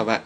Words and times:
Chào 0.00 0.06
bạn, 0.06 0.20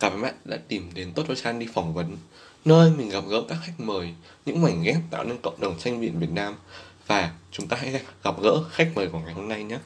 cảm 0.00 0.12
ơn 0.12 0.22
bạn 0.22 0.34
đã 0.44 0.58
tìm 0.68 0.90
đến 0.94 1.12
Tốt 1.14 1.22
cho 1.28 1.34
Chan 1.34 1.58
đi 1.58 1.66
phỏng 1.74 1.94
vấn, 1.94 2.16
nơi 2.64 2.90
mình 2.98 3.08
gặp 3.08 3.24
gỡ 3.28 3.42
các 3.48 3.58
khách 3.62 3.72
mời, 3.78 4.14
những 4.46 4.62
mảnh 4.62 4.82
ghép 4.82 4.96
tạo 5.10 5.24
nên 5.24 5.38
cộng 5.42 5.60
đồng 5.60 5.78
tranh 5.78 6.00
biện 6.00 6.18
Việt 6.18 6.30
Nam. 6.30 6.54
Và 7.06 7.32
chúng 7.50 7.68
ta 7.68 7.76
hãy 7.80 8.00
gặp 8.24 8.34
gỡ 8.42 8.64
khách 8.70 8.88
mời 8.94 9.08
của 9.08 9.18
ngày 9.18 9.34
hôm 9.34 9.48
nay 9.48 9.64
nhé. 9.64 9.78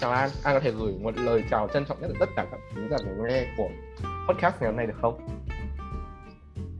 Chào 0.00 0.10
An, 0.10 0.30
An 0.42 0.54
có 0.54 0.60
thể 0.60 0.70
gửi 0.70 0.92
một 1.02 1.16
lời 1.16 1.44
chào 1.50 1.68
trân 1.74 1.84
trọng 1.84 2.00
nhất 2.00 2.08
đến 2.08 2.16
tất 2.20 2.28
cả 2.36 2.46
các 2.50 2.60
khán 2.74 2.88
giả 2.90 2.96
người 3.04 3.30
nghe 3.30 3.54
của 3.56 3.68
podcast 4.28 4.54
ngày 4.60 4.70
hôm 4.70 4.76
nay 4.76 4.86
được 4.86 4.96
không? 5.00 5.28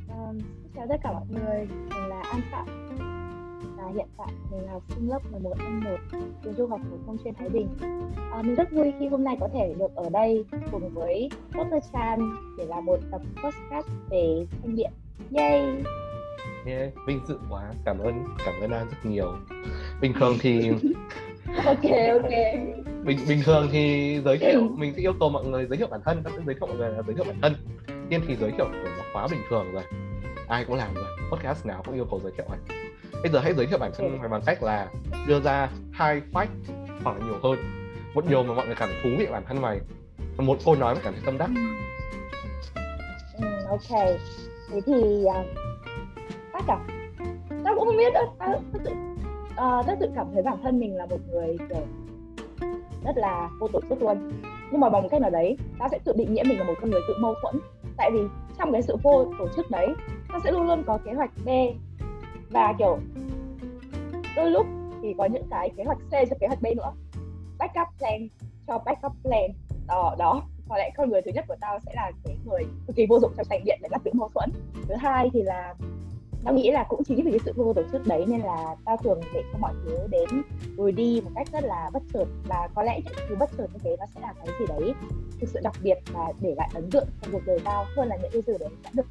Um, 0.09 0.39
chào 0.77 0.87
tất 0.89 0.97
cả 1.03 1.13
mọi 1.13 1.27
người, 1.29 1.67
mình 1.91 2.09
là 2.09 2.23
An 2.23 2.41
Phạm 2.51 2.90
hiện 3.95 4.07
tại 4.17 4.29
mình 4.51 4.67
là 4.67 4.73
học 4.73 4.83
sinh 4.89 5.09
lớp 5.09 5.19
11 5.33 5.55
N 5.71 5.85
1 5.85 5.91
trường 6.45 6.55
trung 6.55 6.71
học 6.71 6.81
phổ 6.91 6.97
thông 7.07 7.17
chuyên 7.25 7.35
Thái 7.35 7.49
Bình. 7.49 7.69
Uh, 8.39 8.45
mình 8.45 8.55
rất 8.55 8.73
vui 8.73 8.93
khi 9.01 9.09
hôm 9.09 9.25
nay 9.25 9.37
có 9.41 9.49
thể 9.55 9.75
được 9.79 9.95
ở 9.95 10.09
đây 10.11 10.45
cùng 10.73 10.95
với 10.95 11.31
Dr. 11.55 11.93
Chan 11.93 12.21
để 12.59 12.65
làm 12.65 12.85
một 12.85 12.99
tập 13.11 13.21
podcast 13.45 13.87
về 14.11 14.47
thanh 14.63 14.77
điện. 14.77 14.91
Yay! 15.37 15.83
Yeah, 16.67 16.93
vinh 17.07 17.21
dự 17.29 17.39
quá, 17.51 17.73
cảm 17.85 17.99
ơn 17.99 18.25
cảm 18.45 18.55
ơn 18.61 18.71
An 18.71 18.87
rất 18.91 19.11
nhiều. 19.11 19.33
Bình 20.01 20.13
thường 20.21 20.37
thì 20.41 20.69
ok 21.65 21.91
ok 22.13 22.31
bình 23.05 23.19
bình 23.29 23.41
thường 23.45 23.69
thì 23.73 24.15
giới 24.25 24.39
thiệu 24.41 24.61
mình 24.77 24.93
sẽ 24.97 25.01
yêu 25.01 25.13
cầu 25.21 25.29
mọi 25.29 25.45
người 25.45 25.67
giới 25.67 25.79
thiệu 25.79 25.87
bản 25.91 26.01
thân, 26.05 26.23
các 26.25 26.33
giới 26.47 26.55
thiệu 26.55 26.67
mọi 26.67 26.77
người 26.77 26.91
là 26.91 27.03
giới 27.07 27.17
thiệu 27.17 27.25
bản 27.25 27.37
thân. 27.43 27.55
Tiên 28.09 28.21
thì 28.29 28.37
giới 28.37 28.51
thiệu 28.51 28.67
kiểu 28.73 28.93
khóa 29.13 29.29
bình 29.31 29.41
thường 29.51 29.73
rồi, 29.73 29.83
ai 30.49 30.65
cũng 30.65 30.77
làm 30.77 30.95
rồi, 30.95 31.05
podcast 31.33 31.67
nào 31.67 31.83
cũng 31.87 31.95
yêu 31.95 32.07
cầu 32.11 32.21
giới 32.23 32.33
thiệu 32.37 32.47
rồi. 32.49 32.90
Bây 33.23 33.33
giờ 33.33 33.41
hãy 33.41 33.55
giới 33.55 33.67
thiệu 33.67 33.79
bản 33.79 33.91
thân 33.99 34.13
okay. 34.13 34.29
bằng 34.29 34.43
cách 34.47 34.63
là 34.63 34.89
đưa 35.27 35.41
ra 35.41 35.69
hai 35.93 36.23
fact 36.33 36.47
hoặc 37.05 37.17
là 37.19 37.27
nhiều 37.27 37.39
hơn, 37.43 37.59
một 38.15 38.25
điều 38.29 38.43
mà 38.43 38.55
mọi 38.55 38.67
người 38.67 38.75
cảm 38.79 38.89
thấy 38.89 38.99
thú 39.03 39.11
vị 39.19 39.27
bản 39.31 39.43
thân 39.49 39.61
mày, 39.63 39.81
một 40.39 40.59
câu 40.65 40.75
nói 40.75 40.95
mà 40.95 41.01
cảm 41.05 41.13
thấy 41.13 41.23
tâm 41.27 41.39
đắc. 41.39 41.51
Ừ, 43.41 43.47
ok, 43.69 44.01
thế 44.71 44.81
thì 44.87 45.25
uh, 45.25 45.47
phát 46.53 46.67
à? 46.69 46.79
Tao 47.65 47.75
cũng 47.75 47.87
không 47.87 47.97
biết 47.97 48.13
đâu, 48.15 48.35
tao 48.39 48.63
tự 48.73 48.91
uh, 48.91 49.57
tao 49.57 49.97
tự 50.01 50.07
cảm 50.15 50.27
thấy 50.35 50.43
bản 50.43 50.59
thân 50.63 50.81
mình 50.81 50.97
là 50.97 51.07
một 51.07 51.19
người 51.31 51.57
kiểu 51.69 51.87
rất 53.05 53.17
là 53.17 53.51
vô 53.59 53.69
tổ 53.69 53.81
chức 53.89 54.03
luôn 54.03 54.33
nhưng 54.71 54.81
mà 54.81 54.89
bằng 54.89 55.03
một 55.03 55.09
cách 55.11 55.21
nào 55.21 55.31
đấy 55.31 55.57
ta 55.79 55.89
sẽ 55.91 55.99
tự 56.05 56.13
định 56.17 56.35
nghĩa 56.35 56.43
mình 56.43 56.59
là 56.59 56.65
một 56.65 56.75
con 56.81 56.91
người 56.91 57.01
tự 57.09 57.15
mâu 57.19 57.35
thuẫn 57.43 57.61
tại 57.97 58.11
vì 58.13 58.21
trong 58.59 58.73
cái 58.73 58.83
sự 58.83 58.97
vô 59.03 59.33
tổ 59.39 59.49
chức 59.57 59.71
đấy 59.71 59.89
ta 60.33 60.39
sẽ 60.45 60.53
luôn 60.53 60.67
luôn 60.67 60.83
có 60.87 60.99
kế 61.05 61.13
hoạch 61.13 61.31
B 61.45 61.49
và 62.51 62.75
kiểu. 62.79 62.99
Đôi 64.37 64.51
lúc 64.51 64.67
thì 65.03 65.15
có 65.19 65.25
những 65.25 65.47
cái 65.51 65.71
kế 65.77 65.85
hoạch 65.85 65.99
C 65.99 66.11
cho 66.11 66.37
kế 66.41 66.47
hoạch 66.47 66.63
B 66.63 66.67
nữa. 66.77 66.93
Backup 67.59 67.89
plan 67.99 68.29
cho 68.67 68.79
backup 68.79 69.13
plan. 69.23 69.51
Đó 69.87 70.15
đó. 70.19 70.43
Có 70.69 70.79
lẽ 70.79 70.91
con 70.97 71.11
người 71.11 71.23
thứ 71.23 71.31
nhất 71.35 71.45
của 71.49 71.57
tao 71.61 71.79
sẽ 71.87 71.93
là 71.95 72.13
cái 72.25 72.37
người 72.45 72.65
cực 72.87 72.97
kỳ 72.97 73.07
vô 73.07 73.21
dụng 73.21 73.33
trong 73.37 73.47
thành 73.51 73.65
điện 73.65 73.79
để 73.83 73.89
là 73.93 73.99
tự 74.05 74.11
mâu 74.15 74.29
thuẫn. 74.29 74.51
Thứ 74.89 74.95
hai 74.95 75.31
thì 75.33 75.43
là 75.43 75.75
tao 76.45 76.55
nghĩ 76.55 76.71
là 76.71 76.85
cũng 76.89 77.05
chính 77.05 77.25
vì 77.25 77.31
cái 77.31 77.41
sự 77.45 77.53
vô 77.57 77.73
tổ 77.73 77.83
chức 77.93 78.07
đấy 78.07 78.25
nên 78.29 78.41
là 78.41 78.77
tao 78.85 78.97
thường 78.97 79.21
để 79.35 79.43
cho 79.53 79.59
mọi 79.59 79.75
thứ 79.85 79.99
đến 80.11 80.29
rồi 80.77 80.93
đi 80.93 81.21
một 81.25 81.31
cách 81.35 81.49
rất 81.53 81.65
là 81.65 81.91
bất 81.93 82.03
chợt. 82.13 82.25
Và 82.49 82.69
có 82.75 82.83
lẽ 82.83 83.01
những 83.05 83.15
thứ 83.29 83.37
bất 83.37 83.51
chợt 83.59 83.67
như 83.73 83.79
thế 83.85 83.97
nó 83.99 84.07
sẽ 84.15 84.21
là 84.21 84.33
cái 84.33 84.47
gì 84.61 84.67
đấy 84.69 84.95
thực 85.41 85.49
sự 85.49 85.61
đặc 85.63 85.75
biệt 85.83 85.99
và 86.13 86.33
để 86.41 86.55
lại 86.55 86.71
ấn 86.75 86.91
tượng 86.91 87.07
trong 87.23 87.33
cuộc 87.33 87.43
đời 87.47 87.61
tao 87.65 87.87
hơn 87.97 88.09
là 88.09 88.17
những 88.17 88.31
cái 88.33 88.43
gì 88.43 88.53
đấy 88.61 88.69
đã 88.85 88.91
được 88.95 89.07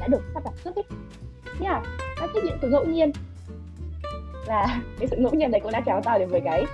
đã 0.00 0.06
được 0.08 0.22
sắp 0.34 0.44
đặt 0.44 0.54
trước 0.64 0.76
ấy 0.76 0.84
yeah, 1.62 1.82
các 2.16 2.30
thích 2.34 2.44
những 2.44 2.58
thứ 2.62 2.68
ngẫu 2.68 2.84
nhiên. 2.84 3.12
Và 4.46 4.80
cái 4.98 5.08
sự 5.08 5.16
ngẫu 5.16 5.34
nhiên 5.34 5.50
này 5.50 5.60
cũng 5.60 5.72
đã 5.72 5.80
kéo 5.80 6.00
tao 6.04 6.18
đến 6.18 6.28
với 6.28 6.40
cái 6.44 6.64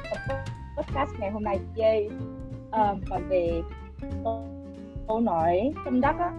podcast 0.76 1.10
ngày 1.18 1.30
hôm 1.30 1.44
nay. 1.44 1.58
Yay. 1.76 2.10
Um, 2.72 3.00
còn 3.10 3.28
về 3.28 3.62
câu 5.08 5.20
nói 5.20 5.72
tâm 5.84 6.00
đắc 6.00 6.18
á. 6.18 6.30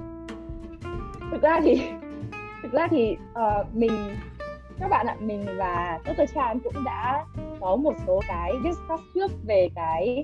Thực 1.32 1.42
ra 1.42 1.60
thì 1.64 1.82
thực 2.64 2.72
ra 2.72 2.88
thì 2.92 3.18
uh, 3.32 3.76
mình 3.76 4.16
các 4.80 4.90
bạn 4.90 5.08
ạ 5.08 5.16
mình 5.20 5.46
và 5.58 6.00
Dr. 6.06 6.34
Chan 6.36 6.60
cũng 6.60 6.84
đã 6.84 7.26
có 7.60 7.76
một 7.76 7.94
số 8.08 8.22
cái 8.28 8.54
discuss 8.64 9.04
trước 9.16 9.32
về 9.48 9.70
cái 9.76 10.24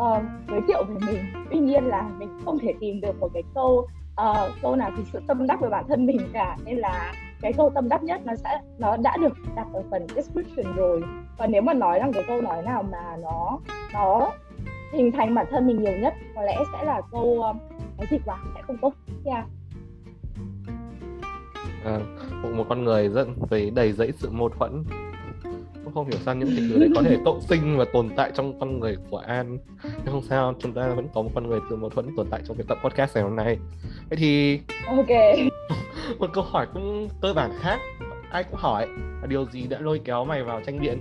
uh, 0.00 0.22
giới 0.50 0.60
thiệu 0.68 0.84
về 0.84 1.06
mình. 1.06 1.24
Tuy 1.50 1.58
nhiên 1.58 1.84
là 1.84 2.10
mình 2.18 2.28
không 2.44 2.58
thể 2.58 2.74
tìm 2.80 3.00
được 3.00 3.20
một 3.20 3.28
cái 3.34 3.42
câu 3.54 3.88
uh, 4.20 4.52
câu 4.62 4.76
nào 4.76 4.90
thực 4.96 5.04
sự 5.12 5.20
tâm 5.26 5.46
đắc 5.46 5.60
về 5.60 5.68
bản 5.68 5.84
thân 5.88 6.06
mình 6.06 6.18
cả. 6.32 6.56
Nên 6.64 6.78
là 6.78 7.12
cái 7.44 7.52
câu 7.52 7.70
tâm 7.74 7.88
đắc 7.88 8.02
nhất 8.02 8.20
nó 8.24 8.34
sẽ 8.36 8.60
nó 8.78 8.96
đã 8.96 9.16
được 9.16 9.32
đặt 9.56 9.66
ở 9.72 9.82
phần 9.90 10.06
description 10.14 10.76
rồi. 10.76 11.02
Và 11.38 11.46
nếu 11.46 11.62
mà 11.62 11.74
nói 11.74 11.98
rằng 11.98 12.12
cái 12.12 12.24
câu 12.26 12.40
nói 12.40 12.62
nào 12.62 12.82
mà 12.82 13.16
nó 13.22 13.58
nó 13.94 14.32
hình 14.92 15.12
thành 15.12 15.34
bản 15.34 15.46
thân 15.50 15.66
mình 15.66 15.82
nhiều 15.82 15.98
nhất 15.98 16.14
có 16.34 16.42
lẽ 16.42 16.56
sẽ 16.72 16.84
là 16.84 17.00
câu 17.12 17.42
um, 17.42 17.58
cái 17.98 18.06
gì 18.10 18.18
quá 18.26 18.38
sẽ 18.54 18.62
không 18.66 18.76
tốt. 18.76 18.92
Yeah 19.24 19.44
à, 21.84 22.00
một 22.56 22.64
con 22.68 22.84
người 22.84 23.08
rất 23.08 23.28
với 23.48 23.70
đầy 23.70 23.92
dẫy 23.92 24.12
sự 24.16 24.30
mâu 24.30 24.48
thuẫn. 24.48 24.84
Không 25.94 26.10
hiểu 26.10 26.20
sao 26.24 26.34
những 26.34 26.48
tình 26.56 26.68
thứ 26.70 26.78
đấy 26.78 26.88
có 26.94 27.02
thể 27.02 27.16
tộ 27.24 27.40
sinh 27.40 27.76
và 27.78 27.84
tồn 27.92 28.10
tại 28.16 28.30
trong 28.34 28.60
con 28.60 28.80
người 28.80 28.96
của 29.10 29.18
An. 29.18 29.58
Nhưng 29.84 30.12
không 30.12 30.22
sao 30.22 30.54
chúng 30.58 30.72
ta 30.72 30.88
vẫn 30.88 31.08
có 31.14 31.22
một 31.22 31.30
con 31.34 31.48
người 31.48 31.60
từ 31.70 31.76
mâu 31.76 31.90
thuẫn 31.90 32.06
tồn 32.16 32.26
tại 32.30 32.40
trong 32.48 32.56
cái 32.56 32.64
tập 32.68 32.78
podcast 32.84 33.14
ngày 33.14 33.24
hôm 33.24 33.36
nay. 33.36 33.58
Vậy 34.08 34.16
thì 34.16 34.60
ok 34.86 35.08
một 36.18 36.30
câu 36.32 36.44
hỏi 36.44 36.66
cũng 36.74 37.08
cơ 37.22 37.32
bản 37.32 37.50
khác. 37.60 37.78
Ai 38.30 38.44
cũng 38.44 38.58
hỏi, 38.60 38.86
là 39.20 39.26
điều 39.28 39.44
gì 39.44 39.66
đã 39.66 39.78
lôi 39.80 40.00
kéo 40.04 40.24
mày 40.24 40.42
vào 40.42 40.60
tranh 40.66 40.80
biện? 40.80 40.98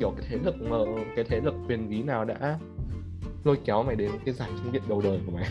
Kiểu 0.00 0.10
cái 0.10 0.26
thế 0.30 0.38
lực 0.44 0.54
mà, 0.60 0.76
cái 1.16 1.24
thế 1.28 1.40
lực 1.40 1.54
quyền 1.68 1.90
bí 1.90 2.02
nào 2.02 2.24
đã 2.24 2.58
lôi 3.44 3.58
kéo 3.64 3.82
mày 3.82 3.96
đến 3.96 4.10
cái 4.24 4.34
giải 4.34 4.48
tranh 4.56 4.72
biện 4.72 4.82
đầu 4.88 5.00
đời 5.04 5.20
của 5.26 5.32
mày? 5.32 5.48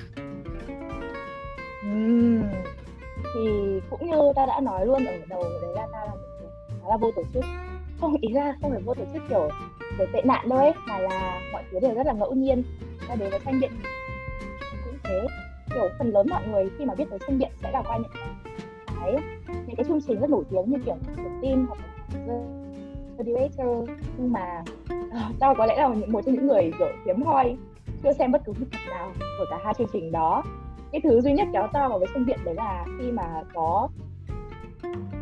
Uhm 1.87 2.41
thì 3.33 3.79
cũng 3.89 4.09
như 4.09 4.31
ta 4.35 4.45
đã 4.45 4.59
nói 4.59 4.85
luôn 4.85 5.05
ở 5.05 5.13
đầu 5.29 5.43
đấy 5.61 5.71
là 5.75 5.87
ta 5.91 5.99
là 6.05 6.11
một 6.11 6.17
người, 6.39 6.49
khá 6.81 6.89
là 6.89 6.97
vô 6.97 7.11
tổ 7.15 7.23
chức. 7.33 7.43
Không, 8.01 8.15
ý 8.21 8.33
ra 8.33 8.53
không 8.61 8.71
phải 8.71 8.81
vô 8.81 8.93
tổ 8.93 9.03
chức 9.13 9.23
kiểu 9.29 9.49
kiểu 9.97 10.07
tệ 10.13 10.21
nạn 10.25 10.49
đâu 10.49 10.59
ấy, 10.59 10.71
mà 10.87 10.97
là 10.97 11.41
mọi 11.53 11.63
thứ 11.71 11.79
đều 11.79 11.93
rất 11.93 12.07
là 12.07 12.13
ngẫu 12.13 12.33
nhiên. 12.33 12.63
Ta 13.07 13.15
đến 13.15 13.29
với 13.29 13.39
tranh 13.45 13.59
biện 13.59 13.71
cũng 14.85 14.97
thế. 15.03 15.27
Kiểu 15.73 15.89
phần 15.99 16.11
lớn 16.11 16.27
mọi 16.29 16.47
người 16.47 16.69
khi 16.77 16.85
mà 16.85 16.95
biết 16.95 17.05
tới 17.09 17.19
tranh 17.19 17.39
biện 17.39 17.49
sẽ 17.63 17.71
là 17.71 17.81
qua 17.81 17.97
những 17.97 18.11
cái 19.01 19.15
những 19.67 19.75
cái 19.75 19.85
chương 19.87 20.01
trình 20.07 20.19
rất 20.19 20.29
nổi 20.29 20.43
tiếng 20.49 20.71
như 20.71 20.77
kiểu 20.85 20.95
The 21.17 21.29
Team 21.41 21.67
hoặc 21.67 21.79
là 22.27 22.35
The 23.17 23.23
Debater 23.23 23.89
nhưng 24.17 24.31
mà 24.33 24.63
ờ, 24.89 25.19
uh, 25.29 25.39
tao 25.39 25.55
có 25.55 25.65
lẽ 25.65 25.77
là 25.77 25.87
một 26.07 26.21
trong 26.25 26.35
những 26.35 26.47
người 26.47 26.71
kiểu 26.79 26.87
hiếm 27.05 27.21
hoi 27.21 27.57
chưa 28.03 28.13
xem 28.13 28.31
bất 28.31 28.41
cứ 28.45 28.53
một 28.53 28.65
tập 28.71 28.79
nào 28.89 29.11
của 29.19 29.45
cả 29.49 29.57
hai 29.63 29.73
chương 29.77 29.87
trình 29.93 30.11
đó. 30.11 30.43
Cái 30.91 31.01
thứ 31.03 31.21
duy 31.21 31.33
nhất 31.33 31.47
kéo 31.53 31.67
tao 31.73 31.89
vào 31.89 31.99
với 31.99 32.07
sinh 32.13 32.25
viện 32.25 32.37
đấy 32.45 32.55
là 32.55 32.85
khi 32.99 33.11
mà 33.11 33.43
có 33.53 33.89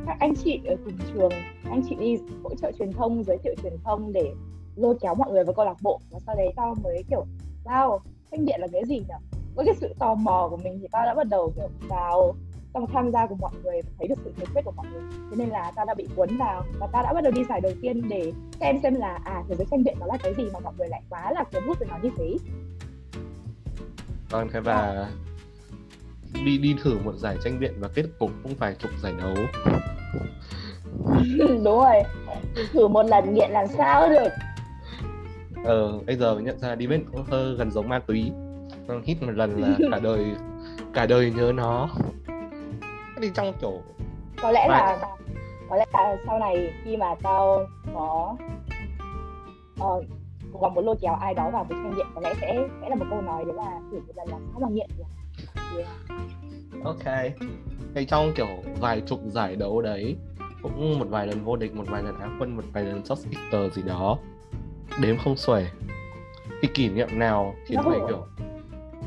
các 0.05 0.17
anh 0.19 0.35
chị 0.35 0.61
ở 0.65 0.75
cùng 0.85 0.93
trường 1.13 1.31
anh 1.69 1.81
chị 1.89 1.95
đi 1.95 2.17
hỗ 2.43 2.55
trợ 2.55 2.71
truyền 2.71 2.91
thông 2.91 3.23
giới 3.23 3.37
thiệu 3.37 3.53
truyền 3.63 3.73
thông 3.83 4.13
để 4.13 4.33
lôi 4.75 4.95
kéo 5.01 5.15
mọi 5.15 5.31
người 5.31 5.43
vào 5.43 5.53
câu 5.53 5.65
lạc 5.65 5.77
bộ. 5.81 5.99
Và 6.11 6.19
sau 6.19 6.35
đấy 6.35 6.53
tao 6.55 6.75
mới 6.83 7.03
kiểu 7.09 7.25
wow 7.63 7.99
sinh 8.31 8.45
điện 8.45 8.61
là 8.61 8.67
cái 8.71 8.81
gì 8.85 8.95
nhỉ? 8.95 9.39
Với 9.55 9.65
cái 9.65 9.75
sự 9.75 9.93
tò 9.99 10.13
mò 10.15 10.47
của 10.49 10.57
mình 10.57 10.79
thì 10.81 10.87
tao 10.91 11.05
đã 11.05 11.13
bắt 11.13 11.27
đầu 11.27 11.53
kiểu 11.55 11.67
vào 11.89 12.35
trong 12.73 12.87
tham 12.93 13.11
gia 13.11 13.27
của 13.27 13.35
mọi 13.35 13.51
người 13.63 13.81
và 13.81 13.91
thấy 13.97 14.07
được 14.07 14.15
sự 14.23 14.33
nhiệt 14.37 14.49
huyết 14.49 14.65
của 14.65 14.71
mọi 14.71 14.85
người. 14.91 15.01
Thế 15.29 15.35
nên 15.37 15.49
là 15.49 15.71
tao 15.75 15.85
đã 15.85 15.93
bị 15.93 16.07
cuốn 16.15 16.37
vào 16.37 16.63
và 16.79 16.87
tao 16.91 17.03
đã 17.03 17.13
bắt 17.13 17.23
đầu 17.23 17.31
đi 17.31 17.43
giải 17.49 17.61
đầu 17.61 17.71
tiên 17.81 18.09
để 18.09 18.33
xem 18.59 18.79
xem 18.83 18.95
là 18.95 19.19
à 19.25 19.43
thế 19.49 19.55
giới 19.55 19.67
tranh 19.71 19.83
biện 19.83 19.97
nó 19.99 20.05
là 20.05 20.17
cái 20.23 20.33
gì 20.37 20.43
mà 20.53 20.59
mọi 20.59 20.73
người 20.77 20.87
lại 20.87 21.01
quá 21.09 21.31
là 21.31 21.43
cuốn 21.43 21.63
hút 21.67 21.79
với 21.79 21.87
nó 21.91 21.97
như 22.03 22.09
thế. 22.17 22.37
Vâng 24.29 24.47
thế 24.53 24.59
và 24.59 25.09
đi 26.45 26.57
đi 26.57 26.75
thử 26.83 26.97
một 27.03 27.15
giải 27.15 27.37
tranh 27.43 27.59
biện 27.59 27.73
và 27.79 27.87
kết 27.87 28.05
cục 28.19 28.31
cũng 28.43 28.53
vài 28.55 28.75
chục 28.79 28.91
giải 29.03 29.13
đấu. 29.17 29.35
Đúng 31.39 31.63
rồi. 31.63 32.03
Thử 32.73 32.87
một 32.87 33.03
lần 33.03 33.33
nghiện 33.33 33.51
làm 33.51 33.67
sao 33.67 34.09
được? 34.09 34.29
Ờ 35.65 35.99
bây 36.07 36.15
giờ 36.15 36.39
nhận 36.39 36.59
ra 36.59 36.75
đi 36.75 36.87
bên 36.87 37.05
cũng 37.11 37.23
hơi 37.23 37.55
gần 37.55 37.71
giống 37.71 37.89
ma 37.89 37.99
túy. 37.99 38.31
Hít 39.03 39.23
một 39.23 39.31
lần 39.35 39.61
là 39.61 39.77
cả 39.91 39.99
đời 39.99 40.25
cả 40.93 41.05
đời 41.05 41.33
nhớ 41.37 41.51
nó 41.55 41.89
đi 43.19 43.31
trong 43.33 43.53
chỗ 43.61 43.81
có 44.41 44.51
lẽ 44.51 44.67
là 44.67 44.97
có 45.69 45.75
lẽ 45.75 45.85
là 45.93 46.17
sau 46.25 46.39
này 46.39 46.73
khi 46.83 46.97
mà 46.97 47.15
tao 47.23 47.67
có 47.93 48.35
uh, 49.81 50.05
gắng 50.61 50.73
muốn 50.73 50.85
lôi 50.85 50.95
kéo 51.01 51.13
ai 51.13 51.33
đó 51.33 51.49
vào 51.49 51.63
với 51.63 51.77
tranh 51.83 51.95
điện 51.95 52.07
có 52.15 52.21
lẽ 52.21 52.33
sẽ 52.41 52.67
sẽ 52.81 52.89
là 52.89 52.95
một 52.95 53.05
câu 53.09 53.21
nói 53.21 53.45
đấy 53.45 53.53
là 53.55 53.79
thử 53.91 53.99
một 53.99 54.13
lần 54.15 54.27
là 54.27 54.37
sao 54.51 54.59
mà 54.59 54.67
nghiện 54.71 54.89
được 54.97 55.03
yeah. 55.77 55.87
ok. 56.83 57.33
Thì 57.95 58.05
trong 58.05 58.31
kiểu 58.35 58.47
vài 58.79 59.01
chục 59.01 59.19
giải 59.25 59.55
đấu 59.55 59.81
đấy 59.81 60.15
cũng 60.61 60.99
một 60.99 61.07
vài 61.09 61.27
lần 61.27 61.43
vô 61.43 61.55
địch 61.55 61.75
một 61.75 61.85
vài 61.87 62.03
lần 62.03 62.19
á 62.19 62.29
quân 62.39 62.55
một 62.55 62.63
vài 62.73 62.83
lần 62.83 63.05
shot 63.05 63.17
speaker 63.17 63.73
gì 63.73 63.81
đó 63.81 64.17
đếm 65.01 65.17
không 65.17 65.37
xuể. 65.37 65.65
Thì 66.61 66.67
kỷ 66.73 66.89
niệm 66.89 67.19
nào 67.19 67.55
khiến 67.65 67.79
mày 67.85 67.99
kiểu 68.07 68.25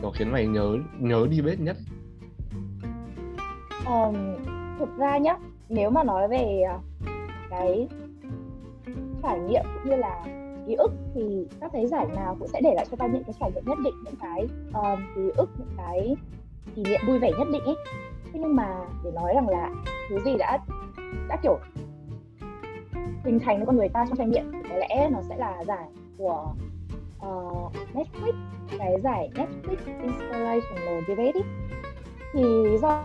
kiểu 0.00 0.10
khiến 0.10 0.32
mày 0.32 0.46
nhớ 0.46 0.76
nhớ 0.98 1.26
đi 1.30 1.40
bếp 1.40 1.60
nhất 1.60 1.76
um, 3.86 4.14
thực 4.78 4.98
ra 4.98 5.18
nhá 5.18 5.36
nếu 5.68 5.90
mà 5.90 6.04
nói 6.04 6.28
về 6.28 6.62
ờ, 6.68 6.78
cái 7.50 7.88
trải 9.22 9.38
nghiệm 9.38 9.62
cũng 9.74 9.90
như 9.90 9.96
là 9.96 10.24
ký 10.66 10.74
ức 10.74 10.92
thì 11.14 11.46
các 11.60 11.70
cái 11.72 11.86
giải 11.86 12.06
nào 12.16 12.36
cũng 12.38 12.48
sẽ 12.48 12.60
để 12.60 12.74
lại 12.74 12.86
cho 12.90 12.96
ta 12.96 13.06
những 13.06 13.24
cái 13.24 13.34
trải 13.40 13.50
nghiệm 13.54 13.64
nhất 13.66 13.78
định 13.84 13.94
những 14.04 14.14
cái 14.20 14.46
um, 14.74 15.00
ký 15.14 15.30
ức 15.36 15.50
những 15.58 15.76
cái 15.76 16.16
kỷ 16.74 16.82
niệm 16.82 17.00
vui 17.06 17.18
vẻ 17.18 17.30
nhất 17.38 17.48
định 17.52 17.62
ấy 17.64 17.76
thế 18.32 18.40
nhưng 18.40 18.56
mà 18.56 18.68
để 19.04 19.10
nói 19.10 19.32
rằng 19.34 19.48
là 19.48 19.70
thứ 20.08 20.18
gì 20.24 20.36
đã 20.38 20.58
đã 21.28 21.36
kiểu 21.42 21.58
hình 23.24 23.38
thành 23.38 23.66
con 23.66 23.76
người 23.76 23.88
ta 23.88 24.04
trong 24.08 24.16
trải 24.18 24.26
nghiệm 24.26 24.52
thì 24.52 24.68
có 24.68 24.76
lẽ 24.76 25.08
nó 25.12 25.18
sẽ 25.28 25.36
là 25.36 25.64
giải 25.64 25.88
của 26.18 26.54
uh, 27.26 27.72
Netflix 27.94 28.32
cái 28.78 29.00
giải 29.00 29.30
Netflix 29.34 29.76
Inspirational 30.02 31.00
Debate 31.08 31.32
ấy. 31.32 31.42
thì 32.32 32.42
do 32.82 33.04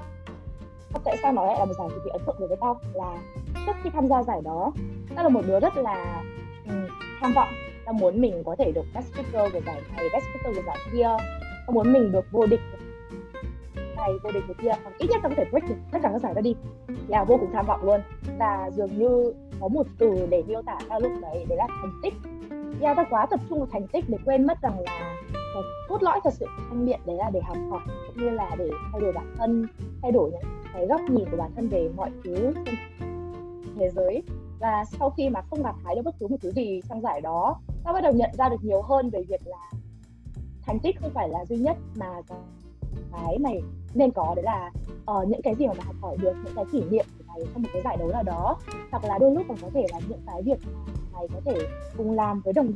tại 1.04 1.18
sao 1.22 1.34
nó 1.34 1.46
lại 1.46 1.60
là 1.60 1.66
một 1.66 1.74
giải 1.78 1.88
cực 1.90 2.04
kỳ 2.04 2.10
ấn 2.10 2.22
tượng 2.26 2.36
đối 2.40 2.48
với 2.48 2.58
tao? 2.62 2.80
Là 2.94 3.18
trước 3.66 3.74
khi 3.84 3.90
tham 3.90 4.08
gia 4.08 4.24
giải 4.24 4.42
đó 4.44 4.72
tao 5.16 5.24
là 5.24 5.30
một 5.30 5.42
đứa 5.48 5.60
rất 5.60 5.78
là 5.78 6.24
um, 6.70 6.88
tham 7.22 7.34
vọng. 7.34 7.50
Tao 7.86 7.94
muốn 7.94 8.22
mình 8.22 8.44
có 8.46 8.56
thể 8.60 8.72
được 8.72 8.86
best 8.96 9.08
speaker 9.14 9.54
của 9.54 9.60
giải 9.66 9.82
này 9.98 10.06
best 10.14 10.26
speaker 10.26 10.56
của 10.56 10.64
giải 10.68 10.78
kia. 10.92 11.08
Tao 11.68 11.74
muốn 11.74 11.94
mình 11.94 12.12
được 12.12 12.26
vô 12.32 12.46
địch 12.46 12.62
này 13.98 14.14
vô 14.24 14.32
địch 14.32 14.44
của 14.48 14.54
kia. 14.62 14.72
Hoặc 14.84 14.94
ít 14.98 15.08
nhất 15.10 15.20
tao 15.24 15.30
có 15.30 15.36
thể 15.38 15.46
break 15.52 15.70
được 15.70 15.76
tất 15.92 16.00
cả 16.04 16.10
các 16.14 16.22
giải 16.22 16.34
đó 16.34 16.42
đi. 16.42 16.56
Là 17.08 17.24
vô 17.24 17.38
cùng 17.38 17.50
tham 17.54 17.66
vọng 17.66 17.84
luôn. 17.84 18.02
Và 18.40 18.70
dường 18.74 18.98
như 18.98 19.34
có 19.60 19.68
một 19.68 19.88
từ 20.00 20.28
để 20.30 20.44
miêu 20.48 20.62
tả 20.62 20.78
tao 20.90 21.00
lúc 21.00 21.12
đấy 21.22 21.46
đấy 21.50 21.58
là 21.58 21.68
thành 21.68 22.00
tích. 22.04 22.14
Yeah, 22.82 22.98
tao 22.98 23.06
quá 23.10 23.26
tập 23.26 23.40
trung 23.50 23.60
vào 23.60 23.68
thành 23.72 23.88
tích 23.88 24.06
để 24.08 24.18
quên 24.26 24.48
mất 24.48 24.62
rằng 24.62 24.80
là 24.80 25.16
cái 25.62 25.88
cốt 25.90 26.04
lõi 26.04 26.20
thật 26.24 26.34
sự 26.34 26.46
của 26.46 26.64
thanh 26.70 26.86
biện 26.86 27.00
đấy 27.06 27.16
là 27.16 27.30
để 27.30 27.40
học 27.44 27.58
hỏi 27.70 27.82
cũng 28.08 28.18
như 28.18 28.30
là 28.30 28.56
để 28.58 28.70
thay 28.92 29.02
đổi 29.02 29.14
bản 29.14 29.34
thân 29.38 29.68
thay 30.02 30.12
đổi 30.12 30.32
những 30.32 30.42
cái 30.74 30.86
góc 30.86 31.02
nhìn 31.10 31.26
của 31.32 31.38
bản 31.38 31.52
thân 31.56 31.70
về 31.70 31.90
mọi 31.96 32.12
thứ 32.24 32.54
trên 32.66 32.76
thế 33.80 33.90
giới. 33.90 34.24
Và 34.60 34.86
sau 34.86 35.10
khi 35.10 35.30
mà 35.30 35.42
không 35.42 35.64
gặt 35.64 35.76
hái 35.86 35.96
được 35.96 36.02
bất 36.06 36.16
cứ 36.20 36.28
một 36.28 36.38
thứ 36.42 36.52
gì 36.52 36.82
trong 36.90 37.02
giải 37.02 37.22
đó 37.22 37.60
ta 37.84 37.94
bắt 37.94 38.02
đầu 38.02 38.14
nhận 38.14 38.30
ra 38.38 38.50
được 38.50 38.64
nhiều 38.64 38.82
hơn 38.82 39.10
về 39.10 39.24
việc 39.30 39.48
là 39.48 39.72
thành 40.62 40.80
tích 40.80 41.00
không 41.02 41.12
phải 41.14 41.30
là 41.30 41.46
duy 41.46 41.58
nhất 41.58 41.78
mà 41.96 42.08
cái 43.12 43.38
này 43.40 43.62
nên 43.94 44.12
có 44.12 44.34
đấy 44.36 44.44
là 44.44 44.72
uh, 45.12 45.28
những 45.28 45.42
cái 45.42 45.56
gì 45.56 45.68
mà 45.68 45.74
bạn 45.74 45.88
học 45.88 45.96
hỏi 46.02 46.18
được 46.22 46.34
những 46.46 46.56
cái 46.56 46.66
kỷ 46.72 46.84
niệm 46.90 47.06
của 47.18 47.24
mày 47.28 47.40
trong 47.54 47.64
một 47.64 47.70
cái 47.74 47.82
giải 47.86 47.98
đấu 47.98 48.08
nào 48.08 48.24
đó. 48.24 48.58
Hoặc 48.92 49.04
là 49.04 49.18
đôi 49.18 49.32
lúc 49.36 49.46
còn 49.48 49.58
có 49.62 49.70
thể 49.74 49.86
là 49.92 50.00
những 50.10 50.22
cái 50.26 50.42
việc 50.44 50.60
mà 50.74 50.80
mày 51.14 51.28
có 51.34 51.42
thể 51.46 51.60
cùng 51.98 52.12
làm 52.12 52.42
với 52.42 52.54
đồng 52.54 52.74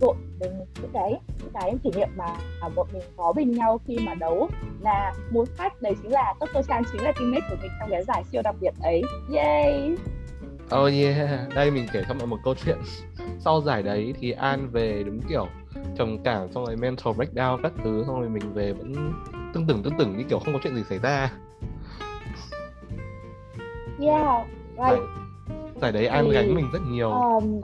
đội 0.00 0.14
với 0.40 0.50
những 0.50 0.90
cái 0.92 1.20
những 1.38 1.50
cái 1.54 1.74
kỷ 1.82 1.90
niệm 1.96 2.08
mà 2.16 2.26
bọn 2.74 2.86
mình 2.92 3.02
có 3.16 3.32
bên 3.36 3.50
nhau 3.50 3.80
khi 3.86 3.98
mà 4.06 4.14
đấu. 4.14 4.48
Là 4.80 5.12
một 5.30 5.48
khách 5.56 5.82
đấy 5.82 5.94
chính 6.02 6.12
là 6.12 6.34
Toto 6.40 6.62
Chan 6.62 6.82
chính 6.92 7.02
là 7.02 7.12
teammate 7.12 7.46
của 7.50 7.56
mình 7.62 7.70
trong 7.80 7.90
cái 7.90 8.04
giải 8.04 8.24
siêu 8.32 8.42
đặc 8.42 8.54
biệt 8.60 8.74
ấy 8.82 9.02
yay! 9.34 9.96
Oh 10.64 10.92
yeah, 10.92 11.48
đây 11.54 11.70
mình 11.70 11.86
kể 11.92 12.02
cho 12.08 12.14
mọi 12.14 12.26
một 12.26 12.38
câu 12.44 12.54
chuyện. 12.64 12.78
Sau 13.38 13.60
giải 13.60 13.82
đấy 13.82 14.14
thì 14.20 14.30
An 14.30 14.68
về 14.72 15.02
đúng 15.06 15.20
kiểu 15.28 15.46
trầm 15.98 16.18
cảm 16.24 16.52
xong 16.52 16.64
rồi 16.64 16.76
mental 16.76 17.14
breakdown 17.14 17.58
các 17.62 17.72
thứ 17.84 18.04
xong 18.06 18.20
rồi 18.20 18.28
mình 18.28 18.54
về 18.54 18.72
vẫn 18.72 19.12
tưng 19.54 19.66
tửng 19.66 19.82
tưng 19.82 19.98
tửng 19.98 20.16
như 20.16 20.24
kiểu 20.28 20.38
không 20.38 20.54
có 20.54 20.60
chuyện 20.62 20.74
gì 20.74 20.82
xảy 20.88 20.98
ra. 20.98 21.32
Yeah 24.00 24.46
right. 24.76 25.00
Giải 25.80 25.92
đấy 25.92 26.06
An 26.06 26.28
gánh 26.28 26.54
mình 26.54 26.70
rất 26.72 26.82
nhiều. 26.88 27.10
um, 27.10 27.60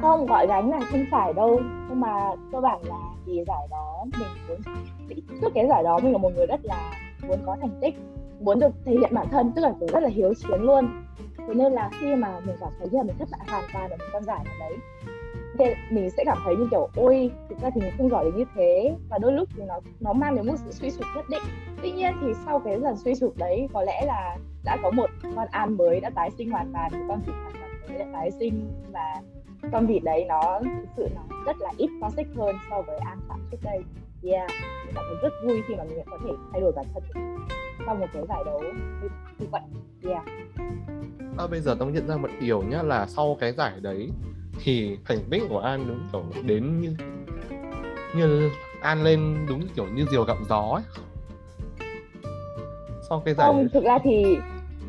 không, 0.00 0.26
gọi 0.26 0.46
gánh 0.46 0.70
là 0.70 0.80
không 0.90 1.04
phải 1.10 1.32
đâu. 1.32 1.60
Nhưng 1.88 2.00
mà 2.00 2.30
cơ 2.52 2.60
bản 2.60 2.80
là 2.84 2.98
vì 3.26 3.44
giải 3.46 3.66
đó 3.70 4.04
mình 4.18 4.28
muốn 4.48 4.58
trước 5.40 5.48
cái 5.54 5.66
giải 5.68 5.82
đó 5.82 5.98
mình 6.02 6.12
là 6.12 6.18
một 6.18 6.30
người 6.36 6.46
rất 6.46 6.60
là 6.62 6.92
muốn 7.28 7.38
có 7.46 7.56
thành 7.60 7.78
tích, 7.80 7.94
muốn 8.40 8.58
được 8.58 8.70
thể 8.84 8.92
hiện 8.92 9.14
bản 9.14 9.26
thân, 9.30 9.52
tức 9.56 9.62
là 9.62 9.72
kiểu 9.80 9.88
rất 9.92 10.02
là 10.02 10.08
hiếu 10.08 10.34
chiến 10.34 10.62
luôn. 10.62 11.04
Thế 11.38 11.54
nên 11.54 11.72
là 11.72 11.90
khi 12.00 12.14
mà 12.14 12.40
mình 12.40 12.56
cảm 12.60 12.72
thấy 12.78 12.88
như 12.90 12.98
là 12.98 13.02
mình 13.02 13.16
thất 13.18 13.28
bại 13.30 13.40
hoàn 13.48 13.64
toàn 13.72 13.90
ở 13.90 13.96
một 13.96 14.04
con 14.12 14.24
giải 14.24 14.44
nào 14.44 14.54
đấy, 14.60 14.78
thì 15.58 15.64
mình 15.90 16.10
sẽ 16.10 16.24
cảm 16.26 16.38
thấy 16.44 16.56
như 16.56 16.68
kiểu, 16.70 16.88
ôi, 16.96 17.30
thực 17.48 17.60
ra 17.60 17.70
thì 17.74 17.80
mình 17.80 17.92
không 17.98 18.10
giỏi 18.10 18.24
đến 18.24 18.36
như 18.36 18.44
thế. 18.54 18.94
Và 19.10 19.18
đôi 19.18 19.32
lúc 19.32 19.48
thì 19.56 19.62
nó 19.64 19.80
nó 20.00 20.12
mang 20.12 20.36
đến 20.36 20.46
một 20.46 20.54
sự 20.56 20.70
suy 20.70 20.90
sụp 20.90 21.06
nhất 21.16 21.24
định. 21.30 21.42
Tuy 21.82 21.90
nhiên 21.90 22.12
thì 22.20 22.26
sau 22.46 22.58
cái 22.58 22.78
lần 22.78 22.96
suy 22.96 23.14
sụp 23.14 23.36
đấy, 23.36 23.68
có 23.72 23.82
lẽ 23.82 24.04
là 24.06 24.36
đã 24.64 24.76
có 24.82 24.90
một 24.90 25.10
con 25.36 25.48
an 25.50 25.76
mới 25.76 26.00
đã 26.00 26.10
tái 26.10 26.30
sinh 26.30 26.50
hoàn 26.50 26.72
toàn, 26.72 26.92
một 26.92 27.04
con 27.08 27.20
vịt 27.26 27.34
hoàn 27.42 27.52
toàn 27.60 27.70
mới 27.88 27.98
đã 27.98 28.06
tái 28.12 28.30
sinh 28.30 28.72
và 28.92 29.22
con 29.72 29.86
vịt 29.86 30.02
đấy 30.04 30.24
nó 30.28 30.60
thực 30.62 30.88
sự 30.96 31.08
nó 31.14 31.36
rất 31.46 31.56
là 31.60 31.72
ít 31.76 31.90
toxic 32.02 32.26
hơn 32.36 32.56
so 32.70 32.82
với 32.82 32.96
an 32.98 33.18
phạm 33.28 33.40
trước 33.50 33.58
đây. 33.62 33.78
Yeah 34.22 34.50
mình 34.88 34.94
cảm 34.94 35.04
thấy 35.08 35.16
rất 35.22 35.34
vui 35.44 35.62
khi 35.68 35.74
mà 35.74 35.84
mình 35.84 35.98
có 36.10 36.18
thể 36.24 36.30
thay 36.52 36.60
đổi 36.60 36.72
bản 36.72 36.84
thân 36.94 37.02
sau 37.86 37.94
một 37.94 38.06
cái 38.12 38.22
giải 38.28 38.42
đấu 38.44 38.62
như, 39.02 39.08
như 39.38 39.46
vậy. 39.50 39.60
Yeah. 40.04 40.24
À, 41.38 41.46
bây 41.50 41.60
giờ 41.60 41.76
tao 41.78 41.90
nhận 41.90 42.08
ra 42.08 42.16
một 42.16 42.30
điều 42.40 42.62
nhá 42.62 42.82
là 42.82 43.06
sau 43.06 43.36
cái 43.40 43.52
giải 43.52 43.72
đấy 43.80 44.10
thì 44.64 44.98
thành 45.04 45.18
tích 45.30 45.42
của 45.48 45.58
An 45.58 45.84
đúng 45.88 46.08
kiểu 46.12 46.42
đến 46.42 46.80
như 46.80 46.94
như 48.16 48.50
An 48.82 49.02
lên 49.02 49.46
đúng 49.48 49.62
kiểu 49.76 49.86
như 49.94 50.06
diều 50.10 50.24
gặp 50.24 50.36
gió 50.48 50.60
ấy. 50.60 50.82
Sau 53.08 53.22
cái 53.24 53.34
giải 53.34 53.46
không 53.46 53.68
thực 53.72 53.84
ra 53.84 53.98
thì 54.04 54.38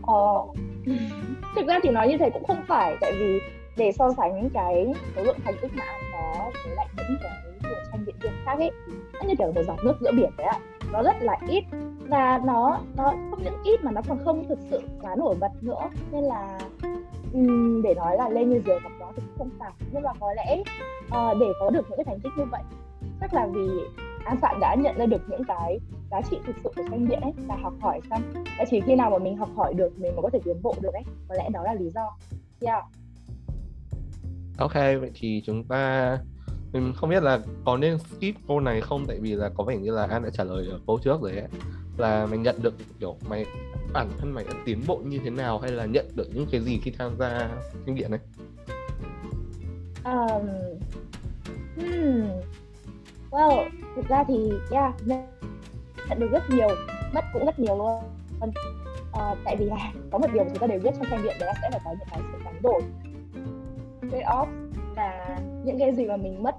uh, 0.02 0.56
thực 1.56 1.68
ra 1.68 1.80
thì 1.84 1.90
nói 1.90 2.08
như 2.08 2.18
thế 2.18 2.30
cũng 2.34 2.44
không 2.48 2.64
phải 2.68 2.98
tại 3.02 3.12
vì 3.20 3.40
để 3.80 3.92
so 3.92 4.14
sánh 4.18 4.36
những 4.36 4.50
cái 4.50 4.94
số 5.16 5.24
lượng 5.24 5.38
thành 5.46 5.56
tích 5.62 5.72
mà 5.76 5.84
anh 5.84 6.02
có 6.14 6.52
với 6.66 6.76
lại 6.76 6.88
những 6.98 7.18
cái 7.24 7.32
cuộc 7.64 7.90
tranh 7.92 8.06
biện 8.06 8.16
viên 8.22 8.32
khác 8.46 8.58
ấy 8.60 8.72
nó 9.14 9.20
như 9.28 9.36
kiểu 9.36 9.52
một 9.52 9.62
giọt 9.68 9.78
nước 9.84 9.94
giữa 10.02 10.12
biển 10.12 10.30
đấy 10.38 10.48
ạ. 10.48 10.60
Nó 10.92 11.04
rất 11.04 11.16
là 11.22 11.38
ít 11.48 11.64
và 12.08 12.42
nó 12.46 12.80
nó 12.98 13.14
không 13.30 13.44
những 13.44 13.64
ít 13.64 13.84
mà 13.84 13.92
nó 13.92 14.02
còn 14.08 14.20
không 14.26 14.48
thực 14.48 14.60
sự 14.72 14.82
quá 15.02 15.16
nổi 15.16 15.36
bật 15.40 15.52
nữa. 15.62 15.90
Nên 16.12 16.24
là 16.24 16.60
um, 17.34 17.82
để 17.82 17.94
nói 17.94 18.18
là 18.18 18.30
lên 18.30 18.50
như 18.50 18.62
diều 18.66 18.80
gặp 18.84 18.90
gió 19.00 19.12
thì 19.16 19.24
cũng 19.26 19.38
không 19.38 19.50
phải 19.60 19.72
nhưng 19.92 20.04
mà 20.04 20.12
có 20.20 20.34
lẽ 20.34 20.58
uh, 21.08 21.38
để 21.40 21.48
có 21.60 21.70
được 21.70 21.86
những 21.90 21.98
cái 21.98 22.06
thành 22.06 22.20
tích 22.20 22.32
như 22.38 22.46
vậy 22.52 22.62
chắc 23.22 23.34
là 23.34 23.48
vì 23.54 23.70
an 24.26 24.38
phạm 24.42 24.60
đã 24.60 24.76
nhận 24.76 24.98
ra 24.98 25.06
được 25.06 25.22
những 25.28 25.44
cái 25.48 25.80
giá 26.12 26.22
trị 26.22 26.38
thực 26.46 26.56
sự 26.64 26.72
của 26.76 26.84
tranh 26.90 27.08
biện 27.08 27.22
ấy 27.22 27.34
là 27.48 27.56
học 27.62 27.74
hỏi 27.82 28.02
xong. 28.10 28.22
Và 28.58 28.66
chỉ 28.70 28.82
khi 28.82 28.96
nào 28.96 29.10
mà 29.10 29.18
mình 29.18 29.38
học 29.38 29.50
hỏi 29.56 29.74
được 29.74 30.00
mình 30.00 30.16
mới 30.16 30.22
có 30.22 30.30
thể 30.30 30.40
tiến 30.44 30.62
bộ 30.62 30.76
được 30.82 30.94
ấy 30.94 31.04
có 31.28 31.36
lẽ 31.36 31.50
đó 31.50 31.64
là 31.64 31.74
lý 31.74 31.90
do. 31.90 32.18
Yeah 32.62 32.84
Ok, 34.60 34.74
vậy 34.74 35.12
thì 35.14 35.42
chúng 35.46 35.64
ta 35.64 36.18
mình 36.74 36.94
không 36.96 37.10
biết 37.10 37.24
là 37.24 37.40
có 37.66 37.78
nên 37.78 37.98
skip 37.98 38.48
câu 38.48 38.60
này 38.60 38.82
không? 38.82 39.06
Tại 39.08 39.20
vì 39.22 39.36
là 39.36 39.50
có 39.58 39.64
vẻ 39.64 39.78
như 39.78 39.92
là 39.92 40.06
An 40.06 40.24
đã 40.24 40.30
trả 40.30 40.44
lời 40.44 40.68
ở 40.72 40.80
câu 40.88 41.00
trước 41.04 41.22
rồi 41.22 41.32
ấy. 41.32 41.48
Là 41.98 42.26
mình 42.26 42.44
nhận 42.44 42.56
được 42.62 42.74
kiểu 43.00 43.16
mày 43.30 43.46
bản 43.94 44.10
thân 44.18 44.32
mày 44.32 44.44
đã 44.44 44.52
tiến 44.66 44.82
bộ 44.88 44.98
như 44.98 45.20
thế 45.24 45.30
nào 45.30 45.60
hay 45.60 45.72
là 45.72 45.86
nhận 45.86 46.06
được 46.16 46.28
những 46.34 46.46
cái 46.52 46.62
gì 46.62 46.80
khi 46.84 46.92
tham 46.98 47.12
gia 47.20 47.50
kinh 47.86 47.96
điện 47.96 48.12
này 48.12 48.20
um, 50.04 50.48
hmm. 51.76 52.30
well 53.32 53.70
thực 53.96 54.08
ra 54.08 54.24
thì 54.28 54.52
yeah 54.72 54.94
nhận, 55.06 55.28
được 56.18 56.30
rất 56.32 56.44
nhiều 56.50 56.70
mất 57.14 57.26
cũng 57.34 57.46
rất 57.46 57.60
nhiều 57.60 57.78
luôn. 57.78 58.04
Uh, 59.12 59.38
tại 59.46 59.56
vì 59.60 59.66
là 59.66 59.92
có 60.12 60.18
một 60.18 60.28
điều 60.34 60.44
chúng 60.44 60.58
ta 60.58 60.68
đều 60.68 60.80
biết 60.80 60.92
trong 60.98 61.06
tranh 61.10 61.24
điện 61.24 61.36
đấy 61.40 61.48
là 61.48 61.54
sẽ 61.62 61.70
phải 61.72 61.80
có 61.86 61.92
những 61.92 62.08
cái 62.12 62.22
sự 62.32 62.40
đánh 62.46 62.62
đổi 62.62 62.82
cái 64.12 64.22
off 64.22 64.48
và 64.96 65.38
những 65.64 65.80
cái 65.80 65.96
gì 65.96 66.06
mà 66.06 66.18
mình 66.18 66.44
mất 66.44 66.56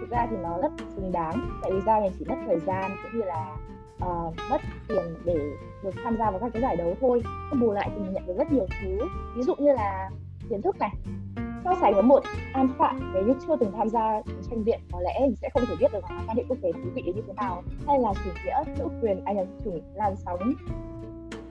thực 0.00 0.10
ra 0.10 0.26
thì 0.30 0.36
nó 0.42 0.58
rất 0.62 0.72
xứng 0.96 1.12
đáng. 1.12 1.60
Tại 1.62 1.72
vì 1.72 1.80
sao 1.86 2.00
mình 2.00 2.12
chỉ 2.18 2.24
mất 2.28 2.36
thời 2.46 2.60
gian 2.60 2.96
cũng 3.02 3.20
như 3.20 3.26
là 3.26 3.56
uh, 3.96 4.34
mất 4.50 4.60
tiền 4.88 5.14
để 5.24 5.34
được 5.84 5.94
tham 6.04 6.16
gia 6.18 6.30
vào 6.30 6.40
các 6.40 6.50
cái 6.52 6.62
giải 6.62 6.76
đấu 6.76 6.94
thôi. 7.00 7.22
Bù 7.60 7.72
lại 7.72 7.90
thì 7.94 8.02
mình 8.02 8.12
nhận 8.12 8.26
được 8.26 8.34
rất 8.38 8.52
nhiều 8.52 8.66
thứ. 8.82 8.98
Ví 9.36 9.42
dụ 9.42 9.54
như 9.58 9.72
là 9.72 10.10
kiến 10.50 10.62
thức 10.62 10.76
này. 10.78 10.90
So 11.64 11.74
sánh 11.80 11.94
với 11.94 12.02
một 12.02 12.22
an 12.52 12.68
phạm 12.78 13.12
nếu 13.14 13.22
như 13.22 13.34
chưa 13.46 13.56
từng 13.56 13.72
tham 13.76 13.88
gia 13.88 14.22
tranh 14.50 14.64
viện 14.64 14.80
có 14.92 15.00
lẽ 15.00 15.18
mình 15.20 15.36
sẽ 15.42 15.48
không 15.54 15.62
thể 15.68 15.74
biết 15.80 15.92
được 15.92 16.04
quan 16.26 16.36
hệ 16.36 16.44
quốc 16.48 16.58
tế 16.62 16.72
thú 16.72 16.90
vị 16.94 17.02
như 17.02 17.22
thế 17.26 17.32
nào. 17.36 17.62
Hay 17.86 17.98
là 17.98 18.12
chủ 18.24 18.30
nghĩa 18.44 18.74
nữ 18.78 18.88
quyền 19.02 19.24
anh 19.24 19.38
à, 19.38 19.44
chủ 19.64 19.70
làn 19.94 20.16
sóng 20.16 20.54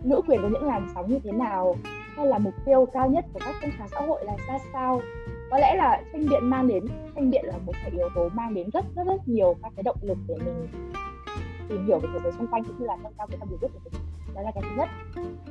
nữ 0.04 0.22
quyền 0.28 0.42
có 0.42 0.48
những 0.48 0.66
làn 0.66 0.88
sóng 0.96 1.10
như 1.10 1.20
thế 1.24 1.32
nào? 1.32 1.76
Hay 2.16 2.28
là 2.28 2.38
mục 2.38 2.54
tiêu 2.66 2.86
cao 2.94 3.10
nhất 3.10 3.26
của 3.34 3.40
các 3.46 3.56
phong 3.62 3.72
trào 3.78 3.88
xã 3.88 4.02
hội 4.02 4.26
là 4.26 4.34
ra 4.48 4.58
sao? 4.74 5.02
Có 5.54 5.60
lẽ 5.60 5.76
là 5.76 6.02
tranh 6.14 6.26
biện 6.30 6.50
mang 6.50 6.68
đến 6.68 6.86
tranh 7.16 7.30
biện 7.30 7.46
là 7.46 7.58
một 7.66 7.74
cái 7.82 7.92
yếu 7.92 8.10
tố 8.16 8.30
mang 8.34 8.54
đến 8.54 8.70
rất 8.74 8.86
rất 8.96 9.04
rất 9.08 9.28
nhiều 9.28 9.56
các 9.64 9.74
cái 9.76 9.84
động 9.84 9.98
lực 10.02 10.18
để 10.28 10.36
mình 10.46 10.68
tìm 11.70 11.86
hiểu 11.86 12.00
về 12.00 12.10
thế 12.14 12.20
giới 12.24 12.32
xung 12.32 12.48
quanh 12.48 12.64
cũng 12.64 12.80
như 12.80 12.86
là 12.86 12.96
nâng 13.04 13.14
cao 13.18 13.28
cái 13.28 13.38
tâm 13.40 13.50
hiểu 13.50 13.58
biết 13.62 13.68
của 13.74 13.80
mình. 13.84 13.94
Đó 14.36 14.42
là 14.42 14.52
cái 14.52 14.64
thứ 14.64 14.70
nhất. 14.78 14.90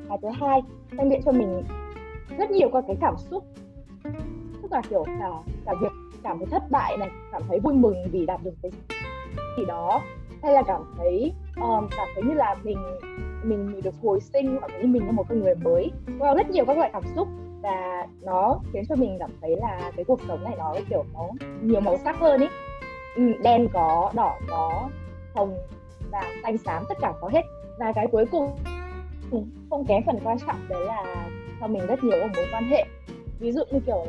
Cái 0.09 0.19
thứ 0.23 0.29
hai 0.41 0.63
tranh 0.97 1.09
biện 1.09 1.21
cho 1.25 1.33
mình 1.33 1.63
rất 2.39 2.51
nhiều 2.51 2.69
các 2.73 2.85
cái 2.87 2.97
cảm 3.01 3.15
xúc. 3.17 3.45
Tức 4.63 4.73
là 4.73 4.83
kiểu 4.91 5.05
cả 5.05 5.31
cả 5.67 5.75
việc 5.81 5.93
cảm 6.23 6.39
thấy 6.39 6.47
thất 6.51 6.63
bại 6.71 6.97
này 6.97 7.11
cảm 7.33 7.43
thấy 7.49 7.61
vui 7.61 7.75
mừng 7.75 7.97
vì 8.13 8.27
đạt 8.27 8.41
được 8.45 8.55
cái 8.63 8.71
gì 9.59 9.65
đó 9.65 10.03
hay 10.43 10.53
là 10.53 10.63
cảm 10.63 10.83
thấy 10.99 11.33
um, 11.57 11.89
cảm 11.97 12.09
thấy 12.15 12.25
như 12.25 12.35
là 12.35 12.57
mình 12.63 12.79
mình 13.43 13.81
được 13.83 13.95
hồi 14.03 14.21
sinh 14.21 14.57
hoặc 14.61 14.71
như 14.81 14.89
mình 14.89 15.07
là 15.07 15.13
một 15.13 15.25
con 15.29 15.41
người 15.41 15.55
mới. 15.55 15.91
Có 16.21 16.35
rất 16.37 16.51
nhiều 16.51 16.65
các 16.65 16.79
loại 16.79 16.91
cảm 16.93 17.03
xúc 17.17 17.29
và 17.63 18.07
nó 18.23 18.59
khiến 18.73 18.85
cho 18.89 18.95
mình 18.95 19.17
cảm 19.19 19.31
thấy 19.41 19.57
là 19.57 19.93
cái 19.97 20.05
cuộc 20.05 20.21
sống 20.29 20.45
này 20.45 20.55
nó 20.59 20.75
kiểu 20.91 21.05
nó 21.15 21.29
nhiều 21.63 21.81
màu 21.81 21.97
sắc 22.05 22.19
hơn 22.19 22.41
ý. 22.41 22.47
Ừ, 23.17 23.23
đen 23.43 23.69
có 23.73 24.13
đỏ 24.15 24.39
có 24.49 24.89
hồng 25.35 25.59
và 26.11 26.23
xanh 26.43 26.59
xám 26.59 26.85
tất 26.89 26.99
cả 27.01 27.13
có 27.21 27.29
hết. 27.29 27.43
Và 27.79 27.93
cái 27.93 28.07
cuối 28.13 28.25
cùng 28.31 28.59
không 29.71 29.85
kém 29.85 30.03
phần 30.07 30.19
quan 30.25 30.39
trọng 30.39 30.69
đấy 30.69 30.87
là 30.87 31.29
cho 31.61 31.67
mình 31.67 31.87
rất 31.87 32.05
nhiều 32.05 32.19
mối 32.37 32.47
quan 32.53 32.65
hệ. 32.65 32.85
Ví 33.39 33.53
dụ 33.53 33.63
như 33.71 33.81
kiểu 33.87 34.07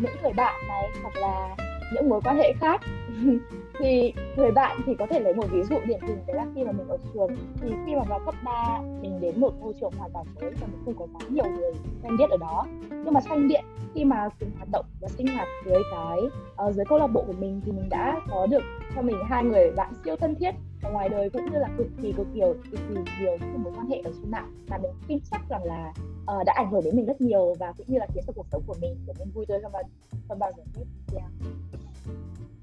những 0.00 0.12
người 0.22 0.32
bạn 0.32 0.54
này 0.68 0.90
hoặc 1.02 1.16
là 1.16 1.56
những 1.94 2.08
mối 2.08 2.20
quan 2.24 2.36
hệ 2.36 2.52
khác. 2.60 2.80
Thì 3.78 4.12
người 4.36 4.50
bạn 4.50 4.80
thì 4.86 4.94
có 4.98 5.06
thể 5.06 5.20
lấy 5.20 5.34
một 5.34 5.46
ví 5.52 5.62
dụ 5.62 5.76
điển 5.86 6.00
hình 6.00 6.18
đấy 6.26 6.36
là 6.36 6.46
khi 6.54 6.64
mà 6.64 6.72
mình 6.72 6.88
ở 6.88 6.96
trường 7.14 7.30
thì 7.60 7.72
khi 7.86 7.94
mà 7.94 8.02
vào 8.02 8.20
cấp 8.26 8.34
3 8.44 8.80
mình 9.02 9.20
đến 9.20 9.40
một 9.40 9.52
môi 9.60 9.72
trường 9.80 9.92
hoàn 9.98 10.10
toàn 10.12 10.26
mới 10.40 10.50
và 10.50 10.66
mình 10.66 10.82
không 10.84 10.94
có 10.94 11.06
quá 11.12 11.26
nhiều 11.28 11.44
người 11.44 11.72
quen 12.02 12.16
biết 12.16 12.30
ở 12.30 12.36
đó. 12.36 12.66
Nhưng 12.90 13.14
mà 13.14 13.20
sang 13.20 13.48
điện 13.48 13.64
khi 13.94 14.04
mà 14.04 14.28
cùng 14.40 14.50
hoạt 14.56 14.68
động 14.72 14.84
và 15.00 15.08
sinh 15.08 15.26
hoạt 15.26 15.48
dưới 15.66 15.82
cái 15.90 16.18
uh, 16.66 16.74
dưới 16.74 16.84
câu 16.88 16.98
lạc 16.98 17.06
bộ 17.06 17.24
của 17.26 17.32
mình 17.32 17.60
thì 17.64 17.72
mình 17.72 17.88
đã 17.88 18.20
có 18.30 18.46
được 18.46 18.62
cho 18.94 19.02
mình 19.02 19.16
hai 19.28 19.44
người 19.44 19.70
bạn 19.76 19.92
siêu 20.04 20.16
thân 20.16 20.34
thiết. 20.34 20.50
Ở 20.82 20.92
ngoài 20.92 21.08
đời 21.08 21.30
cũng 21.30 21.44
như 21.52 21.58
là 21.58 21.68
cực 21.78 21.86
kỳ 22.02 22.12
cực 22.12 22.26
nhiều 22.34 22.54
cực 22.70 22.80
kỳ 22.88 22.94
nhiều 23.20 23.36
những 23.40 23.62
mối 23.62 23.72
quan 23.76 23.86
hệ 23.86 23.96
ở 24.04 24.10
trên 24.10 24.30
mạng 24.30 24.52
mà 24.68 24.78
mình 24.78 24.92
tin 25.08 25.18
chắc 25.30 25.40
rằng 25.48 25.64
là 25.64 25.92
uh, 26.22 26.46
đã 26.46 26.52
ảnh 26.56 26.70
hưởng 26.70 26.84
đến 26.84 26.96
mình 26.96 27.06
rất 27.06 27.20
nhiều 27.20 27.54
và 27.58 27.72
cũng 27.72 27.86
như 27.88 27.98
là 27.98 28.06
khiến 28.14 28.24
cho 28.26 28.32
cuộc 28.36 28.46
sống 28.52 28.62
của 28.66 28.74
mình 28.80 28.96
trở 29.06 29.12
nên 29.18 29.30
vui 29.30 29.46
tươi 29.46 29.60
hơn 29.62 29.72
bao 29.72 29.82
hơn 30.28 30.38
bao 30.38 30.52
giờ 30.56 30.62
hết. 30.76 30.84
Yeah. 31.14 31.30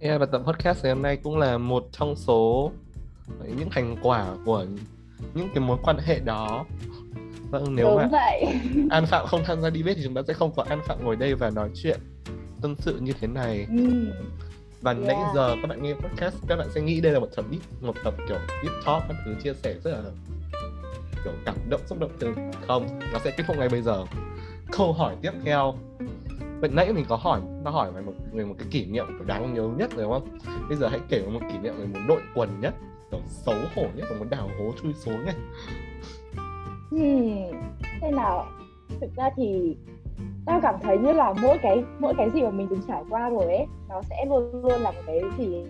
Yeah, 0.02 0.20
và 0.20 0.26
tập 0.26 0.42
podcast 0.46 0.84
ngày 0.84 0.94
hôm 0.94 1.02
nay 1.04 1.18
cũng 1.18 1.38
là 1.38 1.58
một 1.58 1.88
trong 1.92 2.16
số 2.16 2.72
những 3.58 3.70
thành 3.72 3.96
quả 4.02 4.26
của 4.46 4.66
những 5.34 5.50
cái 5.56 5.60
mối 5.60 5.78
quan 5.84 5.98
hệ 5.98 6.20
đó 6.20 6.66
vâng 7.50 7.76
nếu 7.76 7.86
Đúng 7.88 7.96
mà 7.98 8.08
vậy. 8.12 8.46
An 8.90 9.06
Phạm 9.06 9.26
không 9.28 9.42
tham 9.46 9.62
gia 9.62 9.70
debate 9.70 9.94
thì 9.94 10.02
chúng 10.04 10.14
ta 10.14 10.22
sẽ 10.28 10.34
không 10.34 10.52
có 10.56 10.64
An 10.70 10.80
Phạm 10.88 11.04
ngồi 11.06 11.16
đây 11.16 11.36
và 11.36 11.50
nói 11.50 11.70
chuyện 11.76 12.00
tâm 12.62 12.76
sự 12.80 13.00
như 13.02 13.14
thế 13.22 13.28
này 13.28 13.66
Ừ. 13.70 14.12
và 14.82 14.92
Yeah. 14.92 15.06
nãy 15.08 15.16
giờ 15.36 15.56
các 15.62 15.68
bạn 15.68 15.84
nghe 15.84 15.94
podcast 15.94 16.36
các 16.48 16.56
bạn 16.56 16.68
sẽ 16.76 16.82
nghĩ 16.82 17.02
đây 17.02 17.12
là 17.12 17.20
một 17.20 17.30
tập 17.36 17.46
deep 17.52 17.62
một 17.82 17.96
tập 18.04 18.14
kiểu 18.28 18.38
deep 18.64 18.74
talk 18.86 19.04
các 19.08 19.18
thứ 19.26 19.36
chia 19.44 19.54
sẻ 19.54 19.76
rất 19.84 19.92
là 19.92 20.02
kiểu 21.24 21.34
cảm 21.46 21.56
động 21.70 21.82
xúc 21.86 22.00
động 22.00 22.12
từ 22.20 22.34
không 22.68 23.00
nó 23.14 23.20
sẽ 23.24 23.32
kết 23.38 23.44
thúc 23.48 23.58
ngay 23.58 23.70
bây 23.70 23.82
giờ 23.82 24.06
câu 24.72 24.94
hỏi 24.94 25.16
tiếp 25.22 25.32
theo 25.46 25.76
Vậy 26.62 26.70
nãy 26.74 26.94
mình 26.94 27.06
có 27.10 27.16
hỏi, 27.16 27.42
nó 27.64 27.72
hỏi 27.72 27.92
mày 27.92 28.04
một, 28.04 28.14
người 28.32 28.46
một 28.46 28.56
cái 28.58 28.68
kỷ 28.72 28.86
niệm 28.86 29.06
kiểu 29.08 29.28
đáng 29.28 29.54
nhớ 29.54 29.70
nhất 29.78 29.92
rồi 29.96 30.04
đúng 30.04 30.12
không? 30.12 30.38
Bây 30.70 30.78
giờ 30.78 30.88
hãy 30.88 31.00
kể 31.10 31.26
một 31.34 31.40
kỷ 31.52 31.58
niệm 31.58 31.74
về 31.78 31.86
một 31.86 32.00
đội 32.08 32.22
quần 32.36 32.60
nhất, 32.60 32.74
kiểu 33.12 33.20
xấu 33.26 33.56
hổ 33.76 33.84
nhất 33.96 34.08
và 34.12 34.20
một 34.20 34.26
đào 34.30 34.50
hố 34.60 34.72
chui 34.82 34.94
xuống 34.94 35.26
này. 35.26 35.36
Hmm. 36.90 37.60
Thế 38.02 38.12
nào? 38.12 38.48
Thực 39.02 39.16
ra 39.16 39.30
thì 39.36 39.78
tao 40.46 40.60
cảm 40.62 40.76
thấy 40.82 40.98
như 40.98 41.12
là 41.12 41.34
mỗi 41.42 41.58
cái 41.62 41.84
mỗi 42.00 42.14
cái 42.18 42.30
gì 42.30 42.42
mà 42.42 42.50
mình 42.50 42.68
từng 42.70 42.82
trải 42.88 43.04
qua 43.10 43.30
rồi 43.30 43.46
ấy 43.46 43.66
nó 43.90 44.02
sẽ 44.02 44.26
luôn 44.30 44.62
luôn 44.64 44.82
là 44.82 44.92
một 44.92 45.02
cái 45.06 45.22
gì 45.38 45.66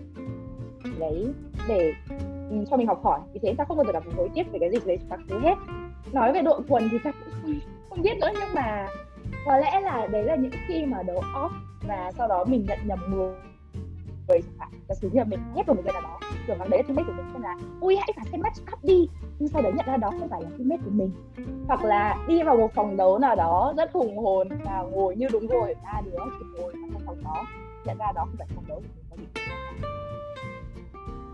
đấy 0.98 1.26
để 1.68 1.92
cho 2.70 2.76
mình 2.76 2.86
học 2.86 3.00
hỏi 3.04 3.20
vì 3.32 3.40
thế 3.42 3.54
tao 3.58 3.66
không 3.66 3.76
bao 3.76 3.86
giờ 3.86 3.92
cảm 3.92 4.02
thấy 4.02 4.12
hối 4.16 4.28
tiếc 4.34 4.52
về 4.52 4.58
cái 4.58 4.70
gì 4.70 4.78
đấy 4.86 4.98
quá 5.08 5.18
khứ 5.28 5.38
hết 5.38 5.54
nói 6.12 6.32
về 6.32 6.42
đội 6.42 6.60
quần 6.68 6.88
thì 6.90 6.98
tao 7.04 7.12
cũng 7.12 7.54
không 7.90 8.02
biết 8.02 8.18
nữa 8.20 8.28
nhưng 8.40 8.54
mà 8.54 8.86
có 9.46 9.56
lẽ 9.56 9.80
là 9.80 10.06
đấy 10.06 10.24
là 10.24 10.36
những 10.36 10.52
khi 10.68 10.86
mà 10.86 11.02
đấu 11.02 11.22
off 11.34 11.50
và 11.88 12.12
sau 12.18 12.28
đó 12.28 12.44
mình 12.44 12.64
nhận 12.68 12.78
nhầm 12.84 12.98
người 13.10 13.34
người 14.30 14.42
chẳng 14.42 14.58
hạn. 14.58 14.68
Và 14.88 14.94
sử 14.94 15.10
như 15.12 15.24
mình 15.24 15.40
ghét 15.56 15.66
vào 15.66 15.74
một 15.74 15.82
người 15.84 15.92
nào 15.92 16.02
đó 16.02 16.20
tưởng 16.46 16.58
rằng 16.58 16.70
đấy 16.70 16.78
là 16.78 16.82
teammate 16.82 17.06
của 17.06 17.12
mình 17.16 17.26
xem 17.32 17.42
là, 17.42 17.56
ui, 17.80 17.96
hãy 17.96 18.12
phải 18.16 18.24
xem 18.32 18.40
match 18.40 18.72
up 18.72 18.84
đi. 18.84 19.08
Nhưng 19.38 19.48
sau 19.48 19.62
đấy 19.62 19.72
nhận 19.76 19.86
ra 19.86 19.96
đó 19.96 20.10
không 20.18 20.28
phải 20.28 20.42
là 20.42 20.48
teammate 20.58 20.82
của 20.84 20.90
mình. 20.90 21.10
Hoặc 21.68 21.84
là 21.84 22.16
đi 22.28 22.42
vào 22.42 22.56
một 22.56 22.74
phòng 22.74 22.96
đấu 22.96 23.18
nào 23.18 23.36
đó 23.36 23.74
rất 23.76 23.92
hùng 23.92 24.18
hồn 24.18 24.48
và 24.64 24.82
ngồi 24.82 25.16
như 25.16 25.28
đúng 25.32 25.46
rồi, 25.46 25.74
ba 25.84 26.00
đứa 26.04 26.18
chỉ 26.38 26.44
ngồi 26.56 26.72
vào 26.72 26.88
trong 26.92 27.02
phòng 27.06 27.24
đó, 27.24 27.46
nhận 27.84 27.98
ra 27.98 28.12
đó 28.14 28.24
không 28.24 28.36
phải 28.38 28.46
phòng 28.54 28.64
đấu 28.68 28.82
của 29.10 29.16
mình 29.16 29.26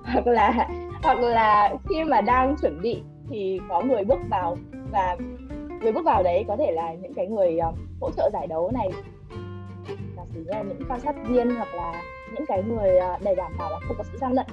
hoặc 0.12 0.26
là 0.26 0.68
hoặc 1.02 1.18
là 1.18 1.74
khi 1.88 2.04
mà 2.04 2.20
đang 2.20 2.56
chuẩn 2.62 2.82
bị 2.82 3.02
thì 3.30 3.60
có 3.68 3.80
người 3.80 4.04
bước 4.04 4.18
vào 4.30 4.56
và 4.92 5.16
người 5.86 5.92
bước 5.92 6.04
vào 6.04 6.22
đấy 6.22 6.44
có 6.48 6.56
thể 6.56 6.72
là 6.72 6.94
những 6.94 7.14
cái 7.14 7.26
người 7.26 7.58
uh, 7.68 7.74
hỗ 8.00 8.10
trợ 8.10 8.30
giải 8.32 8.46
đấu 8.46 8.70
này. 8.74 8.88
Là 10.16 10.24
sử 10.34 10.40
như 10.40 10.50
là 10.50 10.62
những 10.62 10.88
quan 10.88 11.00
sát 11.00 11.14
viên 11.28 11.50
hoặc 11.50 11.74
là 11.74 12.02
những 12.32 12.46
cái 12.46 12.62
người 12.62 12.90
uh, 12.96 13.22
để 13.22 13.34
đảm 13.34 13.52
bảo 13.58 13.70
là 13.70 13.78
không 13.88 13.96
có 13.98 14.04
sự 14.12 14.18
gian 14.18 14.32
lận. 14.32 14.46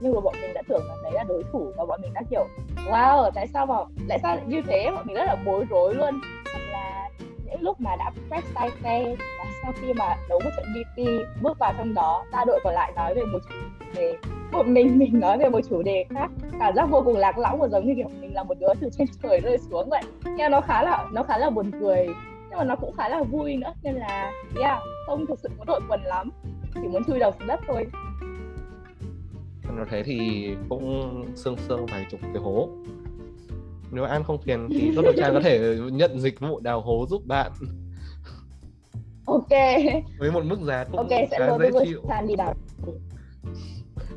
Nhưng 0.00 0.14
mà 0.14 0.20
bọn 0.20 0.34
mình 0.42 0.54
đã 0.54 0.62
tưởng 0.68 0.82
rằng 0.88 0.98
đấy 1.02 1.12
là 1.14 1.24
đối 1.28 1.42
thủ 1.52 1.72
và 1.76 1.86
bọn 1.86 2.00
mình 2.02 2.12
đã 2.14 2.22
kiểu 2.30 2.46
wow 2.86 3.30
tại 3.34 3.46
sao 3.46 3.66
mà 3.66 3.74
tại 4.08 4.18
sao 4.22 4.36
lại 4.36 4.44
như 4.46 4.62
thế? 4.66 4.90
Bọn 4.94 5.06
mình 5.06 5.16
rất 5.16 5.24
là 5.24 5.36
bối 5.46 5.64
rối 5.70 5.94
luôn 5.94 6.20
lúc 7.60 7.80
mà 7.80 7.96
đã 7.96 8.12
press 8.28 8.54
tay 8.54 8.70
phe 8.82 9.04
và 9.18 9.44
sau 9.62 9.72
khi 9.80 9.92
mà 9.92 10.16
đấu 10.28 10.40
một 10.44 10.50
trận 10.56 10.64
VP 10.74 11.06
bước 11.42 11.58
vào 11.58 11.72
trong 11.78 11.94
đó, 11.94 12.24
ba 12.32 12.44
đội 12.46 12.60
còn 12.64 12.74
lại 12.74 12.92
nói 12.96 13.14
về 13.14 13.22
một 13.24 13.38
chủ 13.48 13.56
đề, 13.94 14.16
một 14.52 14.66
mình 14.66 14.98
mình 14.98 15.20
nói 15.20 15.38
về 15.38 15.48
một 15.48 15.60
chủ 15.70 15.82
đề 15.82 16.04
khác. 16.10 16.30
Cảm 16.60 16.74
giác 16.74 16.86
vô 16.90 17.02
cùng 17.04 17.16
lạc 17.16 17.38
lõng 17.38 17.58
và 17.60 17.68
giống 17.68 17.86
như 17.86 17.94
kiểu 17.96 18.08
mình 18.20 18.34
là 18.34 18.42
một 18.42 18.58
đứa 18.60 18.74
từ 18.80 18.88
trên 18.98 19.08
trời 19.22 19.40
rơi 19.40 19.58
xuống 19.58 19.88
vậy. 19.90 20.02
Nhưng 20.24 20.50
nó 20.50 20.60
khá 20.60 20.82
là, 20.82 21.08
nó 21.12 21.22
khá 21.22 21.38
là 21.38 21.50
buồn 21.50 21.70
cười, 21.80 22.06
nhưng 22.50 22.58
mà 22.58 22.64
nó 22.64 22.76
cũng 22.76 22.92
khá 22.96 23.08
là 23.08 23.22
vui 23.22 23.56
nữa. 23.56 23.72
Nên 23.82 23.94
là, 23.94 24.32
yeah, 24.60 24.78
không 25.06 25.26
thực 25.26 25.38
sự 25.38 25.48
có 25.58 25.64
đội 25.64 25.80
quần 25.88 26.00
lắm. 26.02 26.30
Chỉ 26.74 26.88
muốn 26.88 27.04
chui 27.04 27.18
đầu 27.18 27.32
xuống 27.38 27.48
đất 27.48 27.60
thôi. 27.66 27.86
Nó 29.76 29.84
thế 29.90 30.02
thì 30.02 30.48
cũng 30.68 31.24
xương 31.34 31.56
xương 31.56 31.86
vài 31.86 32.06
chục 32.10 32.20
cái 32.22 32.42
hố. 32.42 32.68
Nếu 33.90 34.04
An 34.04 34.24
không 34.24 34.38
phiền 34.42 34.68
thì 34.70 34.92
Tốt 34.96 35.02
Đội 35.02 35.14
Trang 35.16 35.34
có 35.34 35.40
thể 35.40 35.78
nhận 35.92 36.20
dịch 36.20 36.40
vụ 36.40 36.60
đào 36.60 36.80
hố 36.80 37.06
giúp 37.08 37.22
bạn. 37.26 37.52
Ok. 39.26 39.50
Với 40.18 40.30
một 40.30 40.44
mức 40.44 40.58
giá 40.60 40.84
cũng 40.84 40.96
ok 40.96 41.10
sẽ 41.10 41.56
dễ 41.60 41.70
chịu. 41.84 42.02
Đi 42.28 42.36
đào. 42.36 42.54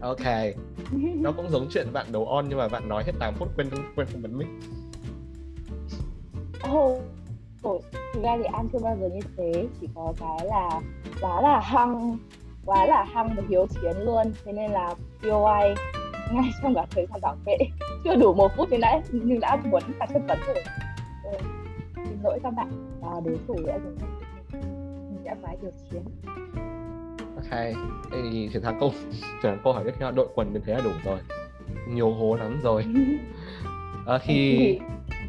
Ok, 0.02 0.56
nó 0.92 1.32
cũng 1.32 1.50
giống 1.50 1.68
chuyện 1.72 1.94
bạn 1.94 2.12
đấu 2.12 2.26
on 2.26 2.46
nhưng 2.50 2.58
mà 2.58 2.68
bạn 2.68 2.90
nói 2.90 3.04
hết 3.04 3.12
8 3.20 3.34
phút 3.34 3.48
quên 3.56 3.70
quên 3.96 4.08
không 4.12 4.22
bấm 4.22 4.38
mic. 4.38 4.48
Ồ, 6.62 7.02
oh, 7.68 7.84
thực 8.14 8.24
ra 8.24 8.38
thì 8.38 8.44
An 8.44 8.70
chưa 8.74 8.80
bao 8.80 8.98
giờ 9.02 9.10
như 9.14 9.20
thế. 9.38 9.68
Chỉ 9.82 9.88
có 9.96 10.14
cái 10.20 10.48
là 10.48 10.82
quá 11.22 11.42
là 11.42 11.60
hăng 11.60 12.18
Quá 12.66 12.86
là 12.86 13.04
hăng 13.04 13.36
và 13.38 13.44
hiếu 13.50 13.68
chiến 13.68 13.98
luôn. 14.06 14.34
Thế 14.46 14.52
nên 14.52 14.72
là 14.72 14.96
POI 15.22 15.76
ngay 16.32 16.50
trong 16.64 16.76
cả 16.76 16.86
thời 16.92 17.06
gian 17.12 17.22
bảo 17.22 17.36
vệ 17.46 17.58
Chưa 18.04 18.16
đủ 18.16 18.34
một 18.34 18.52
phút 18.58 18.68
nhưng 18.72 18.82
đã, 18.82 19.02
nhưng 19.12 19.40
đã 19.40 19.56
muốn 19.56 19.84
cả 20.00 20.08
chất 20.14 20.22
vấn 20.28 20.40
rồi 20.48 20.64
ừ. 21.24 21.38
Xin 21.96 22.18
lỗi 22.24 22.40
các 22.44 22.50
bạn 22.50 22.72
và 23.02 23.10
đối 23.26 23.38
thủ 23.48 23.56
đã 23.68 23.80
dùng 23.84 23.98
Mình 24.52 25.24
đã 25.24 25.36
quá 25.42 25.52
hiếu 25.62 25.72
chiến 25.92 26.02
Ok, 27.36 27.60
thế 28.12 28.22
thì 28.32 28.50
chuyển 28.54 28.64
sang 28.64 28.80
câu 28.80 28.92
chuyển 29.42 29.58
câu 29.64 29.74
hỏi 29.74 29.84
tiếp 29.86 29.94
theo 30.00 30.12
đội 30.12 30.28
quần 30.36 30.54
như 30.54 30.60
thế 30.66 30.74
là 30.74 30.82
đủ 30.84 30.92
rồi. 31.06 31.20
Nhiều 31.90 32.12
hố 32.12 32.36
lắm 32.36 32.60
rồi. 32.64 32.86
À, 34.06 34.20
thì 34.24 34.80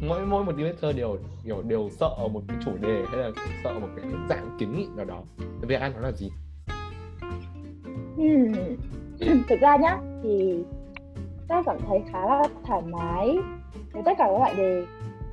mỗi 0.01 0.25
mỗi 0.25 0.45
một 0.45 0.53
debater 0.57 0.95
đều 0.95 1.17
đều 1.43 1.61
đều 1.61 1.89
sợ 1.99 2.09
một 2.33 2.41
cái 2.47 2.57
chủ 2.65 2.71
đề 2.81 3.03
hay 3.11 3.17
là 3.17 3.31
sợ 3.63 3.73
một 3.79 3.87
cái 3.95 4.11
dạng 4.29 4.57
kiến 4.59 4.77
nghị 4.77 4.87
nào 4.95 5.05
đó. 5.05 5.21
Thế 5.39 5.67
bây 5.67 5.77
giờ 5.77 5.79
An 5.79 5.93
nói 5.93 6.01
là 6.01 6.11
gì? 6.11 6.31
Thực 9.49 9.59
ra 9.61 9.77
nhá 9.77 9.97
thì 10.23 10.63
ta 11.51 11.63
cảm 11.65 11.77
thấy 11.87 12.03
khá 12.11 12.25
là 12.25 12.43
thoải 12.65 12.81
mái 12.81 13.37
với 13.91 14.03
tất 14.05 14.11
cả 14.17 14.27
các 14.27 14.39
loại 14.39 14.53
đề. 14.57 14.85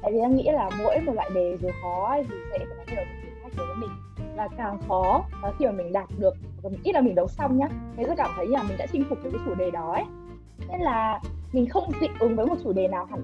Tại 0.03 0.13
vì 0.13 0.19
em 0.19 0.37
nghĩ 0.37 0.49
là 0.53 0.71
mỗi 0.79 1.01
một 1.01 1.13
loại 1.15 1.31
đề 1.35 1.57
dù 1.63 1.69
khó 1.83 2.09
hay 2.11 2.25
dù 2.31 2.37
dễ 2.53 2.59
thì 2.59 2.65
nó 2.65 2.85
đều 2.87 2.97
là 2.97 3.05
thử 3.23 3.29
thách 3.43 3.53
đối 3.57 3.67
với 3.67 3.77
mình. 3.77 3.91
Và 4.37 4.49
càng 4.57 4.79
khó 4.89 5.25
và 5.43 5.53
khi 5.59 5.67
mà 5.67 5.73
mình 5.73 5.93
đạt 5.93 6.09
được 6.19 6.35
ít 6.83 6.93
là 6.93 7.01
mình 7.01 7.15
đấu 7.15 7.29
xong 7.29 7.59
nhá 7.59 7.69
thế 7.97 8.05
sẽ 8.05 8.15
cảm 8.17 8.31
thấy 8.37 8.47
là 8.47 8.63
mình 8.63 8.77
đã 8.79 8.87
chinh 8.93 9.05
phục 9.09 9.19
được 9.25 9.31
cái 9.33 9.41
chủ 9.45 9.55
đề 9.55 9.71
đó 9.71 9.93
ấy. 9.93 10.05
Nên 10.69 10.81
là 10.81 11.21
mình 11.53 11.69
không 11.69 11.91
dị 12.01 12.07
ứng 12.19 12.37
với 12.37 12.47
một 12.47 12.57
chủ 12.65 12.73
đề 12.73 12.89
nào 12.89 13.05
hẳn, 13.11 13.21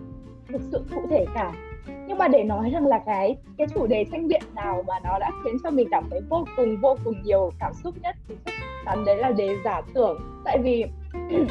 thực 0.49 0.61
sự 0.73 0.85
cụ 0.95 1.07
thể 1.11 1.27
cả. 1.35 1.53
Nhưng 1.87 2.19
mà 2.19 2.29
để 2.29 2.45
nói 2.45 2.71
rằng 2.71 2.87
là 2.87 2.99
cái 3.07 3.37
cái 3.59 3.67
chủ 3.75 3.87
đề 3.87 4.05
tranh 4.13 4.29
biện 4.29 4.43
nào 4.55 4.85
mà 4.87 4.95
nó 5.05 5.19
đã 5.19 5.31
khiến 5.45 5.57
cho 5.63 5.71
mình 5.71 5.89
cảm 5.91 6.05
thấy 6.11 6.21
vô 6.29 6.45
cùng 6.57 6.77
vô 6.81 6.97
cùng 7.05 7.15
nhiều 7.25 7.51
cảm 7.61 7.73
xúc 7.75 7.95
nhất 8.03 8.17
thì 8.29 8.35
chắc 8.45 8.55
chắn 8.85 9.05
đấy 9.05 9.17
là 9.17 9.31
đề 9.31 9.57
giả 9.65 9.83
tưởng. 9.95 10.19
Tại 10.45 10.59
vì 10.59 10.85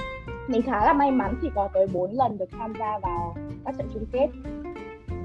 mình 0.47 0.62
khá 0.62 0.85
là 0.85 0.93
may 0.93 1.12
mắn 1.12 1.35
thì 1.41 1.50
có 1.55 1.69
tới 1.73 1.88
4 1.88 2.12
lần 2.12 2.38
được 2.38 2.50
tham 2.51 2.73
gia 2.79 3.00
vào 3.00 3.35
các 3.65 3.75
trận 3.77 3.88
chung 3.93 4.05
kết. 4.12 4.27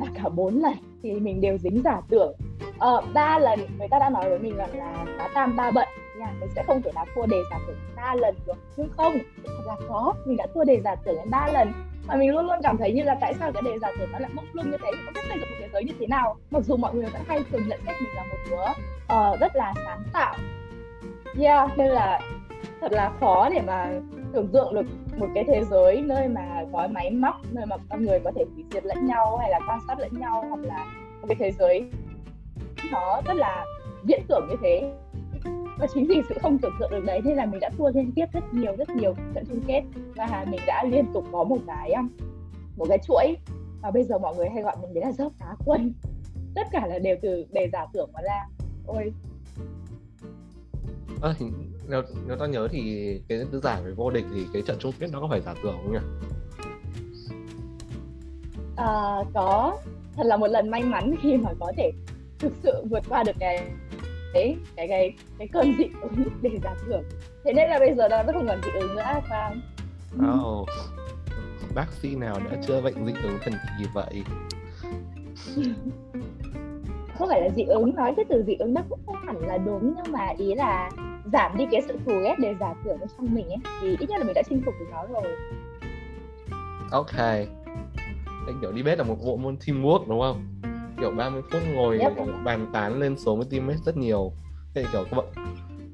Và 0.01 0.07
cả 0.15 0.29
bốn 0.29 0.55
lần 0.55 0.75
thì 1.03 1.13
mình 1.13 1.41
đều 1.41 1.59
dính 1.59 1.83
giả 1.85 2.01
tưởng. 2.09 2.33
Ờ, 2.79 3.03
ba 3.15 3.39
lần 3.39 3.61
người 3.79 3.89
ta 3.89 3.99
đã 3.99 4.11
nói 4.11 4.29
với 4.29 4.39
mình 4.39 4.57
rằng 4.57 4.79
là 4.79 5.05
phá 5.19 5.29
tam 5.35 5.57
ba 5.57 5.71
bận 5.71 5.89
nha 6.19 6.33
mình 6.41 6.49
sẽ 6.55 6.63
không 6.67 6.83
thể 6.83 6.91
nào 6.95 7.05
thua 7.15 7.27
đề 7.27 7.37
giả 7.51 7.59
tưởng 7.67 7.77
ba 7.97 8.15
lần 8.15 8.35
được 8.47 8.57
nhưng 8.77 8.89
không 8.97 9.19
thật 9.45 9.53
là 9.67 9.77
khó. 9.89 10.15
Mình 10.27 10.37
đã 10.37 10.47
thua 10.55 10.65
đề 10.65 10.81
giả 10.85 10.95
tưởng 10.95 11.17
đến 11.17 11.31
ba 11.31 11.49
lần 11.53 11.73
mà 12.09 12.17
mình 12.17 12.31
luôn 12.31 12.47
luôn 12.47 12.59
cảm 12.63 12.77
thấy 12.77 12.93
như 12.93 13.03
là 13.03 13.17
tại 13.21 13.35
sao 13.41 13.53
cái 13.53 13.63
đề 13.63 13.79
giả 13.79 13.89
tưởng 13.99 14.13
nó 14.13 14.19
lại 14.19 14.31
mông 14.35 14.45
lung 14.53 14.71
như 14.71 14.77
thế 14.83 14.91
không 15.05 15.15
biết 15.15 15.21
xây 15.29 15.39
dựng 15.39 15.51
một 15.51 15.57
thế 15.61 15.69
giới 15.73 15.85
như 15.85 15.93
thế 16.01 16.07
nào? 16.07 16.37
Mặc 16.51 16.63
dù 16.65 16.77
mọi 16.77 16.95
người 16.95 17.11
vẫn 17.13 17.23
hay 17.29 17.41
thường 17.53 17.69
nhận 17.69 17.81
xét 17.87 17.97
mình 18.01 18.15
là 18.15 18.23
một 18.23 18.37
đứa 18.51 18.57
uh, 19.15 19.41
rất 19.41 19.57
là 19.57 19.75
sáng 19.85 20.03
tạo. 20.13 20.37
Yeah 21.39 21.71
nên 21.77 21.89
là 21.89 22.21
thật 22.81 22.93
là 22.93 23.13
khó 23.21 23.49
để 23.49 23.61
mà 23.67 23.91
tưởng 24.33 24.49
tượng 24.49 24.75
được 24.75 24.87
một 25.17 25.27
cái 25.35 25.45
thế 25.45 25.65
giới 25.65 26.03
nơi 26.03 26.29
mà 26.29 26.65
có 26.73 26.89
máy 26.91 27.11
móc 27.11 27.35
nơi 27.53 27.67
mà 27.67 27.77
con 27.91 28.05
người 28.05 28.21
có 28.25 28.33
thể 28.37 28.45
hủy 28.55 28.65
diệt 28.73 28.85
lẫn 28.85 29.07
nhau 29.07 29.37
hay 29.37 29.51
là 29.51 29.61
quan 29.69 29.81
sát 29.87 29.99
lẫn 29.99 30.21
nhau 30.21 30.45
hoặc 30.49 30.61
là 30.61 30.87
một 31.21 31.27
cái 31.29 31.37
thế 31.41 31.53
giới 31.53 31.91
nó 32.93 33.21
rất 33.27 33.35
là 33.35 33.65
viễn 34.05 34.23
tưởng 34.29 34.47
như 34.51 34.57
thế. 34.63 34.93
Và 35.79 35.87
chính 35.95 36.07
vì 36.09 36.23
sự 36.29 36.35
không 36.43 36.59
tưởng 36.59 36.73
tượng 36.81 36.91
được 36.91 37.05
đấy 37.05 37.21
nên 37.25 37.37
là 37.37 37.47
mình 37.47 37.61
đã 37.61 37.71
thua 37.79 37.91
liên 37.91 38.13
tiếp 38.15 38.27
rất 38.33 38.55
nhiều 38.55 38.77
rất 38.77 38.89
nhiều 38.91 39.15
trận 39.35 39.45
chung 39.49 39.61
kết. 39.67 39.83
Và 40.17 40.47
mình 40.51 40.61
đã 40.67 40.85
liên 40.85 41.05
tục 41.15 41.25
có 41.33 41.45
một 41.45 41.59
cái 41.67 41.93
um, 41.93 42.09
một 42.77 42.87
cái 42.89 42.99
chuỗi. 42.99 43.37
Và 43.83 43.91
bây 43.91 44.05
giờ 44.05 44.19
mọi 44.19 44.37
người 44.37 44.49
hay 44.49 44.63
gọi 44.63 44.77
mình 44.83 44.95
đấy 44.95 45.05
là 45.05 45.13
dốc 45.13 45.33
cá 45.41 45.55
quân. 45.65 45.93
Tất 46.55 46.67
cả 46.73 46.87
là 46.87 46.99
đều 46.99 47.17
từ 47.23 47.47
đề 47.53 47.69
giả 47.73 47.87
tưởng 47.93 48.11
mà 48.13 48.21
ra. 48.23 48.47
Ôi. 48.87 49.13
À, 51.23 51.35
nếu, 51.89 52.03
nếu 52.27 52.37
ta 52.37 52.47
nhớ 52.47 52.69
thì 52.71 53.13
cái 53.29 53.39
tứ 53.51 53.61
giải 53.61 53.83
về 53.83 53.91
vô 53.91 54.11
địch 54.11 54.25
thì 54.35 54.47
cái 54.53 54.63
trận 54.63 54.77
chung 54.81 54.93
kết 54.99 55.09
nó 55.13 55.21
có 55.21 55.29
phải 55.31 55.41
giả 55.41 55.55
tưởng 55.63 55.77
không 55.83 55.93
nhỉ? 55.93 55.99
À, 58.77 59.17
có. 59.35 59.79
Thật 60.17 60.27
là 60.27 60.37
một 60.37 60.47
lần 60.47 60.71
may 60.71 60.83
mắn 60.83 61.15
khi 61.23 61.37
mà 61.37 61.51
có 61.61 61.73
thể 61.77 61.93
thực 62.39 62.53
sự 62.63 62.85
vượt 62.91 63.03
qua 63.09 63.23
được 63.23 63.37
cái 63.41 63.71
cái 64.35 64.57
cái 64.77 64.89
cái, 64.89 65.17
cái 65.39 65.49
cơn 65.49 65.75
dị 65.79 65.85
ứng 66.01 66.29
để 66.43 66.51
giả 66.65 66.75
tưởng. 66.89 67.03
Thế 67.45 67.53
nên 67.53 67.71
là 67.71 67.79
bây 67.79 67.95
giờ 67.95 68.09
nó 68.09 68.23
không 68.33 68.47
còn 68.49 68.61
dị 68.65 68.71
ứng 68.81 68.97
nữa 68.97 69.03
phải 69.29 69.57
oh. 70.35 70.69
bác 71.75 71.93
sĩ 71.93 72.17
nào 72.17 72.41
đã 72.51 72.57
chữa 72.67 72.81
bệnh 72.81 73.07
dị 73.07 73.13
ứng 73.23 73.39
thần 73.43 73.55
kỳ 73.79 73.85
vậy? 73.95 74.23
Không 77.19 77.29
phải 77.29 77.41
là 77.41 77.49
dị 77.57 77.63
ứng 77.63 77.95
nói 77.95 78.13
cái 78.17 78.25
từ 78.29 78.45
dị 78.47 78.55
ứng 78.55 78.75
nó 78.75 78.81
cũng 78.89 79.01
không 79.07 79.17
hẳn 79.27 79.39
là 79.39 79.59
đúng 79.59 79.95
nhưng 79.97 80.13
mà 80.13 80.29
ý 80.39 80.55
là 80.55 80.91
giảm 81.33 81.57
đi 81.57 81.67
cái 81.71 81.83
sự 81.89 81.99
thù 82.07 82.13
ghét 82.25 82.35
để 82.39 82.55
giả 82.61 82.75
tưởng 82.85 82.99
trong 83.17 83.35
mình 83.35 83.49
ấy 83.49 83.59
thì 83.81 83.97
ít 84.01 84.11
nhất 84.11 84.19
là 84.19 84.25
mình 84.25 84.35
đã 84.35 84.43
chinh 84.49 84.63
phục 84.65 84.75
được 84.81 84.87
nó 84.91 85.07
rồi. 85.07 85.33
Ok. 86.91 87.17
Anh 88.47 88.59
kiểu 88.61 88.73
đi 88.73 88.83
bếp 88.83 88.99
là 88.99 89.05
một 89.05 89.17
bộ 89.27 89.37
môn 89.37 89.57
teamwork 89.57 90.09
đúng 90.09 90.21
không? 90.21 90.45
Kiểu 91.01 91.11
30 91.11 91.43
phút 91.51 91.63
ngồi 91.75 91.99
yep. 91.99 92.13
bàn 92.45 92.67
tán 92.73 93.01
lên 93.01 93.19
số 93.19 93.37
với 93.37 93.47
teammate 93.51 93.79
rất 93.85 93.97
nhiều. 93.97 94.33
Thế 94.75 94.85
kiểu 94.93 95.05
các 95.11 95.17
bạn 95.17 95.27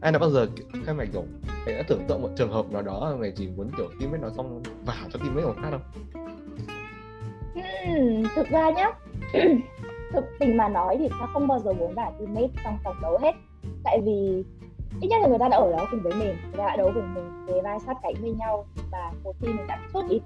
ai 0.00 0.12
đã 0.12 0.18
bao 0.18 0.30
giờ 0.30 0.46
hay 0.86 0.94
mày 0.94 1.06
kiểu 1.06 1.24
mày 1.66 1.74
đã 1.74 1.82
tưởng 1.88 2.04
tượng 2.08 2.22
một 2.22 2.28
trường 2.36 2.52
hợp 2.52 2.72
nào 2.72 2.82
đó 2.82 3.16
mày 3.20 3.32
chỉ 3.36 3.48
muốn 3.56 3.70
kiểu 3.76 3.86
teammate 4.00 4.22
nói 4.22 4.30
xong 4.36 4.62
vào 4.86 4.96
cho 5.12 5.18
teammate 5.18 5.46
một 5.46 5.54
phát 5.62 5.70
không? 5.70 5.82
Hmm, 7.54 8.22
thực 8.34 8.48
ra 8.50 8.70
nhá 8.70 8.90
thực 10.12 10.24
tình 10.38 10.56
mà 10.56 10.68
nói 10.68 10.96
thì 10.98 11.08
ta 11.08 11.26
không 11.32 11.48
bao 11.48 11.58
giờ 11.58 11.72
muốn 11.72 11.94
vào 11.94 12.12
teammate 12.18 12.62
trong 12.64 12.78
phòng 12.84 12.96
đấu 13.02 13.18
hết. 13.22 13.32
Tại 13.84 14.00
vì 14.04 14.44
ít 15.00 15.08
nhất 15.08 15.22
là 15.22 15.28
người 15.28 15.38
ta 15.38 15.48
đã 15.48 15.56
ở 15.56 15.72
đó 15.72 15.86
cùng 15.90 16.00
với 16.00 16.12
mình 16.12 16.36
người 16.42 16.58
ta 16.58 16.66
đã 16.66 16.76
đấu 16.76 16.90
cùng 16.94 17.14
mình 17.14 17.46
về 17.46 17.60
vai 17.60 17.80
sát 17.80 17.96
cánh 18.02 18.14
với 18.20 18.30
nhau 18.30 18.64
và 18.90 19.12
một 19.24 19.32
khi 19.40 19.48
mình 19.48 19.66
đã 19.66 19.78
xuất 19.92 20.08
ý 20.08 20.20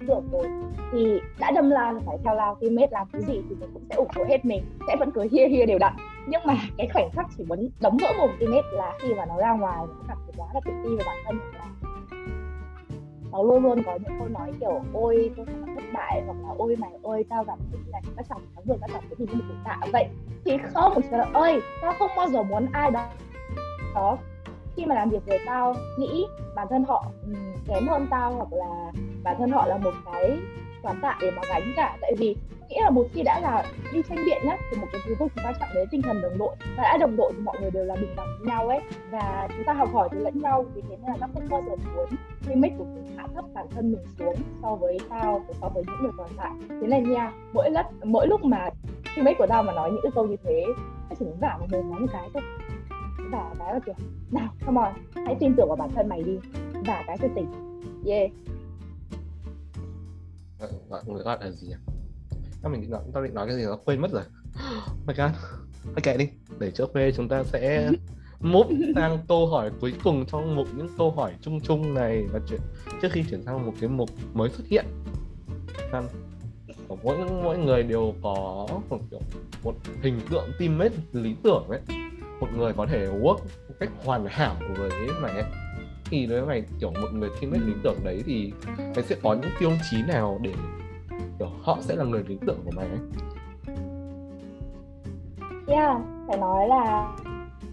được 0.00 0.20
rồi 0.32 0.46
thì 0.92 1.20
đã 1.38 1.50
đâm 1.50 1.70
lao 1.70 2.00
phải 2.06 2.16
theo 2.24 2.34
lao 2.34 2.54
teammate 2.54 2.88
làm 2.90 3.06
cái 3.12 3.22
gì 3.22 3.42
thì 3.48 3.54
mình 3.60 3.70
cũng 3.74 3.82
sẽ 3.88 3.94
ủng 3.94 4.08
hộ 4.16 4.24
hết 4.28 4.44
mình 4.44 4.62
sẽ 4.86 4.96
vẫn 4.96 5.10
cứ 5.10 5.28
hia 5.30 5.48
hia 5.48 5.66
đều 5.66 5.78
đặn. 5.78 5.92
Nhưng 6.26 6.40
mà 6.46 6.54
cái 6.78 6.88
khoảnh 6.92 7.10
khắc 7.12 7.26
chỉ 7.38 7.44
muốn 7.44 7.68
đóng 7.80 7.96
vỡ 8.00 8.12
mồm 8.18 8.30
teammate 8.40 8.68
là 8.72 8.92
khi 9.00 9.14
mà 9.14 9.26
nó 9.26 9.36
ra 9.36 9.52
ngoài 9.52 9.76
nó 9.78 10.04
cảm 10.08 10.18
thấy 10.26 10.34
quá 10.36 10.46
là 10.54 10.60
tự 10.64 10.72
ti 10.84 10.96
về 10.96 11.04
bản 11.06 11.16
thân 11.24 11.38
của 11.38 11.58
nó 11.58 11.64
nó 13.32 13.42
luôn 13.42 13.62
luôn 13.62 13.82
có 13.86 13.98
những 14.02 14.18
câu 14.18 14.28
nói 14.28 14.52
kiểu 14.60 14.80
ôi 14.92 15.30
tôi 15.36 15.46
cảm 15.46 15.74
thất 15.74 15.84
bại 15.92 16.22
hoặc 16.26 16.36
là 16.42 16.54
ôi 16.58 16.76
mày 16.78 16.90
ơi 17.02 17.24
tao 17.28 17.44
gặp 17.44 17.58
cái 17.72 17.80
này, 17.92 18.02
các 18.16 18.26
chồng 18.28 18.42
thắng 18.54 18.64
được 18.66 18.76
các 18.80 18.90
chồng 18.92 19.02
cái 19.10 19.16
gì 19.18 19.26
như 19.32 19.42
một 19.48 19.54
tạ 19.64 19.78
vậy. 19.92 20.06
Thì 20.44 20.58
không 20.74 21.02
trời 21.10 21.26
ơi 21.32 21.60
tao 21.82 21.92
không 21.98 22.10
bao 22.16 22.28
giờ 22.28 22.42
muốn 22.42 22.66
ai 22.72 22.90
đó 22.90 23.06
đó 23.98 24.18
khi 24.76 24.86
mà 24.86 24.94
làm 24.94 25.10
việc 25.10 25.26
với 25.26 25.38
tao 25.46 25.74
nghĩ 25.98 26.26
bản 26.54 26.66
thân 26.70 26.84
họ 26.84 27.04
ừ, 27.26 27.32
kém 27.66 27.88
hơn 27.88 28.06
tao 28.10 28.32
hoặc 28.32 28.52
là 28.52 28.92
bản 29.22 29.36
thân 29.38 29.50
họ 29.50 29.66
là 29.66 29.76
một 29.78 29.94
cái 30.12 30.38
quán 30.82 30.98
tạ 31.02 31.18
để 31.22 31.30
mà 31.30 31.42
gánh 31.48 31.72
cả. 31.76 31.96
Tại 32.00 32.14
vì 32.18 32.36
nghĩa 32.68 32.82
là 32.82 32.90
một 32.90 33.04
khi 33.12 33.22
đã 33.22 33.40
là 33.40 33.64
đi 33.92 34.02
tranh 34.08 34.18
biện 34.24 34.42
nhá, 34.44 34.56
thì 34.70 34.80
một 34.80 34.86
cái 34.92 35.00
thứ 35.06 35.14
vô 35.18 35.26
cùng 35.34 35.44
quan 35.44 35.54
trọng 35.60 35.68
đấy 35.74 35.86
tinh 35.90 36.02
thần 36.02 36.22
đồng 36.22 36.38
đội. 36.38 36.56
Và 36.76 36.82
đã 36.82 36.96
đồng 37.00 37.16
đội 37.16 37.32
thì 37.36 37.42
mọi 37.42 37.60
người 37.60 37.70
đều 37.70 37.84
là 37.84 37.94
bình 37.94 38.16
đẳng 38.16 38.26
với 38.38 38.48
nhau 38.48 38.68
ấy. 38.68 38.80
Và 39.10 39.48
chúng 39.56 39.64
ta 39.66 39.72
học 39.72 39.88
hỏi 39.92 40.08
từ 40.12 40.18
lẫn 40.18 40.40
nhau, 40.40 40.64
vì 40.74 40.82
thế 40.88 40.96
nên 40.96 41.10
là 41.10 41.16
nó 41.20 41.26
không 41.34 41.48
bao 41.50 41.62
giờ 41.66 41.76
muốn 41.96 42.06
limit 42.48 42.72
của 42.78 42.84
mình 42.84 43.16
hạ 43.16 43.26
thấp 43.34 43.44
bản 43.54 43.66
thân 43.74 43.92
mình 43.92 44.04
xuống 44.18 44.36
so 44.62 44.74
với 44.74 45.00
tao 45.08 45.42
và 45.48 45.54
so 45.60 45.68
với 45.68 45.84
những 45.86 46.02
người 46.02 46.12
còn 46.16 46.28
lại. 46.36 46.50
Thế 46.68 46.86
nên 46.86 47.12
nha, 47.12 47.32
mỗi 47.52 47.70
lần 47.70 47.86
mỗi 48.04 48.26
lúc 48.26 48.44
mà 48.44 48.70
teammate 49.16 49.38
của 49.38 49.46
tao 49.46 49.62
mà 49.62 49.72
nói 49.72 49.90
những 49.90 50.02
cái 50.02 50.12
câu 50.14 50.26
như 50.26 50.36
thế, 50.44 50.64
nó 51.10 51.16
chỉ 51.18 51.24
muốn 51.24 51.38
vả 51.40 51.56
một 51.60 51.66
người 51.70 51.82
nói 51.82 52.00
một 52.00 52.06
cái 52.12 52.28
thôi 52.34 52.42
vả 53.30 53.54
cái 53.58 53.72
là 53.72 53.80
kiểu 53.86 53.94
nào 54.30 54.54
come 54.66 54.80
on 54.80 54.92
hãy 55.26 55.36
tin 55.40 55.54
tưởng 55.56 55.68
vào 55.68 55.76
bản 55.76 55.90
thân 55.94 56.08
mày 56.08 56.22
đi 56.22 56.38
vả 56.86 57.04
cái 57.06 57.18
cho 57.20 57.28
tỉnh 57.34 57.46
yeah 58.06 58.30
gọi 60.88 61.02
người 61.06 61.22
gọi 61.22 61.38
là 61.40 61.50
gì 61.50 61.72
à? 61.72 61.78
Tao 62.62 62.72
mình 62.72 62.80
định 62.80 62.90
nói, 62.90 63.00
tao 63.12 63.22
định 63.22 63.34
nói 63.34 63.46
cái 63.46 63.56
gì 63.56 63.62
đó 63.62 63.78
quên 63.84 64.00
mất 64.00 64.10
rồi. 64.12 64.22
My 65.06 65.14
God. 65.16 65.30
Thôi 65.84 66.00
kệ 66.02 66.16
đi, 66.16 66.28
để 66.58 66.70
trước 66.70 66.92
về 66.92 67.12
chúng 67.12 67.28
ta 67.28 67.44
sẽ 67.44 67.90
move 68.40 68.76
sang 68.94 69.18
câu 69.28 69.46
hỏi 69.46 69.70
cuối 69.80 69.94
cùng 70.04 70.26
trong 70.26 70.56
mục 70.56 70.68
những 70.76 70.88
câu 70.98 71.10
hỏi 71.10 71.34
chung 71.40 71.60
chung 71.60 71.94
này 71.94 72.24
và 72.32 72.40
chuyện 72.48 72.60
trước 73.02 73.08
khi 73.12 73.24
chuyển 73.30 73.42
sang 73.42 73.66
một 73.66 73.72
cái 73.80 73.88
mục 73.88 74.10
mới 74.34 74.50
xuất 74.50 74.66
hiện. 74.66 74.84
Nên, 75.92 76.04
mỗi 77.02 77.16
mỗi 77.42 77.58
người 77.58 77.82
đều 77.82 78.14
có 78.22 78.66
một 78.90 78.98
kiểu 79.10 79.20
một 79.64 79.74
hình 80.02 80.20
tượng 80.30 80.50
teammate 80.58 80.96
lý 81.12 81.34
tưởng 81.42 81.68
ấy 81.68 81.80
một 82.40 82.48
người 82.56 82.72
có 82.72 82.86
thể 82.86 83.06
work 83.06 83.38
một 83.68 83.74
cách 83.80 83.90
hoàn 84.04 84.26
hảo 84.26 84.54
với 84.78 84.90
mày 85.22 85.32
ấy 85.32 85.44
thì 86.04 86.26
với 86.26 86.46
mày 86.46 86.62
kiểu 86.80 86.90
một 86.90 87.08
người 87.12 87.30
teammate 87.40 87.64
lý 87.64 87.72
tưởng 87.82 87.96
đấy 88.04 88.22
thì 88.26 88.52
mày 88.78 89.02
sẽ 89.02 89.16
có 89.22 89.34
những 89.34 89.50
tiêu 89.60 89.70
chí 89.90 90.02
nào 90.02 90.38
để 90.42 90.52
kiểu 91.38 91.48
họ 91.62 91.78
sẽ 91.80 91.96
là 91.96 92.04
người 92.04 92.24
lý 92.28 92.38
tưởng 92.46 92.58
của 92.64 92.70
mày 92.76 92.86
ấy? 92.86 92.98
Yeah 95.66 96.00
phải 96.28 96.38
nói 96.38 96.68
là 96.68 97.16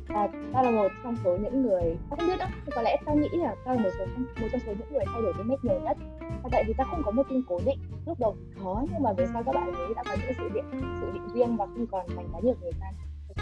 là 0.09 0.27
tao 0.53 0.63
là 0.63 0.71
một 0.71 0.87
trong 1.03 1.15
số 1.23 1.37
những 1.37 1.61
người 1.61 1.97
tao 2.09 2.17
không 2.17 2.27
biết 2.27 2.37
đó 2.39 2.45
có 2.75 2.81
lẽ 2.81 2.97
tao 3.05 3.15
nghĩ 3.15 3.29
là 3.31 3.55
tao 3.65 3.75
là 3.75 3.83
một 3.83 3.89
số 3.99 4.05
một 4.15 4.47
trong 4.51 4.61
số 4.65 4.73
những 4.79 4.93
người 4.93 5.05
thay 5.05 5.21
đổi 5.21 5.33
cái 5.33 5.43
make 5.43 5.59
nhiều 5.63 5.79
nhất. 5.79 5.97
Và 6.43 6.49
tại 6.51 6.63
vì 6.67 6.73
tao 6.77 6.87
không 6.91 7.01
có 7.05 7.11
một 7.11 7.23
team 7.29 7.41
cố 7.47 7.59
định 7.65 7.79
lúc 8.05 8.19
đầu 8.19 8.35
khó 8.63 8.83
nhưng 8.91 9.03
mà 9.03 9.13
về 9.13 9.27
sau 9.33 9.43
các 9.43 9.55
bạn 9.55 9.73
ấy 9.73 9.93
đã 9.95 10.03
có 10.03 10.15
những 10.21 10.33
sự 10.37 10.49
định 10.53 10.65
sự 11.01 11.11
định 11.13 11.27
riêng 11.33 11.57
và 11.57 11.65
không 11.65 11.87
còn 11.91 12.07
dành 12.15 12.27
quá 12.31 12.39
nhiều 12.43 12.55
thời 12.61 12.71
gian 12.81 12.93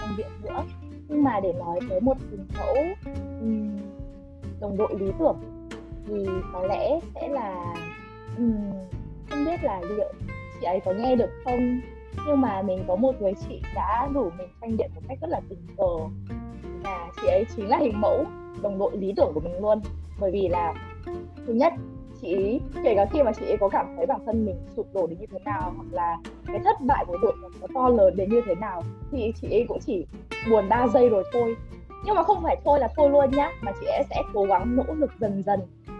trong 0.03 0.15
viện 0.17 0.27
nữa. 0.43 0.63
Nhưng 1.07 1.23
mà 1.23 1.39
để 1.39 1.53
nói 1.53 1.79
tới 1.89 2.01
một 2.01 2.17
hình 2.31 2.47
mẫu 2.57 2.75
um, 3.41 3.77
đồng 4.61 4.77
đội 4.77 4.95
lý 4.99 5.11
tưởng 5.19 5.37
thì 6.07 6.25
có 6.53 6.63
lẽ 6.67 6.99
sẽ 7.15 7.27
là 7.27 7.75
um, 8.37 8.55
không 9.29 9.45
biết 9.45 9.63
là 9.63 9.81
liệu 9.81 10.13
chị 10.59 10.65
ấy 10.65 10.79
có 10.85 10.93
nghe 10.93 11.15
được 11.15 11.29
không? 11.45 11.79
Nhưng 12.27 12.41
mà 12.41 12.61
mình 12.61 12.83
có 12.87 12.95
một 12.95 13.21
người 13.21 13.33
chị 13.47 13.61
đã 13.75 14.09
rủ 14.13 14.29
mình 14.37 14.47
tranh 14.61 14.77
điện 14.77 14.91
một 14.95 15.01
cách 15.07 15.17
rất 15.21 15.29
là 15.29 15.41
tình 15.49 15.67
cờ. 15.77 15.97
Và 16.83 17.07
chị 17.21 17.27
ấy 17.27 17.45
chính 17.55 17.69
là 17.69 17.77
hình 17.77 18.01
mẫu 18.01 18.25
đồng 18.61 18.79
đội 18.79 18.97
lý 18.97 19.13
tưởng 19.17 19.31
của 19.33 19.39
mình 19.39 19.61
luôn. 19.61 19.81
Bởi 20.19 20.31
vì 20.31 20.47
là 20.47 20.73
thứ 21.47 21.53
nhất 21.53 21.73
chị 22.23 22.35
ý. 22.35 22.59
Kể 22.83 22.95
cả 22.95 23.05
khi 23.13 23.23
mà 23.23 23.31
chị 23.31 23.45
ấy 23.45 23.57
có 23.57 23.69
cảm 23.69 23.93
thấy 23.97 24.05
bản 24.05 24.19
thân 24.25 24.45
mình 24.45 24.55
sụp 24.75 24.87
đổ 24.93 25.07
đến 25.07 25.19
như 25.19 25.25
thế 25.31 25.39
nào 25.45 25.73
hoặc 25.75 25.87
là 25.91 26.17
cái 26.47 26.59
thất 26.63 26.81
bại 26.81 27.05
của 27.07 27.17
đội 27.21 27.33
nó 27.61 27.67
to 27.73 27.89
lớn 27.89 28.15
đến 28.15 28.29
như 28.29 28.41
thế 28.45 28.55
nào 28.55 28.81
thì 29.11 29.33
chị 29.41 29.47
ấy 29.51 29.65
cũng 29.67 29.79
chỉ 29.85 30.05
buồn 30.49 30.69
ba 30.69 30.87
giây 30.87 31.09
rồi 31.09 31.23
thôi. 31.33 31.55
Nhưng 32.05 32.15
mà 32.15 32.23
không 32.23 32.43
phải 32.43 32.57
thôi 32.65 32.79
là 32.79 32.87
thôi 32.95 33.09
luôn 33.09 33.31
nhá 33.31 33.51
mà 33.61 33.71
chị 33.79 33.85
ấy 33.85 34.03
sẽ 34.09 34.21
cố 34.33 34.43
gắng 34.43 34.75
nỗ 34.75 34.93
lực 34.93 35.11
dần 35.19 35.43
dần 35.45 35.59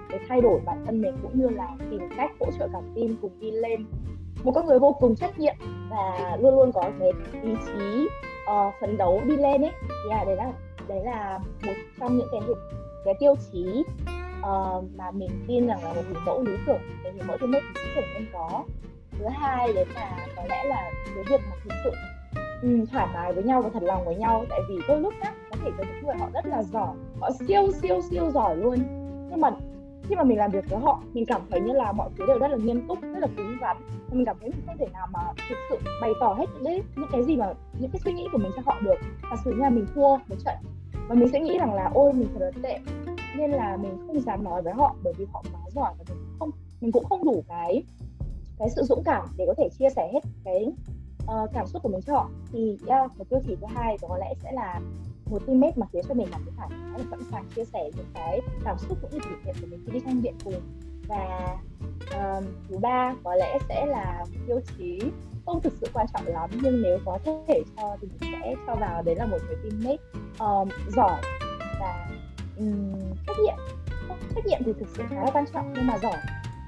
để 0.10 0.20
thay 0.28 0.42
đổi 0.42 0.60
bản 0.66 0.86
thân 0.86 1.02
mình 1.02 1.18
cũng 1.24 1.40
như 1.40 1.50
là 1.50 1.68
tìm 1.92 2.10
cách 2.18 2.32
hỗ 2.40 2.46
trợ 2.60 2.68
cả 2.74 2.80
team 2.96 3.16
cùng 3.22 3.40
đi 3.40 3.52
lên. 3.52 3.86
Một 4.44 4.52
con 4.56 4.66
người 4.66 4.80
vô 4.80 4.96
cùng 5.00 5.16
trách 5.16 5.40
nhiệm 5.40 5.56
và 5.90 6.38
luôn 6.42 6.56
luôn 6.56 6.72
có 6.72 6.92
cái 7.00 7.12
ý 7.44 7.52
chí 7.66 8.08
uh, 8.52 8.74
phấn 8.82 8.98
đấu 8.98 9.22
đi 9.26 9.38
lên 9.38 9.62
ấy. 9.62 9.72
Yeah, 10.10 10.22
à, 10.22 10.26
đấy 10.26 10.36
là 10.36 10.54
đấy 10.88 11.00
là 11.04 11.40
một 11.66 11.74
trong 12.00 12.18
những 12.18 12.28
cái 12.32 12.42
cái 13.06 13.14
tiêu 13.20 13.36
chí 13.52 13.84
uh, 14.44 14.84
mà 14.96 15.12
mình 15.12 15.30
tin 15.48 15.68
rằng 15.68 15.84
là 15.84 15.94
một 15.94 16.02
hình 16.08 16.26
mẫu 16.26 16.44
lý 16.44 16.54
tưởng 16.68 16.82
một 17.04 17.10
hình 17.14 17.28
mẫu 17.28 17.38
teammate 17.38 17.66
lý 17.76 17.92
tưởng 17.96 18.06
nên 18.14 18.26
có. 18.34 18.64
Thứ 19.20 19.26
hai 19.32 19.74
đấy 19.74 19.86
là 19.96 20.28
có 20.36 20.44
lẽ 20.50 20.64
là 20.64 20.92
cái 21.16 21.24
việc 21.30 21.42
mà 21.50 21.56
thực 21.64 21.74
sự 21.84 21.92
um, 22.62 22.86
thoải 22.86 23.08
mái 23.14 23.34
với 23.34 23.44
nhau 23.44 23.62
và 23.62 23.70
thật 23.74 23.84
lòng 23.84 24.06
với 24.06 24.16
nhau. 24.16 24.46
Tại 24.50 24.60
vì 24.70 24.76
đôi 24.88 25.00
lúc 25.00 25.14
khác 25.22 25.34
có 25.52 25.58
thể 25.64 25.72
có 25.78 25.84
những 25.84 26.06
người 26.06 26.16
họ 26.20 26.30
rất 26.34 26.46
là 26.46 26.64
giỏi 26.64 26.96
họ 27.20 27.30
siêu 27.48 27.72
siêu 27.82 28.02
siêu 28.10 28.32
giỏi 28.32 28.58
luôn. 28.58 28.78
Nhưng 29.30 29.42
mà 29.42 29.52
khi 30.04 30.16
mà 30.16 30.24
mình 30.24 30.38
làm 30.38 30.52
việc 30.52 30.70
với 30.70 30.80
họ 30.80 31.02
mình 31.14 31.26
cảm 31.26 31.42
thấy 31.50 31.60
như 31.60 31.74
là 31.74 31.92
mọi 31.92 32.10
thứ 32.18 32.26
đều 32.28 32.40
rất 32.40 32.48
là 32.48 32.58
nghiêm 32.58 32.88
túc 32.88 33.02
rất 33.02 33.20
là 33.20 33.28
cứng 33.38 33.58
rắn. 33.62 33.78
Và 33.90 34.16
mình 34.16 34.26
cảm 34.26 34.36
thấy 34.40 34.50
mình 34.50 34.62
không 34.66 34.78
thể 34.78 34.86
nào 34.94 35.08
mà 35.12 35.20
thực 35.50 35.58
sự 35.70 35.78
bày 36.02 36.12
tỏ 36.20 36.34
hết 36.34 36.46
những 36.54 36.64
cái 36.66 36.82
những 36.96 37.10
cái 37.12 37.24
gì 37.24 37.36
mà 37.36 37.54
những 37.80 37.92
cái 37.92 38.00
suy 38.06 38.14
nghĩ 38.14 38.28
của 38.32 38.38
mình 38.38 38.52
cho 38.56 38.62
họ 38.66 38.78
được. 38.82 38.98
Và 39.22 39.38
sự 39.46 39.54
là 39.54 39.70
mình 39.70 39.86
thua 39.96 40.18
một 40.18 40.36
trận. 40.46 40.56
Và 41.08 41.16
mình 41.16 41.30
sẽ 41.30 41.40
nghĩ 41.40 41.58
rằng 41.60 41.74
là 41.74 41.92
ôi 41.94 42.14
mình 42.14 42.28
thật 42.34 42.40
là 42.40 42.52
tệ 42.64 42.80
nên 43.38 43.52
là 43.52 43.78
mình 43.78 43.98
không 44.08 44.22
dám 44.22 44.44
nói 44.44 44.62
với 44.62 44.74
họ 44.74 44.96
bởi 45.04 45.14
vì 45.18 45.26
họ 45.34 45.44
quá 45.54 45.62
giỏi 45.76 45.94
và 45.98 46.04
mình 46.10 46.36
không 46.40 46.52
mình 46.82 46.92
cũng 46.92 47.06
không 47.06 47.26
đủ 47.26 47.44
cái 47.48 47.84
cái 48.60 48.70
sự 48.76 48.84
dũng 48.84 49.04
cảm 49.04 49.28
để 49.38 49.46
có 49.48 49.54
thể 49.58 49.70
chia 49.80 49.90
sẻ 49.96 50.10
hết 50.14 50.20
cái 50.44 50.68
uh, 51.24 51.50
cảm 51.54 51.68
xúc 51.68 51.84
của 51.84 51.90
mình 51.90 52.02
cho 52.02 52.14
họ. 52.14 52.30
Thì 52.52 52.78
yeah, 52.88 53.18
một 53.18 53.30
tiêu 53.30 53.40
chí 53.48 53.56
thứ 53.56 53.68
hai 53.76 53.98
có 54.02 54.18
lẽ 54.18 54.34
sẽ 54.44 54.52
là 54.52 54.80
một 55.26 55.40
teammate 55.48 55.74
mà 55.76 55.86
khiến 55.94 56.06
cho 56.08 56.14
mình 56.14 56.28
cảm 56.32 56.42
thấy 56.44 56.54
thoải 56.58 56.70
mái 56.70 57.00
và 57.00 57.04
sẵn 57.12 57.20
sàng 57.32 57.46
chia 57.56 57.66
sẻ 57.66 57.92
những 57.98 58.06
cái 58.14 58.42
cảm 58.64 58.78
xúc 58.78 58.98
cũng 59.02 59.12
như 59.12 59.20
kỷ 59.20 59.46
niệm 59.46 59.56
của 59.62 59.68
mình 59.70 59.84
khi 59.86 59.92
đi 59.92 60.00
tranh 60.06 60.22
biện 60.22 60.34
cùng. 60.44 60.62
Và 61.08 61.58
um, 62.12 62.44
thứ 62.70 62.78
ba 62.78 63.16
có 63.24 63.36
lẽ 63.36 63.60
sẽ 63.70 63.86
là 63.86 64.26
tiêu 64.48 64.60
chí 64.78 65.00
không 65.46 65.62
thực 65.62 65.74
sự 65.82 65.88
quan 65.94 66.08
trọng 66.14 66.28
lắm 66.28 66.50
nhưng 66.64 66.82
nếu 66.82 67.00
có 67.06 67.20
thể 67.48 67.62
cho 67.78 67.98
thì 68.02 68.08
mình 68.08 68.32
sẽ 68.42 68.56
cho 68.68 68.76
vào. 68.76 69.02
Đấy 69.02 69.16
là 69.16 69.26
một 69.26 69.38
người 69.48 69.58
teammate 69.64 70.04
um, 70.40 70.70
giỏi 70.96 71.22
và 71.80 72.10
um, 72.58 72.94
trách 73.28 73.40
nhiệm 73.44 73.56
trách 74.36 74.46
nhiệm 74.46 74.60
thì 74.66 74.74
thực 74.80 74.88
sự 74.98 75.04
khá 75.10 75.24
là 75.24 75.32
quan 75.34 75.46
trọng 75.54 75.74
nhưng 75.76 75.88
mà 75.88 75.98
giỏi 75.98 76.18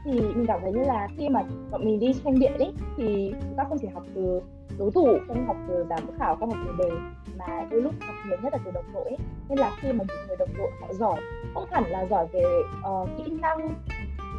thì 0.06 0.12
mình 0.12 0.46
cảm 0.48 0.60
thấy 0.62 0.72
như 0.72 0.84
là 0.84 1.08
khi 1.18 1.30
mà 1.30 1.44
bọn 1.72 1.86
mình 1.86 2.00
đi 2.00 2.14
tranh 2.24 2.40
biện 2.40 2.58
ấy 2.58 2.74
thì 2.98 3.34
chúng 3.42 3.54
ta 3.58 3.64
không 3.70 3.78
chỉ 3.82 3.88
học 3.88 4.04
từ 4.16 4.42
đối 4.78 4.92
thủ 4.92 5.18
không 5.28 5.48
học 5.48 5.58
từ 5.68 5.86
giám 5.90 6.18
khảo 6.20 6.36
không 6.36 6.50
học 6.50 6.68
từ 6.68 6.86
đề 6.86 6.96
mà 7.38 7.68
đôi 7.72 7.82
lúc 7.82 7.94
học 8.00 8.16
nhiều 8.28 8.38
nhất 8.44 8.54
là 8.54 8.60
từ 8.66 8.72
đồng 8.72 8.94
đội 8.94 9.04
ấy. 9.04 9.18
nên 9.50 9.60
là 9.60 9.72
khi 9.82 9.94
mà 9.94 10.06
những 10.08 10.28
người 10.28 10.38
đồng 10.38 10.50
đội 10.58 10.72
họ 10.82 10.94
giỏi 10.94 11.22
không 11.54 11.70
hẳn 11.72 11.84
là 11.92 12.06
giỏi 12.06 12.28
về 12.34 12.44
uh, 12.80 13.10
kỹ 13.18 13.32
năng 13.42 13.76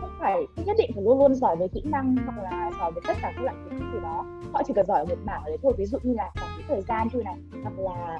không 0.00 0.10
phải 0.18 0.32
không 0.56 0.64
nhất 0.64 0.76
định 0.78 0.90
phải 0.94 1.04
luôn 1.04 1.18
luôn 1.18 1.34
giỏi 1.34 1.56
về 1.56 1.68
kỹ 1.68 1.82
năng 1.84 2.16
hoặc 2.16 2.42
là 2.42 2.70
giỏi 2.78 2.92
về 2.92 3.00
tất 3.06 3.16
cả 3.22 3.32
các 3.36 3.42
loại 3.42 3.56
kiến 3.64 3.78
thức 3.78 3.86
gì 3.92 4.00
đó. 4.02 4.26
Họ 4.52 4.62
chỉ 4.66 4.72
cần 4.76 4.86
giỏi 4.86 4.98
ở 4.98 5.04
một 5.04 5.18
mảng 5.24 5.42
đấy 5.44 5.58
thôi 5.62 5.72
ví 5.78 5.86
dụ 5.86 5.98
như 6.02 6.14
là 6.14 6.30
quản 6.40 6.56
lý 6.56 6.64
thời 6.68 6.82
gian 6.82 7.08
thôi 7.12 7.24
này 7.24 7.34
hoặc 7.62 7.78
là 7.78 8.18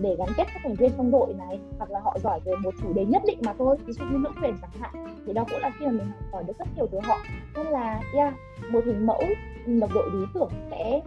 để 0.00 0.16
gắn 0.18 0.28
kết 0.36 0.44
các 0.54 0.60
thành 0.62 0.74
viên 0.74 0.90
trong 0.96 1.10
đội 1.10 1.34
này 1.34 1.60
hoặc 1.78 1.90
là 1.90 2.00
họ 2.00 2.16
giỏi 2.22 2.40
về 2.44 2.52
một 2.62 2.74
chủ 2.82 2.92
đề 2.92 3.04
nhất 3.04 3.22
định 3.26 3.38
mà 3.44 3.54
thôi 3.58 3.76
ví 3.86 3.92
dụ 3.92 4.04
như 4.04 4.18
nữ 4.18 4.30
quyền 4.42 4.54
chẳng 4.60 4.70
hạn 4.80 5.06
thì 5.26 5.32
đó 5.32 5.44
cũng 5.50 5.60
là 5.60 5.70
khi 5.78 5.86
mà 5.86 5.92
mình 5.92 6.06
học 6.06 6.32
hỏi 6.32 6.44
được 6.46 6.58
rất 6.58 6.68
nhiều 6.76 6.86
từ 6.92 6.98
họ. 7.02 7.18
Nên 7.54 7.66
là 7.66 8.00
yeah 8.12 8.34
một 8.70 8.84
hình 8.84 9.06
mẫu 9.06 9.22
đồng 9.66 9.90
đội 9.94 10.10
lý 10.12 10.26
tưởng 10.34 10.50
sẽ 10.70 11.00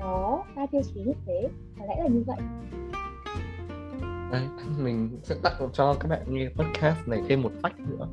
có 0.00 0.42
ba 0.56 0.66
tiêu 0.66 0.82
chí 0.94 1.00
như 1.00 1.12
thế 1.26 1.48
có 1.78 1.86
lẽ 1.86 1.96
là 2.02 2.08
như 2.08 2.24
vậy. 2.26 2.36
Đấy, 4.32 4.42
mình 4.78 5.18
sẽ 5.22 5.34
tặng 5.42 5.68
cho 5.72 5.94
các 6.00 6.08
bạn 6.08 6.20
nghe 6.26 6.48
podcast 6.56 7.08
này 7.08 7.22
thêm 7.28 7.42
một 7.42 7.52
phách 7.62 7.80
nữa 7.80 8.08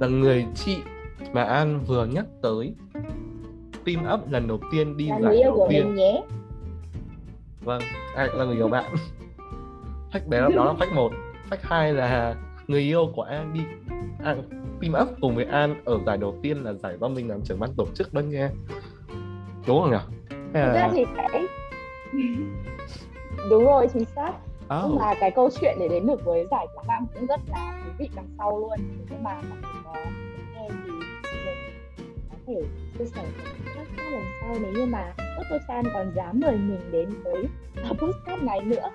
là 0.00 0.06
người 0.06 0.46
chị 0.54 0.78
mà 1.32 1.44
An 1.44 1.80
vừa 1.86 2.06
nhắc 2.06 2.24
tới 2.42 2.74
team 3.84 4.14
up 4.14 4.30
lần 4.30 4.48
đầu 4.48 4.58
tiên 4.72 4.96
đi 4.96 5.08
là 5.08 5.18
giải 5.20 5.22
người 5.22 5.36
yêu 5.36 5.44
đầu 5.44 5.56
của 5.56 5.66
tiên 5.70 5.94
nhé. 5.94 6.22
Vâng 7.60 7.82
ai 8.16 8.28
là 8.34 8.44
người 8.44 8.56
yêu 8.56 8.68
bạn. 8.68 8.94
Đấy 10.28 10.40
là 10.40 10.48
đó 10.56 10.64
là 10.64 10.72
fact 10.72 10.94
một 10.94 11.12
fact 11.50 11.58
hai 11.62 11.92
là 11.92 12.34
người 12.66 12.80
yêu 12.80 13.12
của 13.14 13.22
An 13.22 13.54
đi. 13.54 13.60
An 14.24 14.42
team 14.80 14.94
up 15.02 15.16
cùng 15.20 15.34
với 15.34 15.44
An 15.44 15.82
ở 15.84 15.98
giải 16.06 16.16
đầu 16.16 16.38
tiên 16.42 16.64
là 16.64 16.72
giải 16.72 16.96
do 17.00 17.08
mình 17.08 17.28
làm 17.28 17.42
trưởng 17.42 17.60
ban 17.60 17.70
tổ 17.76 17.86
chức 17.94 18.14
đó 18.14 18.20
nha. 18.20 18.50
Đúng 19.66 19.80
không 19.80 19.90
nhỉ? 19.90 20.36
Hay 20.54 20.66
là 20.66 20.90
thì 20.92 21.04
cái 21.16 21.46
đúng 23.50 23.64
rồi 23.64 23.88
chính 23.92 24.04
xác. 24.04 24.32
Nhưng 24.70 24.94
oh, 24.94 25.00
mà 25.00 25.14
cái 25.20 25.30
câu 25.30 25.50
chuyện 25.60 25.76
để 25.80 25.88
đến 25.88 26.06
được 26.06 26.24
với 26.24 26.46
giải 26.50 26.66
quảng 26.74 26.86
nam 26.86 27.06
cũng 27.14 27.26
rất 27.26 27.40
là 27.48 27.82
thú 27.84 27.90
vị 27.98 28.08
đằng 28.16 28.28
sau 28.38 28.58
luôn. 28.58 28.78
Nếu 29.10 29.18
mà 29.22 29.40
thể 32.46 32.62
chia 32.98 33.04
sẻ 33.04 33.24
các 33.44 33.86
các 33.96 34.12
lần 34.12 34.22
sau 34.40 34.54
nếu 34.60 34.72
như 34.72 34.86
mà 34.86 35.12
Toto 35.18 35.58
Chan 35.68 35.84
còn 35.94 36.12
dám 36.16 36.40
mời 36.40 36.56
mình 36.56 36.80
đến 36.92 37.08
với 37.24 37.44
podcast 37.84 38.42
này 38.42 38.60
nữa. 38.60 38.90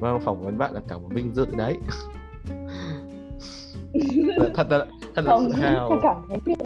Vâng 0.00 0.20
phỏng 0.20 0.44
vấn 0.44 0.58
bạn 0.58 0.74
là 0.74 0.80
cả 0.88 0.98
một 0.98 1.08
vinh 1.10 1.34
dự 1.34 1.46
đấy. 1.56 1.78
Thật 4.54 4.66
là 4.70 4.86
thật 5.14 5.24
là 5.24 5.30
không 5.30 5.50
tự 5.50 5.62
hào. 5.62 6.00
cảm 6.02 6.22
thấy 6.28 6.56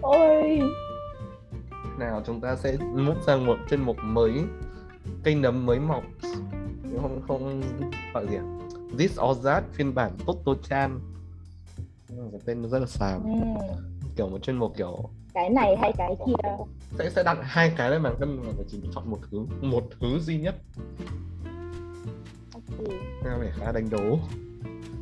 ôi. 0.00 0.60
Nào 1.98 2.22
chúng 2.26 2.40
ta 2.40 2.56
sẽ 2.56 2.76
move 2.94 3.20
sang 3.26 3.46
một 3.46 3.56
chuyên 3.70 3.80
mục 3.80 3.96
mới 4.02 4.32
cây 5.24 5.34
nấm 5.34 5.66
mới 5.66 5.78
mọc. 5.78 6.02
Không 7.02 7.22
không 7.28 7.62
gọi 8.14 8.26
gì 8.26 8.36
à? 8.36 8.44
This 8.98 9.20
or 9.20 9.44
That 9.44 9.64
phiên 9.72 9.94
bản 9.94 10.10
Toto 10.26 10.52
Chan 10.62 11.00
cái 12.32 12.40
tên 12.44 12.62
nó 12.62 12.68
rất 12.68 12.78
là 12.78 12.86
xàm. 12.86 13.22
Ừ, 13.24 13.62
kiểu 14.16 14.28
một 14.28 14.42
chuyên 14.42 14.56
mục 14.56 14.72
kiểu 14.76 15.10
cái 15.34 15.50
này 15.50 15.76
hay 15.76 15.92
cái 15.98 16.14
kia? 16.26 16.48
Sẽ 16.98 17.10
sẽ 17.10 17.22
đặt 17.22 17.38
hai 17.42 17.72
cái 17.76 17.90
lên 17.90 18.02
bàn 18.02 18.14
cân 18.20 18.40
và 18.40 18.64
chỉ 18.68 18.80
chọn 18.94 19.10
một 19.10 19.18
thứ 19.30 19.46
một 19.60 19.84
thứ 20.00 20.18
duy 20.18 20.38
nhất. 20.38 20.54
Nghe 23.24 23.30
vẻ 23.40 23.52
khá 23.56 23.72
đánh 23.72 23.90
đố. 23.90 24.18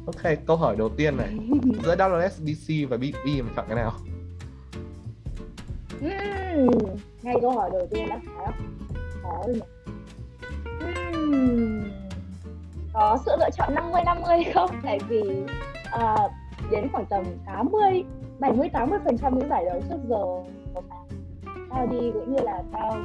Ok 0.06 0.32
câu 0.46 0.56
hỏi 0.56 0.76
đầu 0.76 0.88
tiên 0.88 1.16
này. 1.16 1.28
Giữa 1.84 1.96
WSBC 1.96 2.88
và 2.88 2.96
BP 2.96 3.24
mình 3.24 3.48
chọn 3.56 3.64
cái 3.68 3.76
nào? 3.76 3.92
Ừm, 6.00 6.68
ngay 7.22 7.34
câu 7.40 7.50
hỏi 7.50 7.70
đầu 7.72 7.86
tiên 7.90 8.08
đã 8.08 8.20
khá 8.26 8.52
khó 9.22 9.42
rồi 9.46 9.60
Ừm, 10.80 11.90
có 12.92 13.18
sự 13.26 13.32
lựa 13.38 13.50
chọn 13.56 13.74
50 13.74 14.02
50 14.04 14.44
không? 14.54 14.70
Tại 14.82 14.98
vì 15.08 15.22
à, 15.92 16.16
đến 16.70 16.88
khoảng 16.92 17.06
tầm 17.06 17.24
80 17.46 18.04
70 18.38 18.68
80 18.68 18.98
phần 19.04 19.18
trăm 19.18 19.38
những 19.38 19.48
giải 19.48 19.64
đấu 19.64 19.80
trước 19.88 19.98
giờ 20.08 20.24
mà 20.74 20.80
tao 21.70 21.86
đi 21.86 22.10
cũng 22.12 22.32
như 22.36 22.42
là 22.42 22.62
tao 22.72 22.96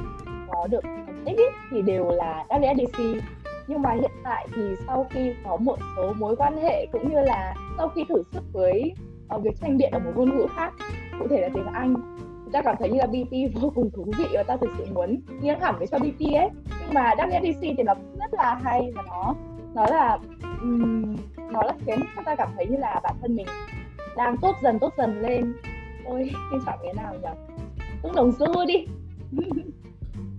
có 0.48 0.66
được 0.66 0.84
thành 0.84 1.22
tích 1.24 1.36
ý, 1.36 1.44
thì 1.70 1.82
đều 1.82 2.10
là 2.10 2.44
WSDC 2.48 3.20
nhưng 3.66 3.82
mà 3.82 3.92
hiện 3.92 4.10
tại 4.24 4.48
thì 4.54 4.62
sau 4.86 5.06
khi 5.10 5.34
có 5.44 5.56
một 5.56 5.78
số 5.96 6.12
mối 6.12 6.36
quan 6.36 6.56
hệ 6.56 6.86
cũng 6.92 7.10
như 7.10 7.20
là 7.20 7.54
sau 7.78 7.88
khi 7.88 8.04
thử 8.08 8.22
sức 8.32 8.42
với 8.52 8.92
uh, 9.34 9.42
việc 9.42 9.60
tranh 9.60 9.76
biện 9.76 9.90
ở 9.92 9.98
một 9.98 10.12
ngôn 10.14 10.36
ngữ 10.36 10.46
khác 10.56 10.72
cụ 11.18 11.28
thể 11.28 11.40
là 11.40 11.48
tiếng 11.54 11.66
Anh 11.66 11.94
ta 12.54 12.62
cảm 12.62 12.76
thấy 12.78 12.90
như 12.90 12.98
là 12.98 13.06
BP 13.06 13.60
vô 13.60 13.72
cùng 13.74 13.90
thú 13.90 14.04
vị 14.18 14.24
và 14.32 14.42
ta 14.42 14.56
thực 14.56 14.70
sự 14.78 14.86
muốn 14.94 15.20
nghiêng 15.40 15.60
hẳn 15.60 15.74
với 15.78 15.86
cho 15.86 15.98
BP 15.98 16.20
ấy. 16.34 16.48
Nhưng 16.80 16.94
mà 16.94 17.14
WSDC 17.14 17.74
thì 17.76 17.82
nó 17.82 17.94
rất 17.94 18.34
là 18.34 18.60
hay 18.62 18.92
và 18.94 19.02
nó 19.02 19.34
nó 19.74 19.86
là 19.90 20.18
um, 20.60 21.16
nó 21.54 21.62
là 21.62 21.72
khiến 21.86 21.98
cho 22.16 22.22
ta 22.26 22.34
cảm 22.36 22.48
thấy 22.56 22.66
như 22.66 22.76
là 22.76 23.00
bản 23.02 23.14
thân 23.20 23.36
mình 23.36 23.46
đang 24.16 24.36
tốt 24.36 24.56
dần 24.62 24.78
tốt 24.78 24.92
dần 24.98 25.20
lên. 25.22 25.54
Ôi 26.04 26.30
nên 26.52 26.60
chọn 26.66 26.78
cái 26.82 26.94
nào 26.94 27.14
nhỉ? 27.14 27.28
Cũng 28.02 28.14
đồng 28.14 28.32
xu 28.38 28.64
đi. 28.66 28.86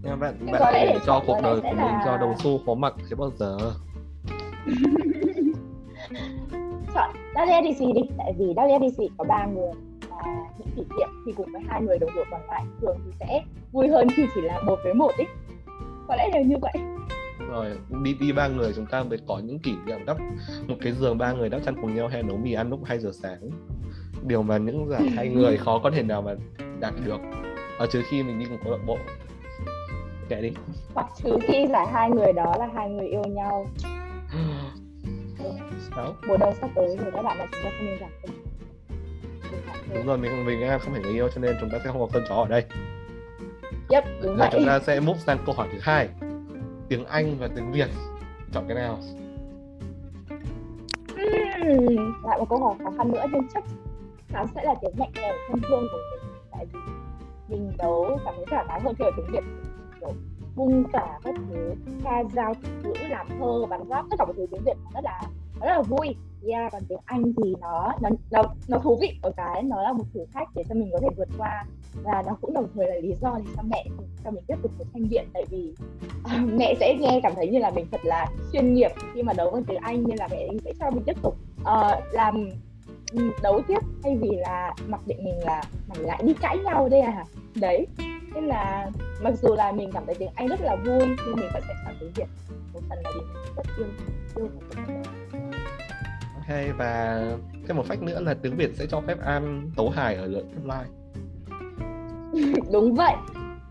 Nhưng 0.04 0.20
bạn 0.20 0.36
bạn 0.46 0.56
có 0.60 0.72
để 0.74 1.00
cho 1.06 1.24
cuộc 1.28 1.34
có 1.34 1.42
đời 1.42 1.62
của 1.62 1.68
mình 1.68 1.78
là- 1.78 2.04
do 2.06 2.18
đồng 2.18 2.34
xu 2.38 2.60
khó 2.66 2.74
mặc 2.74 2.94
thế 3.10 3.16
bao 3.16 3.32
giờ. 3.40 3.58
Chọn 6.94 7.10
WSDC 7.36 7.94
đi 7.94 8.02
tại 8.18 8.34
vì 8.38 8.46
WSDC 8.46 9.08
có 9.18 9.26
ba 9.30 9.46
người 9.46 9.72
và 10.10 10.18
những 10.58 10.68
kỷ 10.76 10.82
niệm 10.98 11.10
thì 11.26 11.32
cùng 11.38 11.52
với 11.52 11.62
hai 11.68 11.82
người 11.82 12.00
đồng 12.00 12.10
đội 12.16 12.26
còn 12.32 12.42
lại 12.48 12.64
thường 12.82 12.98
thì 13.06 13.12
sẽ 13.20 13.44
vui 13.72 13.88
hơn 13.88 14.08
khi 14.16 14.26
chỉ 14.36 14.42
là 14.42 14.62
một 14.62 14.80
với 14.84 14.94
một 14.94 15.12
ý 15.18 15.26
có 16.08 16.16
lẽ 16.16 16.30
là 16.34 16.42
như 16.42 16.56
vậy 16.62 16.74
rồi 17.50 17.78
đi 18.04 18.14
đi 18.14 18.32
ba 18.32 18.48
người 18.48 18.74
chúng 18.76 18.86
ta 18.86 19.04
mới 19.04 19.20
có 19.28 19.40
những 19.40 19.60
kỷ 19.60 19.76
niệm 19.86 20.06
đắp 20.06 20.18
một 20.68 20.76
cái 20.82 20.94
giường 20.94 21.18
ba 21.18 21.34
người 21.34 21.50
đắp 21.50 21.62
chăn 21.66 21.76
cùng 21.82 21.96
nhau 21.96 22.08
hay 22.08 22.24
nấu 22.24 22.38
mì 22.38 22.54
ăn 22.54 22.70
lúc 22.70 22.80
2 22.86 23.00
giờ 23.00 23.12
sáng. 23.14 23.50
Điều 24.24 24.42
mà 24.42 24.58
những 24.58 24.88
giải 24.88 25.10
hai 25.16 25.30
người 25.30 25.58
khó 25.58 25.80
có 25.84 25.92
thể 25.92 26.04
nào 26.04 26.22
mà 26.22 26.36
đạt 26.80 26.94
được. 27.06 27.20
Ở 27.80 27.88
trừ 27.88 28.02
khi 28.10 28.24
mình 28.24 28.40
đi 28.40 28.46
cùng 28.46 28.58
câu 28.64 28.72
lạc 28.72 28.84
bộ. 28.86 28.98
Kệ 30.30 30.42
đi. 30.42 30.52
Hoặc 30.94 31.08
trừ 31.24 31.38
khi 31.48 31.68
giải 31.70 31.88
hai 31.94 32.10
người 32.10 32.34
đó 32.34 32.56
là 32.60 32.70
hai 32.76 32.90
người 32.90 33.08
yêu 33.08 33.24
nhau. 33.24 33.68
Sao? 35.96 36.16
Mùa 36.28 36.38
đông 36.38 36.54
sắp 36.62 36.70
tới 36.76 36.98
rồi 36.98 37.12
các 37.14 37.22
bạn 37.22 37.38
là 37.38 37.48
chúng 37.52 37.64
ta 37.64 37.70
không 37.78 37.86
nên 37.86 38.00
chế. 38.00 38.30
đúng 39.96 40.06
rồi 40.06 40.18
mình 40.18 40.46
mình 40.46 40.80
không 40.82 40.94
phải 40.94 41.02
người 41.02 41.14
yêu 41.14 41.30
cho 41.36 41.42
nên 41.42 41.56
chúng 41.62 41.70
ta 41.70 41.78
sẽ 41.84 41.92
không 41.92 42.00
có 42.00 42.08
con 42.14 42.24
chó 42.30 42.36
ở 42.36 42.48
đây. 42.48 42.66
Yep, 43.90 44.04
đúng 44.24 44.38
vậy. 44.38 44.50
chúng 44.52 44.66
ta 44.66 44.80
sẽ 44.80 45.00
move 45.00 45.20
sang 45.20 45.38
câu 45.46 45.56
hỏi 45.56 45.68
thứ 45.72 45.78
hai 45.82 46.10
tiếng 46.90 47.06
Anh 47.06 47.38
và 47.40 47.48
tiếng 47.56 47.72
Việt. 47.72 47.88
Chọn 48.52 48.66
cái 48.68 48.76
nào? 48.76 49.00
Ừm, 51.18 52.24
lại 52.24 52.40
một 52.40 52.46
câu 52.50 52.60
hỏi 52.60 52.76
khó 52.84 52.92
khăn 52.98 53.12
nữa 53.12 53.26
nhưng 53.32 53.48
chắc 53.54 53.64
chắn 54.34 54.48
sẽ 54.56 54.64
là 54.64 54.76
tiếng 54.82 54.92
mẹ 54.98 55.10
đẻ 55.16 55.34
thân 55.50 55.62
thương 55.70 55.88
của 55.92 55.98
mình. 56.12 56.32
Tại 56.52 56.66
vì 56.74 56.80
mình 57.50 57.72
đấu 57.78 58.20
cảm 58.26 58.34
thấy 58.38 58.46
thoải 58.50 58.66
mái 58.68 58.82
hơn 58.82 58.96
khi 59.00 59.06
ở 59.06 59.12
tiếng 59.18 59.26
Việt 59.32 59.44
kiểu 60.00 60.14
bung 60.56 60.84
cả 60.94 61.20
các 61.24 61.36
thứ 61.50 61.74
ca 62.04 62.24
dao 62.34 62.54
ngữ 62.84 62.94
làm 63.10 63.28
thơ 63.40 63.66
bắn 63.70 63.82
giáp 63.90 64.06
tất 64.10 64.16
cả 64.20 64.26
mọi 64.26 64.34
thứ 64.38 64.46
tiếng 64.52 64.64
Việt 64.64 64.78
rất 64.94 65.04
là 65.04 65.22
rất 65.62 65.68
là 65.68 65.82
vui 65.82 66.16
yeah, 66.48 66.72
còn 66.72 66.82
tiếng 66.90 67.00
Anh 67.06 67.34
thì 67.44 67.56
nó 67.62 67.94
nó 68.02 68.10
nó 68.32 68.44
nó 68.68 68.80
thú 68.80 68.98
vị 69.02 69.20
ở 69.22 69.32
cái 69.38 69.64
nó 69.64 69.82
là 69.82 69.94
một 69.94 70.04
thử 70.14 70.26
thách 70.34 70.48
để 70.56 70.64
cho 70.70 70.76
mình 70.76 70.90
có 70.92 71.00
thể 71.02 71.08
vượt 71.18 71.30
qua. 71.38 71.66
Và 72.04 72.24
nó 72.26 72.38
cũng 72.42 72.54
đồng 72.54 72.68
thời 72.76 72.88
là 72.88 72.96
lý 72.96 73.14
do 73.22 73.38
để 73.38 73.52
cho 73.56 73.64
mẹ 73.70 73.86
cho 74.24 74.32
mình 74.32 74.44
tiếp 74.48 74.56
tục 74.62 74.72
được 74.80 74.86
thanh 74.94 75.08
viện 75.08 75.28
tại 75.34 75.46
vì 75.50 75.74
uh, 76.20 76.54
mẹ 76.60 76.74
sẽ 76.80 76.98
nghe 77.00 77.20
cảm 77.24 77.34
thấy 77.36 77.48
như 77.48 77.60
là 77.60 77.70
mình 77.70 77.86
thật 77.92 78.02
là 78.04 78.28
chuyên 78.54 78.74
nghiệp 78.74 78.92
khi 79.14 79.24
mà 79.24 79.34
đấu 79.34 79.52
bằng 79.52 79.64
tiếng 79.64 79.82
Anh 79.82 80.04
nên 80.08 80.18
là 80.18 80.28
mẹ 80.32 80.48
sẽ 80.66 80.74
cho 80.80 80.92
mình 80.92 81.04
tiếp 81.06 81.16
tục 81.22 81.36
uh, 81.62 82.14
làm 82.14 82.50
ừ, 83.12 83.32
đấu 83.44 83.62
tiếp 83.68 83.80
thay 84.04 84.18
vì 84.18 84.30
là 84.32 84.74
mặc 84.88 85.02
định 85.06 85.24
mình 85.24 85.40
là 85.40 85.64
mình 85.88 86.06
lại 86.06 86.24
đi 86.26 86.34
cãi 86.34 86.58
nhau 86.58 86.90
đây 86.90 87.02
à. 87.02 87.26
Đấy 87.56 87.88
nên 88.34 88.48
là 88.48 88.92
mặc 89.22 89.34
dù 89.42 89.56
là 89.56 89.72
mình 89.72 89.92
cảm 89.94 90.06
thấy 90.06 90.16
tiếng 90.16 90.32
Anh 90.36 90.48
rất 90.48 90.62
là 90.62 90.76
vui 90.76 91.00
nhưng 91.26 91.36
mình 91.36 91.50
vẫn 91.54 91.64
sẽ 91.68 91.74
chọn 91.86 91.96
tiếng 92.00 92.12
Việt. 92.16 92.28
Một 92.74 92.80
phần 92.90 93.00
là 93.04 93.12
vì 93.16 93.22
mình 93.22 93.54
rất 93.56 93.66
yêu 93.78 93.88
yêu 94.36 95.25
ok 96.48 96.78
và 96.78 97.22
thêm 97.68 97.78
một 97.78 97.86
fact 97.88 98.04
nữa 98.04 98.20
là 98.20 98.34
tiếng 98.34 98.56
Việt 98.56 98.76
sẽ 98.76 98.86
cho 98.86 99.02
phép 99.02 99.18
An 99.26 99.72
tấu 99.76 99.90
hài 99.90 100.16
ở 100.16 100.26
lượt 100.26 100.46
live. 100.64 100.90
Đúng 102.72 102.96
vậy. 102.96 103.14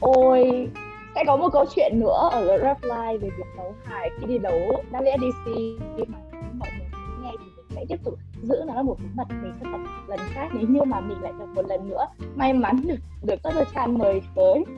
Ôi 0.00 0.68
sẽ 1.14 1.24
có 1.26 1.36
một 1.36 1.48
câu 1.52 1.64
chuyện 1.74 1.92
nữa 2.00 2.28
ở 2.32 2.58
Rap 2.62 2.82
Live 2.82 3.18
về 3.18 3.28
việc 3.38 3.46
đấu 3.56 3.74
hài 3.84 4.10
khi 4.20 4.26
đi 4.26 4.38
đấu 4.38 4.84
WSDC 4.92 5.78
mà 6.08 6.18
mọi 6.58 6.68
người 6.78 6.88
nghe 7.22 7.30
thì 7.40 7.46
mình 7.56 7.66
sẽ 7.76 7.84
tiếp 7.88 7.96
tục 8.04 8.18
giữ 8.42 8.56
nó 8.66 8.74
là 8.74 8.82
một 8.82 8.96
bí 8.98 9.08
mật 9.14 9.28
mình 9.28 9.52
sẽ 9.60 9.66
tập 9.72 9.80
lần 10.08 10.20
khác. 10.32 10.48
Nếu 10.54 10.68
như 10.68 10.82
mà 10.82 11.00
mình 11.00 11.22
lại 11.22 11.32
được 11.38 11.46
một 11.54 11.66
lần 11.68 11.88
nữa 11.88 12.06
may 12.34 12.52
mắn 12.52 12.80
được 12.86 12.96
được 13.22 13.42
Toto 13.42 13.64
Chan 13.74 13.98
mời 13.98 14.22
tới. 14.34 14.64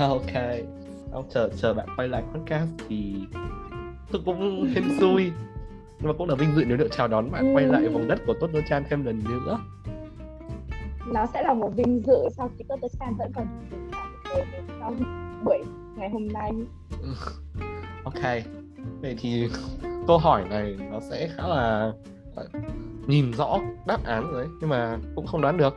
Ok. 0.00 0.32
Ông 1.12 1.24
chờ 1.30 1.50
chờ 1.56 1.74
bạn 1.74 1.88
quay 1.96 2.08
lại 2.08 2.22
podcast 2.34 2.70
thì 2.88 3.14
tôi 4.12 4.22
cũng 4.24 4.68
hên 4.74 4.84
xui 5.00 5.32
nhưng 6.00 6.08
mà 6.08 6.14
cũng 6.18 6.28
là 6.28 6.34
vinh 6.34 6.54
dự 6.54 6.64
nếu 6.66 6.76
được 6.76 6.88
chào 6.90 7.08
đón 7.08 7.30
bạn 7.30 7.54
quay 7.56 7.66
lại 7.66 7.88
vòng 7.88 8.08
đất 8.08 8.18
của 8.26 8.34
Tốt 8.40 8.48
Chan 8.68 8.84
thêm 8.90 9.04
lần 9.04 9.24
nữa. 9.24 9.58
Nó 11.06 11.26
sẽ 11.26 11.42
là 11.42 11.54
một 11.54 11.70
vinh 11.76 12.02
dự 12.06 12.28
sau 12.36 12.50
khi 12.58 12.64
Toto 12.68 12.88
Chan 13.00 13.14
vẫn 13.18 13.32
còn 13.34 13.46
trong 14.80 14.96
buổi 15.44 15.58
ngày 15.96 16.10
hôm 16.10 16.28
nay. 16.28 16.50
Ok. 18.04 18.44
Vậy 19.02 19.16
thì 19.18 19.48
câu 20.06 20.18
hỏi 20.18 20.44
này 20.50 20.76
nó 20.90 21.00
sẽ 21.00 21.28
khá 21.36 21.48
là 21.48 21.92
nhìn 23.06 23.32
rõ 23.32 23.58
đáp 23.86 24.04
án 24.04 24.32
rồi 24.32 24.42
đấy 24.42 24.52
nhưng 24.60 24.70
mà 24.70 24.98
cũng 25.14 25.26
không 25.26 25.40
đoán 25.40 25.56
được. 25.56 25.74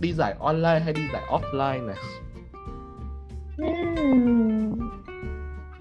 Đi 0.00 0.12
giải 0.12 0.34
online 0.40 0.80
hay 0.80 0.92
đi 0.92 1.02
giải 1.12 1.22
offline 1.30 1.86
này? 1.86 1.96
Hmm 3.56 4.53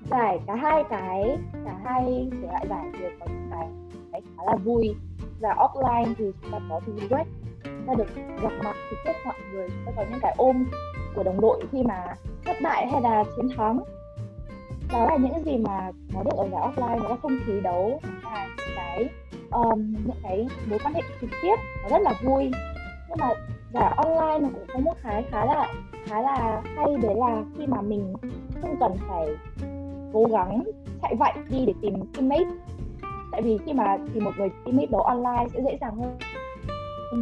giải 0.09 0.39
cả 0.47 0.55
hai 0.55 0.83
cái 0.89 1.37
cả 1.65 1.75
hai 1.83 2.29
thể 2.31 2.47
loại 2.47 2.65
giải 2.69 2.85
đều 3.01 3.11
có 3.19 3.25
những 3.25 3.49
cái, 3.51 3.67
cái 4.11 4.21
khá 4.21 4.43
là 4.45 4.55
vui. 4.55 4.95
Và 5.39 5.53
offline 5.53 6.13
thì 6.17 6.25
chúng 6.41 6.51
ta 6.51 6.59
có 6.69 6.79
thì 6.85 7.07
web. 7.07 7.25
Ta 7.87 7.93
được 7.97 8.15
gặp 8.15 8.51
mặt 8.63 8.75
trực 8.89 8.99
tiếp 9.05 9.13
mọi 9.25 9.35
người 9.53 9.67
chúng 9.69 9.85
ta 9.85 9.91
có 9.95 10.03
những 10.11 10.19
cái 10.21 10.33
ôm 10.37 10.65
của 11.15 11.23
đồng 11.23 11.41
đội 11.41 11.63
khi 11.71 11.83
mà 11.83 12.15
thất 12.45 12.57
bại 12.63 12.87
hay 12.91 13.01
là 13.01 13.23
chiến 13.35 13.49
thắng. 13.57 13.79
Đó 14.93 15.05
là 15.05 15.17
những 15.17 15.43
gì 15.45 15.57
mà 15.57 15.91
nó 16.13 16.23
được 16.23 16.37
ở 16.37 16.47
giải 16.51 16.61
offline 16.61 17.03
nó 17.03 17.09
là 17.09 17.15
không 17.21 17.37
khí 17.45 17.61
đấu 17.63 17.99
là 18.23 18.47
cái 18.75 19.09
um, 19.51 19.93
những 20.05 20.17
cái 20.23 20.47
mối 20.69 20.79
quan 20.79 20.93
hệ 20.93 21.01
trực 21.21 21.29
tiếp 21.41 21.55
nó 21.83 21.89
rất 21.89 22.01
là 22.01 22.13
vui. 22.23 22.51
Nhưng 23.09 23.17
mà 23.19 23.29
giải 23.73 23.93
online 23.97 24.39
nó 24.39 24.49
cũng 24.53 24.65
có 24.73 24.79
một 24.79 24.93
cái 25.03 25.25
khá 25.31 25.45
là 25.45 25.73
khá 26.05 26.21
là 26.21 26.61
hay 26.75 26.97
đấy 27.01 27.15
là 27.15 27.43
khi 27.57 27.67
mà 27.67 27.81
mình 27.81 28.13
không 28.61 28.75
cần 28.79 28.97
phải 29.07 29.27
cố 30.13 30.25
gắng 30.31 30.63
chạy 31.01 31.15
vậy 31.19 31.33
đi 31.49 31.65
để 31.65 31.73
tìm 31.81 31.93
teammate. 32.13 32.51
Tại 33.31 33.41
vì 33.41 33.57
khi 33.65 33.73
mà 33.73 33.97
tìm 34.13 34.23
một 34.23 34.31
người 34.37 34.49
teammate 34.65 34.87
đấu 34.91 35.01
online 35.01 35.47
sẽ 35.53 35.61
dễ 35.65 35.77
dàng 35.81 35.95
hơn 35.95 36.17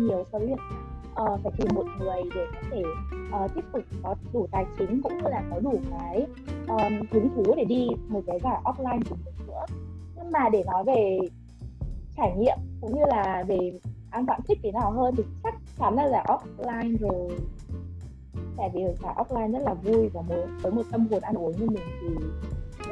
nhiều 0.08 0.23
so 0.32 0.39
với 0.39 0.47
việc 0.47 0.60
uh, 1.21 1.39
phải 1.43 1.51
tìm 1.58 1.67
một 1.75 1.86
người 1.99 2.21
để 2.36 2.45
có 2.54 2.62
thể 2.71 2.84
uh, 3.45 3.51
tiếp 3.56 3.62
tục 3.73 3.84
có 4.04 4.15
đủ 4.34 4.47
tài 4.51 4.65
chính 4.77 5.01
cũng 5.01 5.17
như 5.17 5.30
là 5.30 5.43
có 5.51 5.60
đủ 5.60 5.80
cái 5.91 6.25
um, 6.67 7.08
hứng 7.12 7.30
thú 7.36 7.54
để 7.58 7.65
đi 7.65 7.88
một 8.08 8.21
cái 8.27 8.39
giải 8.39 8.62
offline 8.63 8.99
của 9.10 9.15
mình 9.25 9.47
nữa. 9.47 9.65
Nhưng 10.15 10.32
mà 10.32 10.49
để 10.49 10.63
nói 10.65 10.84
về 10.84 11.17
trải 12.17 12.36
nghiệm 12.38 12.58
cũng 12.82 12.95
như 12.95 13.06
là 13.08 13.43
về 13.47 13.71
an 14.10 14.25
bạn 14.25 14.41
thích 14.47 14.60
thế 14.63 14.71
nào 14.71 14.91
hơn 14.91 15.15
thì 15.17 15.23
chắc 15.43 15.56
chắn 15.80 15.95
là 15.95 16.10
giải 16.10 16.25
offline 16.27 16.97
rồi. 16.97 17.30
Tại 18.58 18.69
vì 18.73 18.82
giải 19.04 19.15
offline 19.17 19.51
rất 19.51 19.60
là 19.65 19.73
vui 19.73 20.10
và 20.10 20.21
với 20.62 20.71
một 20.71 20.84
tâm 20.91 21.08
hồn 21.12 21.21
ăn 21.21 21.36
uống 21.36 21.51
như 21.51 21.69
mình 21.69 21.84
thì 22.01 22.08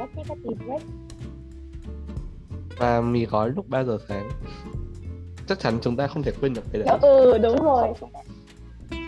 rất 0.00 0.06
thích 0.14 0.26
các 0.28 0.38
team 0.44 0.66
break 0.66 0.82
và 2.78 3.00
mì 3.00 3.26
gói 3.26 3.50
lúc 3.50 3.68
3 3.68 3.84
giờ 3.84 3.98
sáng. 4.08 4.28
Chắc 5.46 5.58
chắn 5.58 5.78
chúng 5.82 5.96
ta 5.96 6.06
không 6.06 6.22
thể 6.22 6.32
quên 6.40 6.54
được 6.54 6.62
cái 6.72 6.82
đấy. 6.82 6.98
Ừ 7.02 7.38
đúng 7.38 7.64
rồi. 7.64 7.88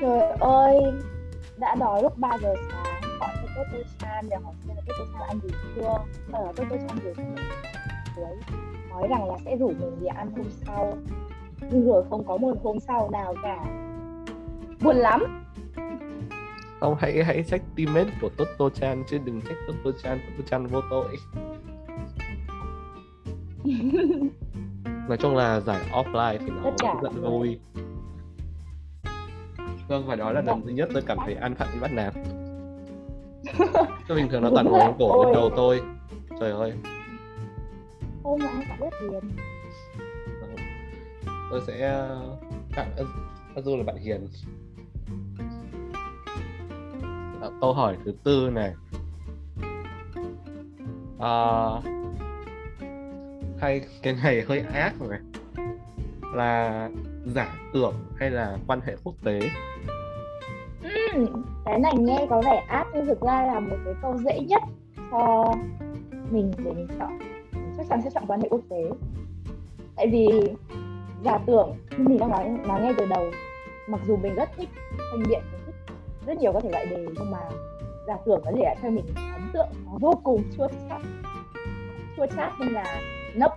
Trời 0.00 0.20
ơi 0.40 0.76
đã 1.56 1.74
đói 1.74 2.02
lúc 2.02 2.18
3 2.18 2.38
giờ 2.42 2.54
sáng. 2.70 3.02
Gọi 3.20 3.28
cho 3.34 3.48
Toto 3.56 3.78
Chan 4.00 4.28
để 4.30 4.36
hỏi 4.44 4.54
xem 4.66 4.76
là 4.76 4.82
Toto 4.88 5.04
Chan 5.12 5.28
ăn 5.28 5.40
gì 5.42 5.48
chưa? 5.76 5.82
Ở 5.82 6.04
ờ, 6.32 6.52
Toto 6.56 6.76
Chan 6.76 6.98
vừa 7.04 7.12
cuối 7.14 8.26
nói 8.90 9.08
rằng 9.08 9.28
là 9.28 9.34
sẽ 9.44 9.56
rủ 9.56 9.68
mình 9.68 10.00
đi 10.00 10.06
ăn 10.06 10.30
hôm 10.36 10.46
sau. 10.66 10.94
Nhưng 11.60 11.86
rồi 11.86 12.04
không 12.10 12.24
có 12.26 12.36
một 12.36 12.56
hôm 12.62 12.80
sau 12.80 13.10
nào 13.10 13.34
cả. 13.42 13.64
Buồn 14.80 14.96
lắm 14.96 15.41
không 16.82 16.96
hãy 17.00 17.24
hãy 17.24 17.42
check 17.42 17.64
teammate 17.76 18.10
của 18.20 18.28
Toto 18.28 18.70
Chan 18.70 19.04
chứ 19.08 19.18
đừng 19.24 19.40
check 19.40 19.56
Toto 19.66 19.98
Chan 20.02 20.18
Toto 20.18 20.48
Chan 20.50 20.66
vô 20.66 20.80
tội. 20.90 21.16
Nói 25.08 25.18
chung 25.18 25.36
là 25.36 25.60
giải 25.60 25.80
offline 25.92 26.38
thì 26.38 26.46
nó 26.46 26.70
rất 27.02 27.12
vui. 27.22 27.58
Vâng 29.88 30.06
và 30.06 30.16
đó 30.16 30.32
là 30.32 30.40
lần 30.40 30.64
duy 30.64 30.72
nhất 30.72 30.88
tôi 30.92 31.02
cảm 31.06 31.18
thấy 31.24 31.34
an 31.34 31.54
phận 31.54 31.68
bị 31.72 31.78
bắt 31.80 31.92
nạt. 31.92 32.14
Tôi 34.08 34.16
bình 34.16 34.28
thường 34.28 34.42
nó 34.42 34.50
toàn 34.54 34.66
ngồi 34.66 34.92
cổ 34.98 35.24
lên 35.24 35.34
đầu 35.34 35.50
tôi. 35.56 35.80
Trời 36.40 36.52
ơi. 36.52 36.72
Không 38.22 38.38
mà 38.38 38.50
anh 38.68 38.80
biết 38.80 38.90
hiền. 39.00 39.30
Tôi 41.50 41.60
sẽ 41.66 42.08
tặng 42.76 42.90
Azu 43.54 43.76
là 43.76 43.84
bạn 43.84 43.96
hiền 43.96 44.28
Ờ, 47.42 47.52
câu 47.60 47.72
hỏi 47.72 47.96
thứ 48.04 48.12
tư 48.24 48.50
này. 48.50 48.74
À, 51.18 51.34
hay 53.60 53.80
cái 54.02 54.16
này 54.22 54.42
hơi 54.48 54.60
ác 54.60 54.92
rồi 55.00 55.18
là 56.34 56.88
giả 57.24 57.56
tưởng 57.72 57.94
hay 58.16 58.30
là 58.30 58.58
quan 58.66 58.80
hệ 58.86 58.96
quốc 59.04 59.14
tế? 59.24 59.40
Ừ, 60.82 61.26
cái 61.64 61.78
này 61.78 61.92
nghe 61.98 62.26
có 62.30 62.42
vẻ 62.44 62.64
ác 62.68 62.86
nhưng 62.94 63.06
thực 63.06 63.20
ra 63.20 63.46
là 63.46 63.60
một 63.60 63.76
cái 63.84 63.94
câu 64.02 64.18
dễ 64.18 64.40
nhất 64.40 64.62
cho 65.10 65.54
mình 66.30 66.52
để 66.64 66.72
mình 66.72 66.88
chọn. 66.98 67.18
Chắc 67.76 67.86
chắn 67.90 68.02
sẽ 68.04 68.10
chọn 68.14 68.24
quan 68.26 68.40
hệ 68.40 68.48
quốc 68.48 68.62
tế. 68.70 68.90
Tại 69.96 70.06
vì 70.12 70.28
giả 71.24 71.38
tưởng 71.46 71.70
như 71.90 72.08
mình 72.08 72.18
đang 72.18 72.30
nói 72.30 72.48
nói 72.66 72.80
ngay 72.80 72.94
từ 72.98 73.06
đầu 73.06 73.30
mặc 73.88 74.00
dù 74.06 74.16
mình 74.16 74.34
rất 74.34 74.48
thích 74.56 74.68
thanh 75.12 75.22
điện 75.28 75.42
rất 76.26 76.38
nhiều 76.38 76.52
các 76.52 76.62
thể 76.62 76.70
loại 76.70 76.86
đề 76.86 77.06
nhưng 77.14 77.30
mà 77.30 77.38
giả 78.06 78.16
tưởng 78.26 78.40
có 78.44 78.52
thể 78.56 78.74
cho 78.82 78.90
mình 78.90 79.04
ấn 79.16 79.42
tượng 79.52 79.68
nó 79.86 79.92
vô 80.00 80.20
cùng 80.24 80.42
chua 80.56 80.68
chát. 80.88 81.00
Chua 82.16 82.26
chát 82.36 82.52
nên 82.60 82.72
là 82.72 83.00
nấp. 83.34 83.56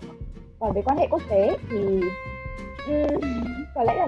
Còn 0.60 0.72
về 0.74 0.82
quan 0.82 0.98
hệ 0.98 1.08
quốc 1.12 1.22
tế 1.30 1.58
thì 1.70 2.02
um, 2.88 3.20
có 3.76 3.84
lẽ 3.84 3.96
là 3.96 4.08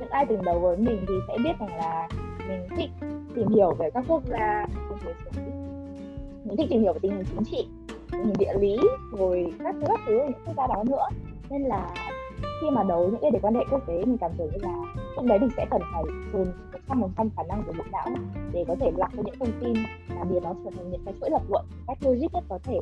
những 0.00 0.08
ai 0.10 0.26
từng 0.28 0.44
đầu 0.44 0.58
với 0.58 0.76
mình 0.76 1.04
thì 1.08 1.14
sẽ 1.28 1.38
biết 1.44 1.52
rằng 1.60 1.76
là 1.76 2.08
mình 2.48 2.66
thích 2.76 2.90
tìm 3.34 3.48
hiểu 3.48 3.74
về 3.74 3.90
các 3.94 4.04
quốc 4.08 4.22
gia 4.26 4.66
mình 6.44 6.56
thích 6.56 6.66
tìm 6.70 6.80
hiểu 6.80 6.92
về 6.92 6.98
tình 7.02 7.12
hình 7.12 7.24
chính 7.30 7.44
trị 7.44 7.68
tình 8.12 8.24
hình 8.24 8.34
địa 8.38 8.52
lý 8.60 8.76
rồi 9.18 9.54
các 9.64 9.74
thứ 9.80 9.86
các 9.88 10.00
thứ 10.06 10.12
những 10.12 10.32
quốc 10.46 10.54
gia 10.56 10.66
đó 10.66 10.84
nữa. 10.86 11.08
Nên 11.50 11.62
là 11.62 11.94
khi 12.60 12.70
mà 12.70 12.82
đấu 12.82 13.08
những 13.10 13.20
cái 13.22 13.30
đề 13.30 13.38
quan 13.42 13.54
hệ 13.54 13.64
quốc 13.70 13.86
tế 13.86 14.04
mình 14.04 14.18
cảm 14.18 14.30
thấy 14.38 14.48
là 14.62 14.74
lúc 15.16 15.24
đấy 15.24 15.38
mình 15.38 15.50
sẽ 15.56 15.66
cần 15.70 15.80
phải 15.92 16.02
dồn 16.32 16.46
một 16.72 16.78
trăm 16.88 17.00
phần 17.00 17.10
trăm 17.16 17.30
khả 17.36 17.42
năng 17.42 17.62
của 17.66 17.72
bộ 17.78 17.84
não 17.92 18.06
để 18.52 18.64
có 18.68 18.74
thể 18.80 18.90
lọc 18.96 19.12
ra 19.14 19.22
những 19.26 19.34
thông 19.38 19.60
tin 19.60 19.74
và 20.08 20.24
biến 20.24 20.42
nó 20.42 20.54
trở 20.64 20.70
thành 20.76 20.90
những 20.90 21.04
cái 21.04 21.14
chuỗi 21.20 21.30
lập 21.30 21.42
luận 21.48 21.64
một 21.70 21.84
cách 21.86 21.98
logic 22.00 22.32
nhất 22.32 22.44
có 22.48 22.58
thể. 22.62 22.78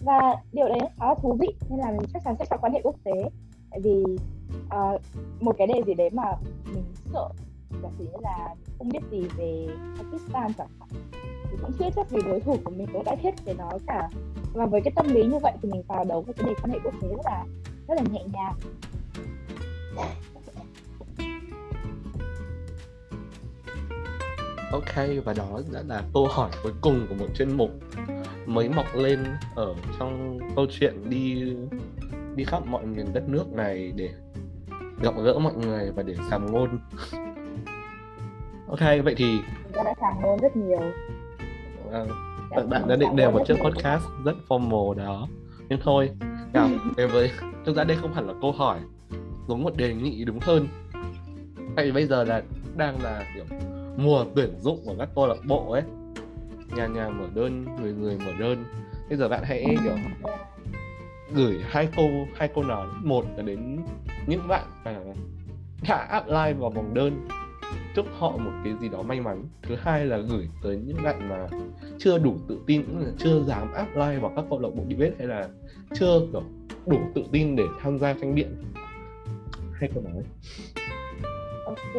Và 0.00 0.36
điều 0.52 0.68
đấy 0.68 0.78
khá 0.98 1.06
là 1.06 1.14
thú 1.14 1.36
vị 1.40 1.48
nên 1.68 1.78
là 1.78 1.90
mình 1.90 2.10
chắc 2.12 2.22
chắn 2.24 2.34
sẽ 2.38 2.44
chọn 2.50 2.58
quan 2.62 2.72
hệ 2.72 2.80
quốc 2.82 2.96
tế. 3.04 3.30
Tại 3.70 3.80
vì 3.80 4.04
uh, 4.66 5.00
một 5.40 5.54
cái 5.58 5.66
đề 5.66 5.82
gì 5.86 5.94
đấy 5.94 6.10
mà 6.10 6.24
mình 6.74 6.84
sợ 7.12 7.28
giả 7.82 7.88
sử 7.98 8.04
như 8.04 8.18
là 8.20 8.54
không 8.78 8.88
biết 8.88 9.00
gì 9.10 9.28
về 9.36 9.66
Pakistan 9.98 10.52
chẳng 10.58 10.68
hạn 10.80 10.88
thì 11.50 11.56
cũng 11.62 11.72
chưa 11.78 11.90
chắc 11.96 12.10
vì 12.10 12.22
đối 12.26 12.40
thủ 12.40 12.56
của 12.64 12.70
mình 12.70 12.86
cũng 12.92 13.04
đã 13.04 13.16
thiết 13.22 13.44
về 13.44 13.54
nó 13.58 13.70
cả. 13.86 14.08
Và 14.54 14.66
với 14.66 14.80
cái 14.80 14.92
tâm 14.96 15.08
lý 15.08 15.24
như 15.24 15.38
vậy 15.42 15.52
thì 15.62 15.70
mình 15.72 15.82
vào 15.88 16.04
đấu 16.04 16.20
với 16.22 16.34
cái 16.34 16.48
đề 16.48 16.54
quan 16.62 16.70
hệ 16.70 16.78
quốc 16.84 16.94
tế 17.00 17.08
rất 17.08 17.24
là 17.24 17.44
rất 17.90 17.96
là 17.96 18.02
nhẹ 18.12 18.24
nhàng. 18.32 18.54
Ok 24.72 25.24
và 25.24 25.32
đó 25.32 25.60
đã 25.72 25.82
là 25.86 26.02
câu 26.14 26.28
hỏi 26.30 26.50
cuối 26.62 26.72
cùng 26.80 27.06
của 27.08 27.14
một 27.14 27.26
chuyên 27.34 27.56
mục 27.56 27.70
mới 28.46 28.68
mọc 28.68 28.86
lên 28.94 29.24
ở 29.54 29.74
trong 29.98 30.38
câu 30.56 30.66
chuyện 30.70 31.10
đi 31.10 31.54
đi 32.34 32.44
khắp 32.44 32.66
mọi 32.66 32.86
miền 32.86 33.06
đất 33.12 33.28
nước 33.28 33.52
này 33.52 33.92
để 33.96 34.10
gặp 35.02 35.14
gỡ 35.22 35.38
mọi 35.38 35.54
người 35.54 35.92
và 35.92 36.02
để 36.02 36.16
sàm 36.30 36.52
ngôn. 36.52 36.78
Ok 38.68 38.80
vậy 39.04 39.14
thì 39.16 39.38
ta 39.72 39.82
đã 39.82 39.94
sàm 40.00 40.22
ngôn 40.22 40.40
rất 40.40 40.56
nhiều. 40.56 40.80
À, 41.92 42.04
bạn 42.62 42.88
đã 42.88 42.96
định 42.96 43.16
đều 43.16 43.30
một 43.30 43.42
chiếc 43.46 43.56
podcast 43.64 44.04
rất 44.24 44.36
formal 44.48 44.94
đó. 44.94 45.28
Nhưng 45.68 45.80
thôi 45.82 46.10
nào 46.52 46.68
đến 46.96 47.08
với 47.12 47.30
thực 47.66 47.76
ra 47.76 47.84
đây 47.84 47.96
không 48.00 48.12
hẳn 48.12 48.26
là 48.26 48.34
câu 48.40 48.52
hỏi 48.52 48.80
giống 49.48 49.62
một 49.62 49.76
đề 49.76 49.94
nghị 49.94 50.24
đúng 50.24 50.38
hơn. 50.40 50.68
Tại 51.76 51.84
vì 51.84 51.92
bây 51.92 52.06
giờ 52.06 52.24
là 52.24 52.42
đang 52.76 53.02
là 53.02 53.24
kiểu 53.34 53.44
mùa 53.96 54.24
tuyển 54.34 54.54
dụng 54.60 54.80
của 54.84 54.94
các 54.98 55.08
câu 55.14 55.26
lạc 55.26 55.38
bộ 55.46 55.72
ấy. 55.72 55.82
Nhà 56.76 56.86
nhà 56.86 57.08
mở 57.08 57.26
đơn 57.34 57.64
người 57.80 57.92
người 57.92 58.18
mở 58.18 58.32
đơn. 58.38 58.64
Bây 59.08 59.18
giờ 59.18 59.28
bạn 59.28 59.42
hãy 59.44 59.76
kiểu 59.84 59.96
gửi 61.34 61.58
hai 61.64 61.88
câu 61.96 62.10
hai 62.34 62.48
câu 62.54 62.64
nói 62.64 62.88
một 63.02 63.24
là 63.36 63.42
đến 63.42 63.78
những 64.26 64.48
bạn 64.48 64.66
đã 65.88 65.96
apply 65.96 66.60
vào 66.60 66.70
vòng 66.70 66.94
đơn 66.94 67.28
chúc 67.94 68.06
họ 68.18 68.30
một 68.30 68.50
cái 68.64 68.74
gì 68.80 68.88
đó 68.88 69.02
may 69.02 69.20
mắn. 69.20 69.44
Thứ 69.62 69.76
hai 69.80 70.06
là 70.06 70.18
gửi 70.18 70.48
tới 70.62 70.76
những 70.76 71.02
bạn 71.02 71.28
mà 71.28 71.46
chưa 71.98 72.18
đủ 72.18 72.36
tự 72.48 72.58
tin 72.66 72.82
cũng 72.86 72.98
là 72.98 73.10
chưa 73.18 73.42
dám 73.42 73.72
apply 73.72 74.16
vào 74.20 74.32
các 74.36 74.44
câu 74.50 74.58
lạc 74.58 74.68
bộ 74.76 74.84
debate 74.88 75.14
hay 75.18 75.26
là 75.26 75.48
chưa 75.94 76.20
kiểu 76.32 76.42
đủ 76.86 76.98
tự 77.14 77.22
tin 77.32 77.56
để 77.56 77.64
tham 77.80 77.98
gia 77.98 78.12
tranh 78.12 78.34
biện 78.34 78.56
hay 79.72 79.90
câu 79.94 80.02
nói? 80.02 80.22
Ok 81.66 81.94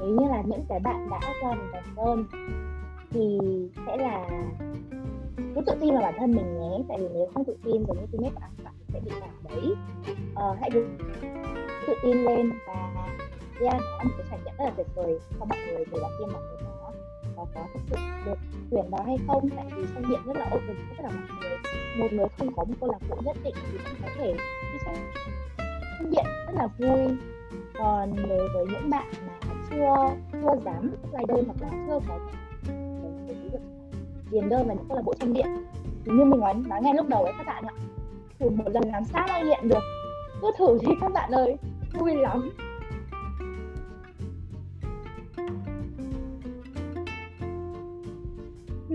nếu 0.00 0.08
như 0.08 0.28
là 0.30 0.42
những 0.46 0.64
cái 0.68 0.80
bạn 0.80 1.08
đã 1.10 1.18
apply 1.22 1.60
vào 1.72 1.82
vòng 1.96 1.96
đơn 1.96 2.26
thì 3.10 3.38
sẽ 3.86 3.96
là 3.96 4.28
cứ 5.54 5.60
tự 5.66 5.72
tin 5.80 5.94
vào 5.94 6.02
bản 6.02 6.14
thân 6.18 6.32
mình 6.32 6.60
nhé. 6.60 6.84
Tại 6.88 6.98
vì 7.00 7.08
nếu 7.14 7.26
không 7.34 7.44
tự 7.44 7.56
tin 7.64 7.84
giống 7.86 7.96
như 7.96 8.06
teammate 8.12 8.34
của 8.34 8.64
bạn 8.64 8.74
sẽ 8.92 9.00
bị 9.00 9.10
cảm 9.20 9.30
đấy. 9.48 9.74
Ờ, 10.34 10.56
hãy 10.60 10.70
cứ 10.72 10.86
tự 11.86 11.94
tin 12.02 12.24
lên 12.24 12.52
và 12.66 12.74
yeah, 13.60 13.74
nó 13.74 13.98
là 13.98 14.04
một 14.04 14.10
cái 14.18 14.26
trải 14.30 14.38
nghiệm 14.44 14.54
rất 14.58 14.64
là 14.64 14.70
tuyệt 14.76 14.86
vời 14.94 15.18
cho 15.38 15.44
mọi 15.44 15.58
người 15.66 15.84
từ 15.92 16.00
đó 16.00 16.08
khi 16.18 16.24
mọi 16.32 16.42
người 16.42 16.73
có 17.36 17.46
có 17.54 17.60
thực 17.74 17.80
sự 17.90 17.96
được 18.26 18.38
tuyển 18.70 18.84
vào 18.90 19.04
hay 19.06 19.16
không? 19.26 19.48
Tại 19.56 19.64
vì 19.76 19.82
tranh 19.94 20.04
điện 20.08 20.20
rất 20.26 20.36
là 20.36 20.46
open 20.46 20.76
cho 20.76 20.82
tất 20.90 21.02
cả 21.02 21.08
mọi 21.08 21.38
người. 21.40 21.58
Một 21.98 22.12
người 22.12 22.26
không 22.38 22.54
có 22.56 22.64
một 22.64 22.74
câu 22.80 22.90
lạc 22.92 22.98
bộ 23.10 23.16
nhất 23.24 23.36
định 23.44 23.54
thì 23.72 23.78
vẫn 23.84 23.94
có 24.02 24.08
thể 24.16 24.32
đi 24.72 24.78
tranh 24.84 25.12
tranh 25.98 26.10
điện 26.10 26.24
rất 26.46 26.52
là 26.54 26.66
vui. 26.78 27.16
Còn 27.78 28.16
đối 28.28 28.48
với 28.48 28.66
những 28.66 28.90
bạn 28.90 29.06
mà 29.26 29.54
chưa 29.70 30.16
chưa 30.32 30.60
dám 30.64 30.90
lại 31.12 31.24
đơn 31.28 31.44
hoặc 31.46 31.56
là 31.60 31.68
chưa 31.86 32.00
có 32.08 32.18
tiền 33.28 33.50
điền 34.30 34.48
đơn 34.48 34.66
vào 34.66 34.76
những 34.76 34.88
câu 34.88 34.96
lạc 34.96 35.02
bộ 35.04 35.14
tranh 35.14 35.32
điện 35.32 35.46
thì 36.04 36.12
như 36.12 36.24
mình 36.24 36.40
nói 36.40 36.54
nói 36.54 36.82
ngay 36.82 36.94
lúc 36.94 37.08
đầu 37.08 37.24
ấy 37.24 37.32
các 37.38 37.46
bạn 37.46 37.64
ạ, 37.66 37.74
thử 38.38 38.50
một 38.50 38.64
lần 38.66 38.82
làm 38.92 39.04
sao 39.04 39.26
lại 39.28 39.44
hiện 39.44 39.68
được. 39.68 39.82
Cứ 40.40 40.50
thử 40.58 40.78
đi 40.80 40.92
các 41.00 41.12
bạn 41.12 41.30
ơi, 41.30 41.56
vui 41.92 42.14
lắm. 42.14 42.50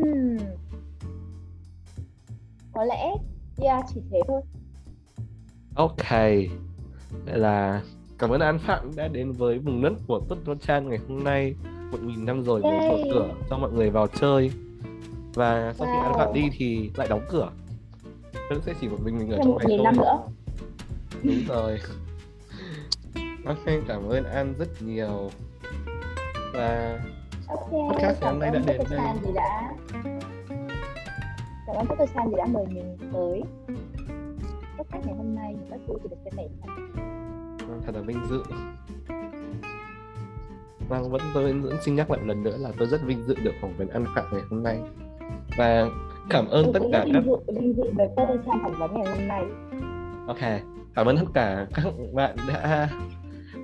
Hmm. 0.01 0.37
có 2.73 2.83
lẽ 2.83 3.15
yeah 3.61 3.85
chỉ 3.93 4.01
thế 4.11 4.19
thôi. 4.27 4.41
Ok. 5.75 6.09
Vậy 7.25 7.39
là 7.39 7.81
cảm 8.19 8.29
ơn 8.29 8.41
An 8.41 8.59
Phạm 8.59 8.95
đã 8.95 9.07
đến 9.07 9.31
với 9.31 9.59
vùng 9.59 9.81
đất 9.81 9.93
của 10.07 10.19
Tốt 10.29 10.37
Tốt 10.45 10.55
Chan 10.61 10.89
ngày 10.89 10.99
hôm 11.07 11.23
nay. 11.23 11.55
Một 11.91 11.97
nghìn 12.01 12.25
năm 12.25 12.43
rồi 12.43 12.61
mới 12.61 12.89
mở 12.89 12.97
cửa 13.13 13.33
cho 13.49 13.57
mọi 13.57 13.71
người 13.71 13.89
vào 13.89 14.07
chơi. 14.07 14.51
Và 15.33 15.73
sau 15.77 15.87
khi 15.87 15.99
An 16.03 16.11
Wow. 16.11 16.17
Phạm 16.17 16.33
đi 16.33 16.49
thì 16.57 16.91
lại 16.95 17.07
đóng 17.07 17.25
cửa. 17.29 17.51
Vẫn 18.49 18.61
sẽ 18.65 18.73
chỉ 18.81 18.87
một 18.87 18.97
mình 19.03 19.17
mình 19.17 19.29
ở 19.29 19.37
trong 19.37 19.57
này 19.57 19.77
thôi. 19.77 19.93
nữa. 19.97 20.17
Đúng 21.23 21.43
rồi. 21.47 21.79
Ok 23.45 23.65
cảm 23.87 24.09
ơn 24.09 24.23
An 24.23 24.53
rất 24.59 24.81
nhiều. 24.81 25.31
Và 26.53 26.99
ok 27.49 27.69
Podcast 27.89 28.21
ngày 28.21 28.31
hôm 28.31 28.39
nay 28.39 28.51
đã 28.51 28.59
đến 28.67 28.77
đây. 28.89 29.13
Vì 29.23 29.33
đã 29.33 29.71
cảm 31.67 31.75
ơn 31.75 31.85
Dr. 31.87 32.13
Chan 32.13 32.29
vì 32.29 32.35
đã 32.37 32.45
mời 32.45 32.65
mình 32.69 32.97
tới 33.13 33.43
podcast 34.77 35.05
ngày 35.05 35.15
hôm 35.17 35.35
nay 35.35 35.55
rất 35.69 35.77
vui 35.87 35.97
vì 36.03 36.09
được 36.09 36.17
với 36.23 36.31
mọi 36.37 36.47
người. 37.67 37.79
thật 37.85 37.95
là 37.95 38.01
vinh 38.01 38.25
dự 38.29 38.43
Vâng, 40.89 41.09
vẫn 41.11 41.21
tôi 41.33 41.53
vẫn 41.53 41.77
xin 41.81 41.95
nhắc 41.95 42.11
lại 42.11 42.19
một 42.19 42.27
lần 42.27 42.43
nữa 42.43 42.57
là 42.59 42.71
tôi 42.79 42.87
rất 42.87 43.01
vinh 43.05 43.23
dự 43.27 43.35
được 43.43 43.51
phỏng 43.61 43.73
vấn 43.77 43.89
An 43.89 44.05
Phạm 44.15 44.25
ngày 44.31 44.41
hôm 44.49 44.63
nay 44.63 44.79
và 45.57 45.85
cảm 46.29 46.47
ơn 46.47 46.63
Tôi 46.65 46.73
tất 46.73 46.87
cả 46.91 47.05
các 47.13 47.23
vinh 47.47 47.73
dự 47.77 47.83
được 47.97 48.07
Dr. 48.17 48.45
Chan 48.45 48.59
phỏng 48.63 48.75
vấn 48.79 48.93
ngày 49.01 49.15
hôm 49.17 49.27
nay 49.27 49.43
Ok, 50.27 50.61
cảm 50.95 51.05
ơn 51.05 51.17
tất 51.17 51.25
cả 51.33 51.65
các 51.73 51.85
bạn 52.13 52.35
đã 52.47 52.89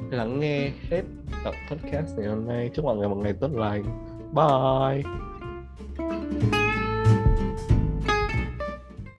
lắng 0.10 0.40
nghe 0.40 0.72
hết 0.90 1.02
tập 1.44 1.54
podcast 1.72 2.18
ngày 2.18 2.28
hôm 2.28 2.48
nay. 2.48 2.70
Chúc 2.74 2.86
mọi 2.86 2.96
người 2.96 3.10
một 3.10 3.16
ngày 3.16 3.34
tốt 3.34 3.50
lành. 3.54 3.84
Bye. 4.34 5.04